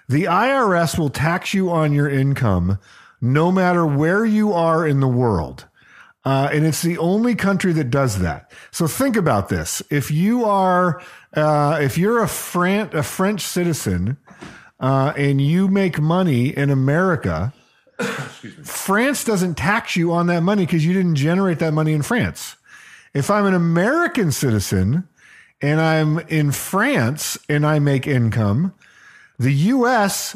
the 0.07 0.23
IRS 0.23 0.97
will 0.97 1.09
tax 1.09 1.53
you 1.53 1.69
on 1.69 1.93
your 1.93 2.09
income 2.09 2.79
no 3.21 3.51
matter 3.51 3.85
where 3.85 4.25
you 4.25 4.51
are 4.51 4.85
in 4.85 4.99
the 4.99 5.07
world. 5.07 5.65
Uh, 6.25 6.49
and 6.51 6.65
it's 6.65 6.81
the 6.81 6.97
only 6.97 7.35
country 7.35 7.73
that 7.73 7.89
does 7.89 8.19
that. 8.19 8.51
So 8.71 8.87
think 8.87 9.15
about 9.17 9.49
this: 9.49 9.81
if 9.89 10.09
you 10.09 10.45
are, 10.45 11.01
uh, 11.35 11.79
if 11.81 11.97
you're 11.97 12.21
a 12.21 12.27
Fran- 12.27 12.89
a 12.93 13.03
French 13.03 13.41
citizen, 13.41 14.17
uh, 14.79 15.13
and 15.17 15.41
you 15.41 15.67
make 15.67 15.99
money 15.99 16.55
in 16.55 16.69
America, 16.69 17.53
France 18.63 19.23
doesn't 19.25 19.55
tax 19.55 19.95
you 19.95 20.13
on 20.13 20.27
that 20.27 20.43
money 20.43 20.65
because 20.65 20.85
you 20.85 20.93
didn't 20.93 21.15
generate 21.15 21.59
that 21.59 21.73
money 21.73 21.93
in 21.93 22.01
France. 22.01 22.55
If 23.13 23.29
I'm 23.29 23.45
an 23.45 23.53
American 23.53 24.31
citizen 24.31 25.07
and 25.63 25.79
I'm 25.79 26.19
in 26.19 26.51
France 26.51 27.39
and 27.47 27.65
I 27.65 27.79
make 27.79 28.05
income, 28.05 28.73
the 29.39 29.53
US 29.53 30.35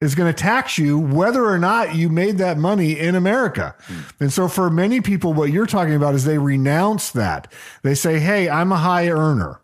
is 0.00 0.14
going 0.16 0.30
to 0.30 0.38
tax 0.38 0.76
you 0.76 0.98
whether 0.98 1.46
or 1.46 1.56
not 1.56 1.94
you 1.94 2.10
made 2.10 2.38
that 2.38 2.58
money 2.58 2.98
in 2.98 3.14
America. 3.14 3.76
And 4.20 4.30
so 4.32 4.48
for 4.48 4.68
many 4.68 5.00
people, 5.00 5.32
what 5.32 5.52
you're 5.52 5.66
talking 5.66 5.94
about 5.94 6.14
is 6.16 6.24
they 6.24 6.36
renounce 6.36 7.12
that. 7.12 7.50
They 7.82 7.94
say, 7.94 8.18
Hey, 8.18 8.48
I'm 8.48 8.72
a 8.72 8.76
high 8.76 9.08
earner. 9.08 9.60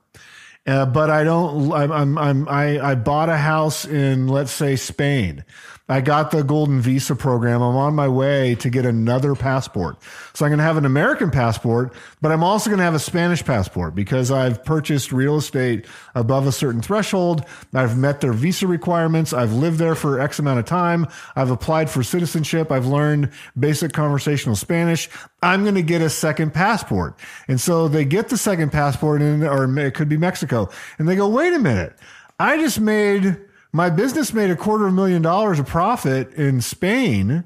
Uh, 0.64 0.86
but 0.86 1.10
I 1.10 1.24
don't. 1.24 1.72
I'm, 1.72 1.90
I'm, 1.90 2.18
I'm. 2.18 2.48
I 2.48 2.90
I 2.90 2.94
bought 2.94 3.28
a 3.28 3.36
house 3.36 3.84
in, 3.84 4.28
let's 4.28 4.52
say, 4.52 4.76
Spain. 4.76 5.44
I 5.92 6.00
got 6.00 6.30
the 6.30 6.42
Golden 6.42 6.80
Visa 6.80 7.14
program. 7.14 7.60
I'm 7.60 7.76
on 7.76 7.94
my 7.94 8.08
way 8.08 8.54
to 8.54 8.70
get 8.70 8.86
another 8.86 9.34
passport. 9.34 9.98
So 10.32 10.46
I'm 10.46 10.50
going 10.50 10.56
to 10.56 10.64
have 10.64 10.78
an 10.78 10.86
American 10.86 11.30
passport, 11.30 11.92
but 12.22 12.32
I'm 12.32 12.42
also 12.42 12.70
going 12.70 12.78
to 12.78 12.84
have 12.84 12.94
a 12.94 12.98
Spanish 12.98 13.44
passport 13.44 13.94
because 13.94 14.30
I've 14.30 14.64
purchased 14.64 15.12
real 15.12 15.36
estate 15.36 15.86
above 16.14 16.46
a 16.46 16.52
certain 16.52 16.80
threshold. 16.80 17.44
I've 17.74 17.98
met 17.98 18.22
their 18.22 18.32
visa 18.32 18.66
requirements. 18.66 19.34
I've 19.34 19.52
lived 19.52 19.78
there 19.78 19.94
for 19.94 20.18
X 20.18 20.38
amount 20.38 20.60
of 20.60 20.64
time. 20.64 21.08
I've 21.36 21.50
applied 21.50 21.90
for 21.90 22.02
citizenship. 22.02 22.72
I've 22.72 22.86
learned 22.86 23.30
basic 23.58 23.92
conversational 23.92 24.56
Spanish. 24.56 25.10
I'm 25.42 25.62
going 25.62 25.74
to 25.74 25.82
get 25.82 26.00
a 26.00 26.08
second 26.08 26.54
passport. 26.54 27.18
And 27.48 27.60
so 27.60 27.88
they 27.88 28.06
get 28.06 28.30
the 28.30 28.38
second 28.38 28.72
passport 28.72 29.20
and, 29.20 29.44
or 29.44 29.78
it 29.78 29.92
could 29.92 30.08
be 30.08 30.16
Mexico. 30.16 30.70
And 30.98 31.06
they 31.06 31.16
go, 31.16 31.28
wait 31.28 31.52
a 31.52 31.58
minute. 31.58 31.94
I 32.40 32.56
just 32.56 32.80
made, 32.80 33.36
my 33.72 33.90
business 33.90 34.32
made 34.32 34.50
a 34.50 34.56
quarter 34.56 34.86
of 34.86 34.92
a 34.92 34.94
million 34.96 35.22
dollars 35.22 35.58
of 35.58 35.66
profit 35.66 36.32
in 36.34 36.60
Spain. 36.60 37.44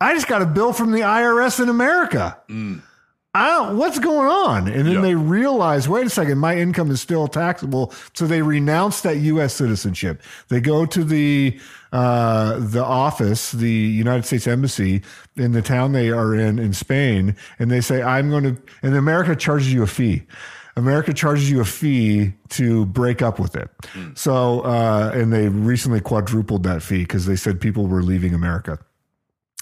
I 0.00 0.14
just 0.14 0.28
got 0.28 0.42
a 0.42 0.46
bill 0.46 0.72
from 0.72 0.92
the 0.92 1.00
IRS 1.00 1.60
in 1.60 1.68
America. 1.68 2.38
I 3.34 3.50
don't, 3.50 3.76
what's 3.76 3.98
going 3.98 4.28
on? 4.28 4.68
And 4.68 4.86
then 4.86 4.94
Yeah. 4.96 5.00
they 5.02 5.14
realize, 5.14 5.88
wait 5.88 6.06
a 6.06 6.10
second, 6.10 6.38
my 6.38 6.56
income 6.56 6.90
is 6.90 7.00
still 7.00 7.28
taxable. 7.28 7.92
So 8.14 8.26
they 8.26 8.40
renounce 8.42 9.02
that 9.02 9.18
U.S. 9.18 9.54
citizenship. 9.54 10.22
They 10.48 10.60
go 10.60 10.86
to 10.86 11.04
the 11.04 11.58
uh, 11.92 12.58
the 12.58 12.84
office, 12.84 13.52
the 13.52 13.70
United 13.70 14.24
States 14.26 14.46
Embassy 14.46 15.02
in 15.36 15.52
the 15.52 15.62
town 15.62 15.92
they 15.92 16.10
are 16.10 16.34
in 16.34 16.58
in 16.58 16.72
Spain, 16.72 17.34
and 17.58 17.70
they 17.70 17.80
say, 17.80 18.02
I'm 18.02 18.28
going 18.30 18.44
to. 18.44 18.56
And 18.82 18.94
America 18.94 19.34
charges 19.36 19.72
you 19.72 19.82
a 19.82 19.86
fee. 19.86 20.22
America 20.78 21.12
charges 21.12 21.50
you 21.50 21.60
a 21.60 21.64
fee 21.64 22.32
to 22.50 22.86
break 22.86 23.20
up 23.20 23.38
with 23.38 23.56
it. 23.56 23.68
So, 24.14 24.60
uh, 24.60 25.10
and 25.12 25.32
they 25.32 25.48
recently 25.48 26.00
quadrupled 26.00 26.62
that 26.62 26.82
fee 26.82 27.00
because 27.00 27.26
they 27.26 27.36
said 27.36 27.60
people 27.60 27.86
were 27.86 28.02
leaving 28.02 28.32
America. 28.32 28.78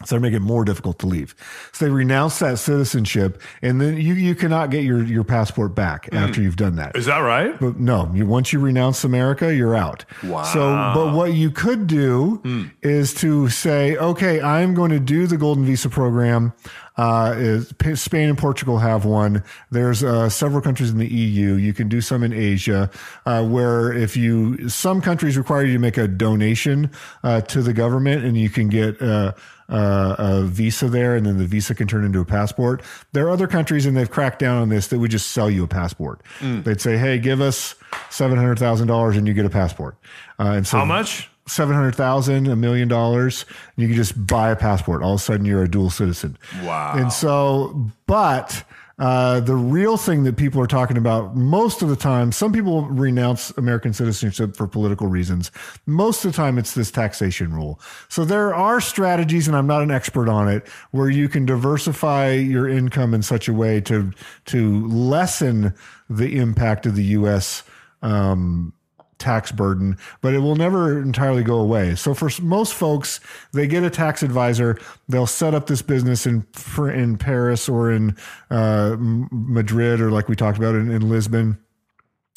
So 0.04 0.14
they 0.14 0.20
make 0.20 0.34
it 0.34 0.40
more 0.40 0.62
difficult 0.62 0.98
to 0.98 1.06
leave. 1.06 1.34
So 1.72 1.86
they 1.86 1.90
renounce 1.90 2.38
that 2.40 2.58
citizenship, 2.58 3.40
and 3.62 3.80
then 3.80 3.96
you, 3.96 4.12
you 4.12 4.34
cannot 4.34 4.68
get 4.68 4.84
your, 4.84 5.02
your 5.02 5.24
passport 5.24 5.74
back 5.74 6.10
after 6.12 6.42
you've 6.42 6.56
done 6.56 6.76
that. 6.76 6.94
Is 6.96 7.06
that 7.06 7.20
right? 7.20 7.58
But 7.58 7.80
no, 7.80 8.12
you, 8.12 8.26
once 8.26 8.52
you 8.52 8.58
renounce 8.58 9.04
America, 9.04 9.54
you're 9.54 9.74
out. 9.74 10.04
Wow. 10.22 10.42
So, 10.42 10.60
but 10.94 11.14
what 11.14 11.32
you 11.32 11.50
could 11.50 11.86
do 11.86 12.42
is 12.82 13.14
to 13.14 13.48
say, 13.48 13.96
okay, 13.96 14.42
I'm 14.42 14.74
going 14.74 14.90
to 14.90 15.00
do 15.00 15.26
the 15.26 15.38
Golden 15.38 15.64
Visa 15.64 15.88
program. 15.88 16.52
Uh, 16.96 17.34
is, 17.36 17.74
Spain 18.00 18.28
and 18.28 18.38
Portugal 18.38 18.78
have 18.78 19.04
one. 19.04 19.42
There's 19.70 20.02
uh, 20.02 20.28
several 20.28 20.62
countries 20.62 20.90
in 20.90 20.98
the 20.98 21.08
EU. 21.08 21.54
You 21.54 21.74
can 21.74 21.88
do 21.88 22.00
some 22.00 22.22
in 22.22 22.32
Asia, 22.32 22.90
uh, 23.26 23.44
where 23.44 23.92
if 23.92 24.16
you 24.16 24.68
some 24.68 25.00
countries 25.00 25.36
require 25.36 25.64
you 25.64 25.74
to 25.74 25.78
make 25.78 25.98
a 25.98 26.08
donation 26.08 26.90
uh, 27.22 27.42
to 27.42 27.62
the 27.62 27.72
government, 27.72 28.24
and 28.24 28.36
you 28.36 28.50
can 28.50 28.68
get. 28.68 29.00
Uh, 29.00 29.32
uh, 29.68 30.14
a 30.18 30.42
visa 30.44 30.88
there, 30.88 31.16
and 31.16 31.26
then 31.26 31.38
the 31.38 31.44
visa 31.44 31.74
can 31.74 31.88
turn 31.88 32.04
into 32.04 32.20
a 32.20 32.24
passport. 32.24 32.82
There 33.10 33.26
are 33.26 33.30
other 33.30 33.48
countries, 33.48 33.84
and 33.84 33.96
they've 33.96 34.08
cracked 34.08 34.38
down 34.38 34.62
on 34.62 34.68
this 34.68 34.86
that 34.86 35.00
would 35.00 35.10
just 35.10 35.32
sell 35.32 35.50
you 35.50 35.64
a 35.64 35.66
passport. 35.66 36.22
They'd 36.40 36.80
say, 36.80 36.96
"Hey, 36.96 37.18
give 37.18 37.40
us 37.40 37.74
seven 38.08 38.38
hundred 38.38 38.60
thousand 38.60 38.86
dollars, 38.86 39.16
and 39.16 39.26
you 39.26 39.34
get 39.34 39.44
a 39.44 39.50
passport." 39.50 39.96
Uh, 40.38 40.50
and 40.50 40.66
so, 40.66 40.78
How 40.78 40.84
much? 40.84 41.28
Seven 41.48 41.74
hundred 41.74 41.94
thousand, 41.94 42.48
a 42.48 42.56
million 42.56 42.88
dollars. 42.88 43.44
You 43.76 43.86
can 43.86 43.96
just 43.96 44.26
buy 44.26 44.50
a 44.50 44.56
passport. 44.56 45.02
All 45.02 45.14
of 45.14 45.20
a 45.20 45.22
sudden, 45.22 45.46
you're 45.46 45.62
a 45.62 45.70
dual 45.70 45.90
citizen. 45.90 46.36
Wow. 46.64 46.94
And 46.96 47.12
so, 47.12 47.90
but 48.06 48.64
uh, 48.98 49.40
the 49.40 49.54
real 49.54 49.98
thing 49.98 50.24
that 50.24 50.36
people 50.36 50.60
are 50.60 50.66
talking 50.66 50.96
about 50.96 51.36
most 51.36 51.82
of 51.82 51.90
the 51.90 51.96
time, 51.96 52.32
some 52.32 52.50
people 52.50 52.86
renounce 52.86 53.50
American 53.58 53.92
citizenship 53.92 54.56
for 54.56 54.66
political 54.66 55.06
reasons. 55.06 55.50
Most 55.84 56.24
of 56.24 56.32
the 56.32 56.36
time, 56.36 56.56
it's 56.56 56.72
this 56.72 56.90
taxation 56.90 57.52
rule. 57.52 57.78
So 58.08 58.24
there 58.24 58.54
are 58.54 58.80
strategies, 58.80 59.48
and 59.48 59.56
I'm 59.56 59.66
not 59.66 59.82
an 59.82 59.90
expert 59.90 60.30
on 60.30 60.48
it, 60.48 60.66
where 60.92 61.10
you 61.10 61.28
can 61.28 61.44
diversify 61.44 62.32
your 62.32 62.66
income 62.66 63.12
in 63.12 63.22
such 63.22 63.48
a 63.48 63.52
way 63.52 63.82
to 63.82 64.12
to 64.46 64.86
lessen 64.88 65.74
the 66.08 66.38
impact 66.38 66.86
of 66.86 66.96
the 66.96 67.04
U.S. 67.04 67.64
Um, 68.00 68.72
tax 69.18 69.50
burden, 69.50 69.96
but 70.20 70.34
it 70.34 70.40
will 70.40 70.56
never 70.56 71.00
entirely 71.00 71.42
go 71.42 71.58
away. 71.58 71.94
So 71.94 72.14
for 72.14 72.30
most 72.42 72.74
folks, 72.74 73.20
they 73.52 73.66
get 73.66 73.82
a 73.82 73.90
tax 73.90 74.22
advisor. 74.22 74.78
They'll 75.08 75.26
set 75.26 75.54
up 75.54 75.66
this 75.66 75.82
business 75.82 76.26
in 76.26 76.46
in 76.78 77.16
Paris 77.16 77.68
or 77.68 77.90
in 77.90 78.16
uh, 78.50 78.96
Madrid 78.98 80.00
or 80.00 80.10
like 80.10 80.28
we 80.28 80.36
talked 80.36 80.58
about 80.58 80.74
in, 80.74 80.90
in 80.90 81.08
Lisbon. 81.08 81.58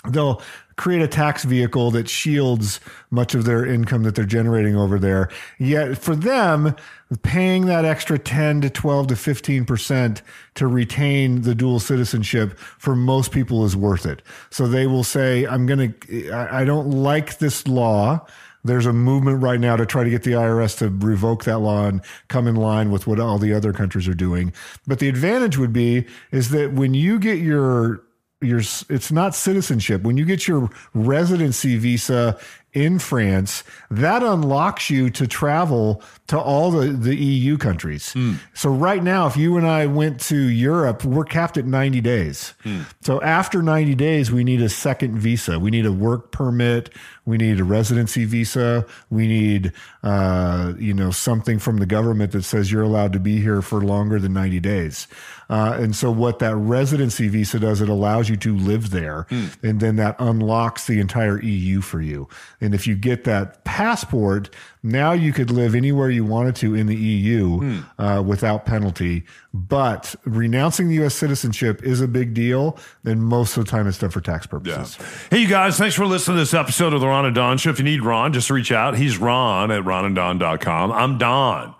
They'll 0.08 0.42
create 0.80 1.02
a 1.02 1.08
tax 1.10 1.44
vehicle 1.44 1.92
that 1.92 2.08
shields 2.08 2.80
much 3.12 3.36
of 3.36 3.44
their 3.44 3.66
income 3.66 4.04
that 4.04 4.16
they're 4.16 4.24
generating 4.24 4.78
over 4.78 4.98
there. 4.98 5.28
Yet 5.58 5.98
for 5.98 6.16
them, 6.16 6.74
paying 7.22 7.66
that 7.66 7.84
extra 7.84 8.18
10 8.18 8.62
to 8.62 8.70
12 8.70 9.08
to 9.08 9.14
15% 9.16 10.22
to 10.56 10.68
retain 10.68 11.42
the 11.42 11.54
dual 11.54 11.82
citizenship 11.82 12.58
for 12.58 12.96
most 12.96 13.34
people 13.34 13.66
is 13.66 13.76
worth 13.76 14.06
it. 14.06 14.22
So 14.52 14.68
they 14.68 14.88
will 14.88 15.04
say, 15.04 15.46
I'm 15.46 15.66
going 15.66 15.94
to, 15.94 16.32
I 16.32 16.64
don't 16.64 16.92
like 16.92 17.40
this 17.40 17.68
law. 17.68 18.26
There's 18.64 18.86
a 18.86 18.94
movement 18.94 19.44
right 19.44 19.60
now 19.60 19.76
to 19.76 19.86
try 19.86 20.06
to 20.06 20.10
get 20.10 20.24
the 20.24 20.32
IRS 20.32 20.78
to 20.78 20.88
revoke 21.06 21.44
that 21.44 21.60
law 21.60 21.88
and 21.88 22.02
come 22.30 22.48
in 22.48 22.56
line 22.56 22.90
with 22.90 23.06
what 23.06 23.20
all 23.20 23.38
the 23.38 23.54
other 23.54 23.74
countries 23.74 24.08
are 24.08 24.14
doing. 24.14 24.54
But 24.88 25.00
the 25.00 25.10
advantage 25.10 25.58
would 25.58 25.74
be 25.74 26.06
is 26.32 26.52
that 26.52 26.72
when 26.72 26.94
you 26.94 27.20
get 27.20 27.40
your 27.40 28.02
your 28.42 28.60
it's 28.60 29.12
not 29.12 29.36
citizenship 29.36 30.04
when 30.04 30.16
you 30.16 30.24
get 30.24 30.48
your 30.48 30.70
residency 30.94 31.76
visa 31.78 32.40
in 32.72 33.00
France 33.00 33.64
that 33.90 34.24
unlocks 34.24 34.90
you 34.90 35.10
to 35.10 35.28
travel 35.28 36.02
to 36.28 36.40
all 36.40 36.72
the, 36.72 36.88
the 36.88 37.16
EU 37.16 37.58
countries. 37.58 38.14
Hmm. 38.14 38.36
So 38.54 38.70
right 38.70 39.04
now 39.04 39.28
if 39.28 39.36
you 39.36 39.58
and 39.58 39.68
I 39.68 39.88
went 39.88 40.22
to 40.22 40.38
Europe 40.38 41.04
we're 41.04 41.26
capped 41.26 41.58
at 41.58 41.66
90 41.66 42.00
days. 42.00 42.54
Hmm. 42.64 42.82
So 43.02 43.22
after 43.22 43.62
90 43.62 43.96
days 43.96 44.32
we 44.32 44.44
need 44.46 44.62
a 44.62 44.70
second 44.70 45.18
visa. 45.18 45.60
We 45.60 45.72
need 45.72 45.86
a 45.86 45.92
work 45.92 46.32
permit, 46.32 46.92
we 47.30 47.38
need 47.38 47.60
a 47.60 47.64
residency 47.64 48.26
visa, 48.26 48.86
we 49.10 49.28
need 49.28 49.72
uh, 50.04 50.74
you 50.78 50.94
know 50.94 51.12
something 51.12 51.60
from 51.60 51.78
the 51.78 51.86
government 51.86 52.32
that 52.32 52.44
says 52.44 52.72
you're 52.72 52.84
allowed 52.84 53.14
to 53.14 53.20
be 53.20 53.40
here 53.40 53.62
for 53.62 53.82
longer 53.82 54.20
than 54.20 54.34
90 54.34 54.60
days. 54.60 55.08
Uh, 55.50 55.78
and 55.80 55.96
so 55.96 56.12
what 56.12 56.40
that 56.40 56.56
residency 56.56 57.28
visa 57.28 57.60
does, 57.60 57.82
it 57.82 57.90
allows 57.90 58.30
you 58.30 58.36
to 58.38 58.56
live 58.56 58.92
there, 58.92 59.26
and 59.64 59.80
then 59.80 59.96
that 59.96 60.16
unlocks 60.20 60.88
the 60.88 61.00
entire 61.00 61.42
EU 61.42 61.82
for 61.82 62.02
you. 62.02 62.28
And 62.62 62.74
if 62.74 62.86
you 62.86 62.96
get 62.96 63.24
that 63.24 63.64
passport, 63.64 64.50
now 64.82 65.12
you 65.12 65.34
could 65.34 65.52
live 65.52 65.76
anywhere 65.76 66.10
you 66.10 66.24
wanted 66.24 66.56
to 66.58 66.74
in 66.74 66.88
the 66.88 66.96
EU 66.96 67.82
uh, 67.98 68.24
without 68.26 68.66
penalty. 68.66 69.24
But 69.54 70.16
renouncing 70.26 70.88
the 70.88 70.96
U.S. 70.96 71.16
citizenship 71.16 71.84
is 71.84 72.00
a 72.02 72.08
big 72.08 72.34
deal, 72.34 72.78
and 73.04 73.22
most 73.22 73.58
of 73.58 73.66
the 73.66 73.72
time 73.72 73.88
it's 73.88 73.98
done 73.98 74.10
for 74.10 74.22
tax 74.22 74.46
purposes. 74.46 74.98
Hey, 75.30 75.40
you 75.40 75.48
guys, 75.48 75.78
thanks 75.78 75.96
for 75.96 76.06
listening 76.06 76.38
to 76.38 76.42
this 76.42 76.54
episode 76.54 76.94
of 76.94 77.02
the 77.02 77.08
Ron 77.08 77.26
and 77.26 77.36
Don 77.36 77.58
Show. 77.58 77.72
If 77.72 77.80
you 77.80 77.86
need 77.86 78.04
Ron, 78.04 78.32
just 78.32 78.50
reach 78.50 78.72
out. 78.72 78.96
He's 78.98 79.18
Ron 79.18 79.72
at 79.72 79.84
ronanddon.com. 79.84 80.92
I'm 80.92 81.18
Don 81.18 81.76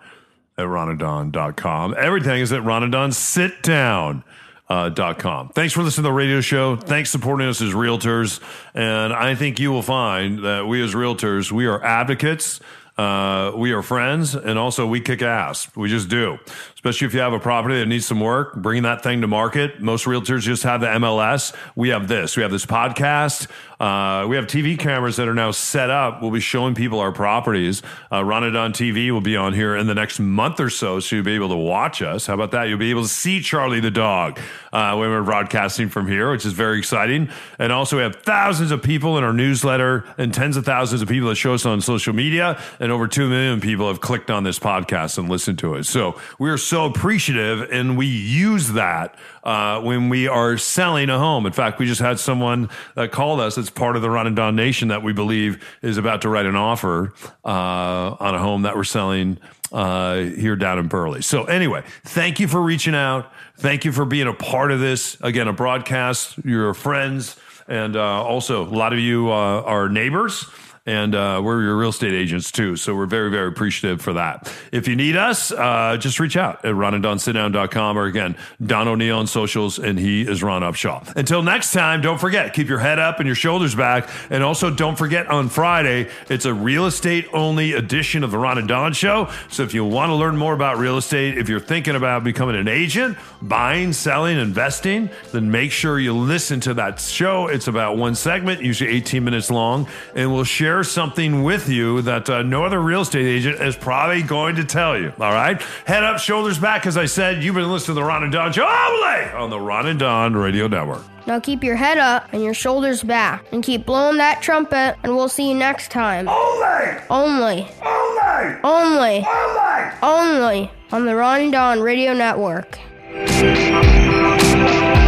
at 0.58 0.66
ronanddon.com. 0.66 1.94
Everything 1.98 2.40
is 2.40 2.52
at 2.52 2.62
ronanddonsitdown. 2.62 4.24
Uh, 4.68 4.88
dot 4.88 5.18
com. 5.18 5.48
Thanks 5.48 5.72
for 5.74 5.82
listening 5.82 6.04
to 6.04 6.10
the 6.10 6.12
radio 6.12 6.40
show. 6.40 6.76
Thanks 6.76 7.10
for 7.10 7.18
supporting 7.18 7.48
us 7.48 7.60
as 7.60 7.72
realtors. 7.72 8.38
And 8.72 9.12
I 9.12 9.34
think 9.34 9.58
you 9.58 9.72
will 9.72 9.82
find 9.82 10.44
that 10.44 10.68
we 10.68 10.80
as 10.80 10.94
realtors, 10.94 11.50
we 11.50 11.66
are 11.66 11.82
advocates. 11.82 12.60
Uh, 13.00 13.52
we 13.56 13.72
are 13.72 13.80
friends, 13.80 14.34
and 14.34 14.58
also 14.58 14.86
we 14.86 15.00
kick 15.00 15.22
ass. 15.22 15.74
We 15.74 15.88
just 15.88 16.10
do. 16.10 16.38
Especially 16.74 17.06
if 17.06 17.14
you 17.14 17.20
have 17.20 17.32
a 17.32 17.40
property 17.40 17.78
that 17.78 17.86
needs 17.86 18.04
some 18.04 18.20
work, 18.20 18.56
bringing 18.56 18.82
that 18.82 19.02
thing 19.02 19.22
to 19.22 19.26
market. 19.26 19.80
Most 19.80 20.04
realtors 20.04 20.40
just 20.40 20.64
have 20.64 20.82
the 20.82 20.86
MLS. 20.88 21.56
We 21.74 21.88
have 21.88 22.08
this. 22.08 22.36
We 22.36 22.42
have 22.42 22.52
this 22.52 22.66
podcast. 22.66 23.48
Uh, 23.80 24.26
we 24.26 24.36
have 24.36 24.46
TV 24.46 24.78
cameras 24.78 25.16
that 25.16 25.28
are 25.28 25.34
now 25.34 25.50
set 25.50 25.88
up. 25.88 26.20
We'll 26.20 26.30
be 26.30 26.40
showing 26.40 26.74
people 26.74 27.00
our 27.00 27.10
properties. 27.10 27.80
Uh, 28.10 28.20
Don 28.20 28.74
TV 28.74 29.10
will 29.10 29.22
be 29.22 29.34
on 29.34 29.54
here 29.54 29.74
in 29.74 29.86
the 29.86 29.94
next 29.94 30.20
month 30.20 30.60
or 30.60 30.68
so, 30.68 31.00
so 31.00 31.16
you'll 31.16 31.24
be 31.24 31.34
able 31.34 31.48
to 31.48 31.56
watch 31.56 32.02
us. 32.02 32.26
How 32.26 32.34
about 32.34 32.50
that? 32.50 32.64
You'll 32.64 32.76
be 32.76 32.90
able 32.90 33.04
to 33.04 33.08
see 33.08 33.40
Charlie 33.40 33.80
the 33.80 33.90
dog 33.90 34.38
uh, 34.72 34.94
when 34.96 35.10
we're 35.10 35.22
broadcasting 35.22 35.88
from 35.88 36.06
here, 36.06 36.30
which 36.30 36.46
is 36.46 36.52
very 36.52 36.78
exciting. 36.78 37.28
And 37.58 37.72
also, 37.72 37.96
we 37.96 38.02
have 38.02 38.16
thousands 38.16 38.70
of 38.70 38.82
people 38.82 39.18
in 39.18 39.24
our 39.24 39.32
newsletter 39.32 40.04
and 40.18 40.32
tens 40.32 40.56
of 40.56 40.64
thousands 40.64 41.02
of 41.02 41.08
people 41.08 41.28
that 41.28 41.36
show 41.36 41.54
us 41.54 41.66
on 41.66 41.80
social 41.80 42.12
media, 42.12 42.60
and 42.78 42.92
over 42.92 43.08
2 43.08 43.28
million 43.28 43.60
people 43.60 43.88
have 43.88 44.00
clicked 44.00 44.30
on 44.30 44.44
this 44.44 44.58
podcast 44.58 45.18
and 45.18 45.28
listened 45.28 45.58
to 45.60 45.74
it. 45.74 45.84
So 45.84 46.20
we 46.38 46.50
are 46.50 46.58
so 46.58 46.86
appreciative, 46.86 47.70
and 47.70 47.96
we 47.96 48.06
use 48.06 48.72
that 48.72 49.16
uh, 49.44 49.80
when 49.80 50.08
we 50.08 50.28
are 50.28 50.56
selling 50.56 51.10
a 51.10 51.18
home. 51.18 51.46
In 51.46 51.52
fact, 51.52 51.78
we 51.78 51.86
just 51.86 52.00
had 52.00 52.18
someone 52.18 52.68
that 52.94 53.12
called 53.12 53.40
us 53.40 53.54
that's 53.54 53.70
part 53.70 53.96
of 53.96 54.02
the 54.02 54.10
Ron 54.10 54.26
and 54.26 54.36
Don 54.36 54.56
Nation 54.56 54.88
that 54.88 55.02
we 55.02 55.12
believe 55.12 55.64
is 55.82 55.96
about 55.96 56.22
to 56.22 56.28
write 56.28 56.46
an 56.46 56.56
offer 56.56 57.12
uh, 57.44 58.16
on 58.20 58.34
a 58.34 58.38
home 58.38 58.62
that 58.62 58.76
we're 58.76 58.84
selling 58.84 59.38
uh, 59.72 60.16
here 60.16 60.56
down 60.56 60.78
in 60.78 60.88
Burley. 60.88 61.22
So, 61.22 61.44
anyway, 61.44 61.84
thank 62.04 62.40
you 62.40 62.48
for 62.48 62.60
reaching 62.60 62.94
out. 62.94 63.32
Thank 63.56 63.84
you 63.84 63.92
for 63.92 64.04
being 64.04 64.26
a 64.26 64.34
part 64.34 64.72
of 64.72 64.80
this. 64.80 65.16
Again, 65.20 65.48
a 65.48 65.52
broadcast, 65.52 66.38
your 66.44 66.74
friends, 66.74 67.36
and 67.68 67.94
uh, 67.96 68.24
also 68.24 68.64
a 68.64 68.68
lot 68.68 68.92
of 68.92 68.98
you 68.98 69.30
uh, 69.30 69.62
are 69.62 69.88
neighbors 69.88 70.44
and 70.90 71.14
uh, 71.14 71.40
we're 71.42 71.62
your 71.62 71.76
real 71.76 71.90
estate 71.90 72.12
agents 72.12 72.50
too. 72.50 72.74
So 72.74 72.96
we're 72.96 73.06
very, 73.06 73.30
very 73.30 73.46
appreciative 73.46 74.02
for 74.02 74.14
that. 74.14 74.52
If 74.72 74.88
you 74.88 74.96
need 74.96 75.16
us, 75.16 75.52
uh, 75.52 75.96
just 76.00 76.18
reach 76.18 76.36
out 76.36 76.64
at 76.64 76.74
ronanddonsitdown.com 76.74 77.96
or 77.96 78.06
again, 78.06 78.36
Don 78.60 78.88
O'Neill 78.88 79.18
on 79.18 79.28
socials, 79.28 79.78
and 79.78 80.00
he 80.00 80.22
is 80.22 80.42
Ron 80.42 80.62
Upshaw. 80.62 81.14
Until 81.14 81.44
next 81.44 81.72
time, 81.72 82.00
don't 82.00 82.18
forget, 82.18 82.54
keep 82.54 82.68
your 82.68 82.80
head 82.80 82.98
up 82.98 83.20
and 83.20 83.26
your 83.26 83.36
shoulders 83.36 83.72
back. 83.72 84.10
And 84.30 84.42
also 84.42 84.68
don't 84.68 84.96
forget 84.96 85.28
on 85.28 85.48
Friday, 85.48 86.10
it's 86.28 86.44
a 86.44 86.52
real 86.52 86.86
estate 86.86 87.28
only 87.32 87.72
edition 87.74 88.24
of 88.24 88.32
the 88.32 88.38
Ron 88.38 88.58
and 88.58 88.66
Don 88.66 88.92
Show. 88.92 89.30
So 89.48 89.62
if 89.62 89.72
you 89.72 89.84
want 89.84 90.10
to 90.10 90.16
learn 90.16 90.36
more 90.36 90.54
about 90.54 90.78
real 90.78 90.96
estate, 90.96 91.38
if 91.38 91.48
you're 91.48 91.60
thinking 91.60 91.94
about 91.94 92.24
becoming 92.24 92.56
an 92.56 92.66
agent, 92.66 93.16
buying, 93.42 93.92
selling, 93.92 94.38
investing, 94.38 95.10
then 95.32 95.50
make 95.50 95.72
sure 95.72 95.98
you 95.98 96.14
listen 96.16 96.60
to 96.60 96.74
that 96.74 97.00
show. 97.00 97.48
It's 97.48 97.68
about 97.68 97.96
one 97.96 98.14
segment, 98.14 98.62
usually 98.62 98.90
18 98.90 99.24
minutes 99.24 99.50
long, 99.50 99.88
and 100.14 100.32
we'll 100.32 100.44
share 100.44 100.84
something 100.84 101.42
with 101.42 101.68
you 101.68 102.02
that 102.02 102.28
uh, 102.28 102.42
no 102.42 102.64
other 102.64 102.80
real 102.80 103.02
estate 103.02 103.26
agent 103.26 103.60
is 103.60 103.76
probably 103.76 104.22
going 104.22 104.56
to 104.56 104.64
tell 104.64 104.98
you. 104.98 105.12
All 105.20 105.32
right? 105.32 105.60
Head 105.86 106.04
up, 106.04 106.18
shoulders 106.18 106.58
back. 106.58 106.86
As 106.86 106.96
I 106.96 107.06
said, 107.06 107.42
you've 107.42 107.54
been 107.54 107.70
listening 107.70 107.96
to 107.96 108.00
the 108.00 108.04
Ron 108.04 108.22
and 108.22 108.32
Don 108.32 108.52
Show 108.52 108.64
on 108.64 109.50
the 109.50 109.60
Ron 109.60 109.86
and 109.86 109.98
Don 109.98 110.34
Radio 110.34 110.66
Network. 110.66 111.02
Now 111.26 111.38
keep 111.40 111.62
your 111.62 111.76
head 111.76 111.98
up 111.98 112.28
and 112.32 112.42
your 112.42 112.54
shoulders 112.54 113.02
back 113.02 113.44
and 113.52 113.62
keep 113.62 113.86
blowing 113.86 114.18
that 114.18 114.42
trumpet, 114.42 114.96
and 115.02 115.16
we'll 115.16 115.28
see 115.28 115.48
you 115.48 115.54
next 115.54 115.90
time. 115.90 116.28
Only! 116.28 116.98
Only, 117.08 117.68
Only! 117.82 118.58
only, 118.64 119.26
Only! 119.26 119.90
only 120.02 120.70
on 120.92 121.06
the 121.06 121.14
Ron 121.14 121.40
and 121.42 121.52
Don 121.52 121.80
Radio 121.80 122.12
Network. 122.14 122.78
Thank 123.12 124.94
you. 124.94 124.99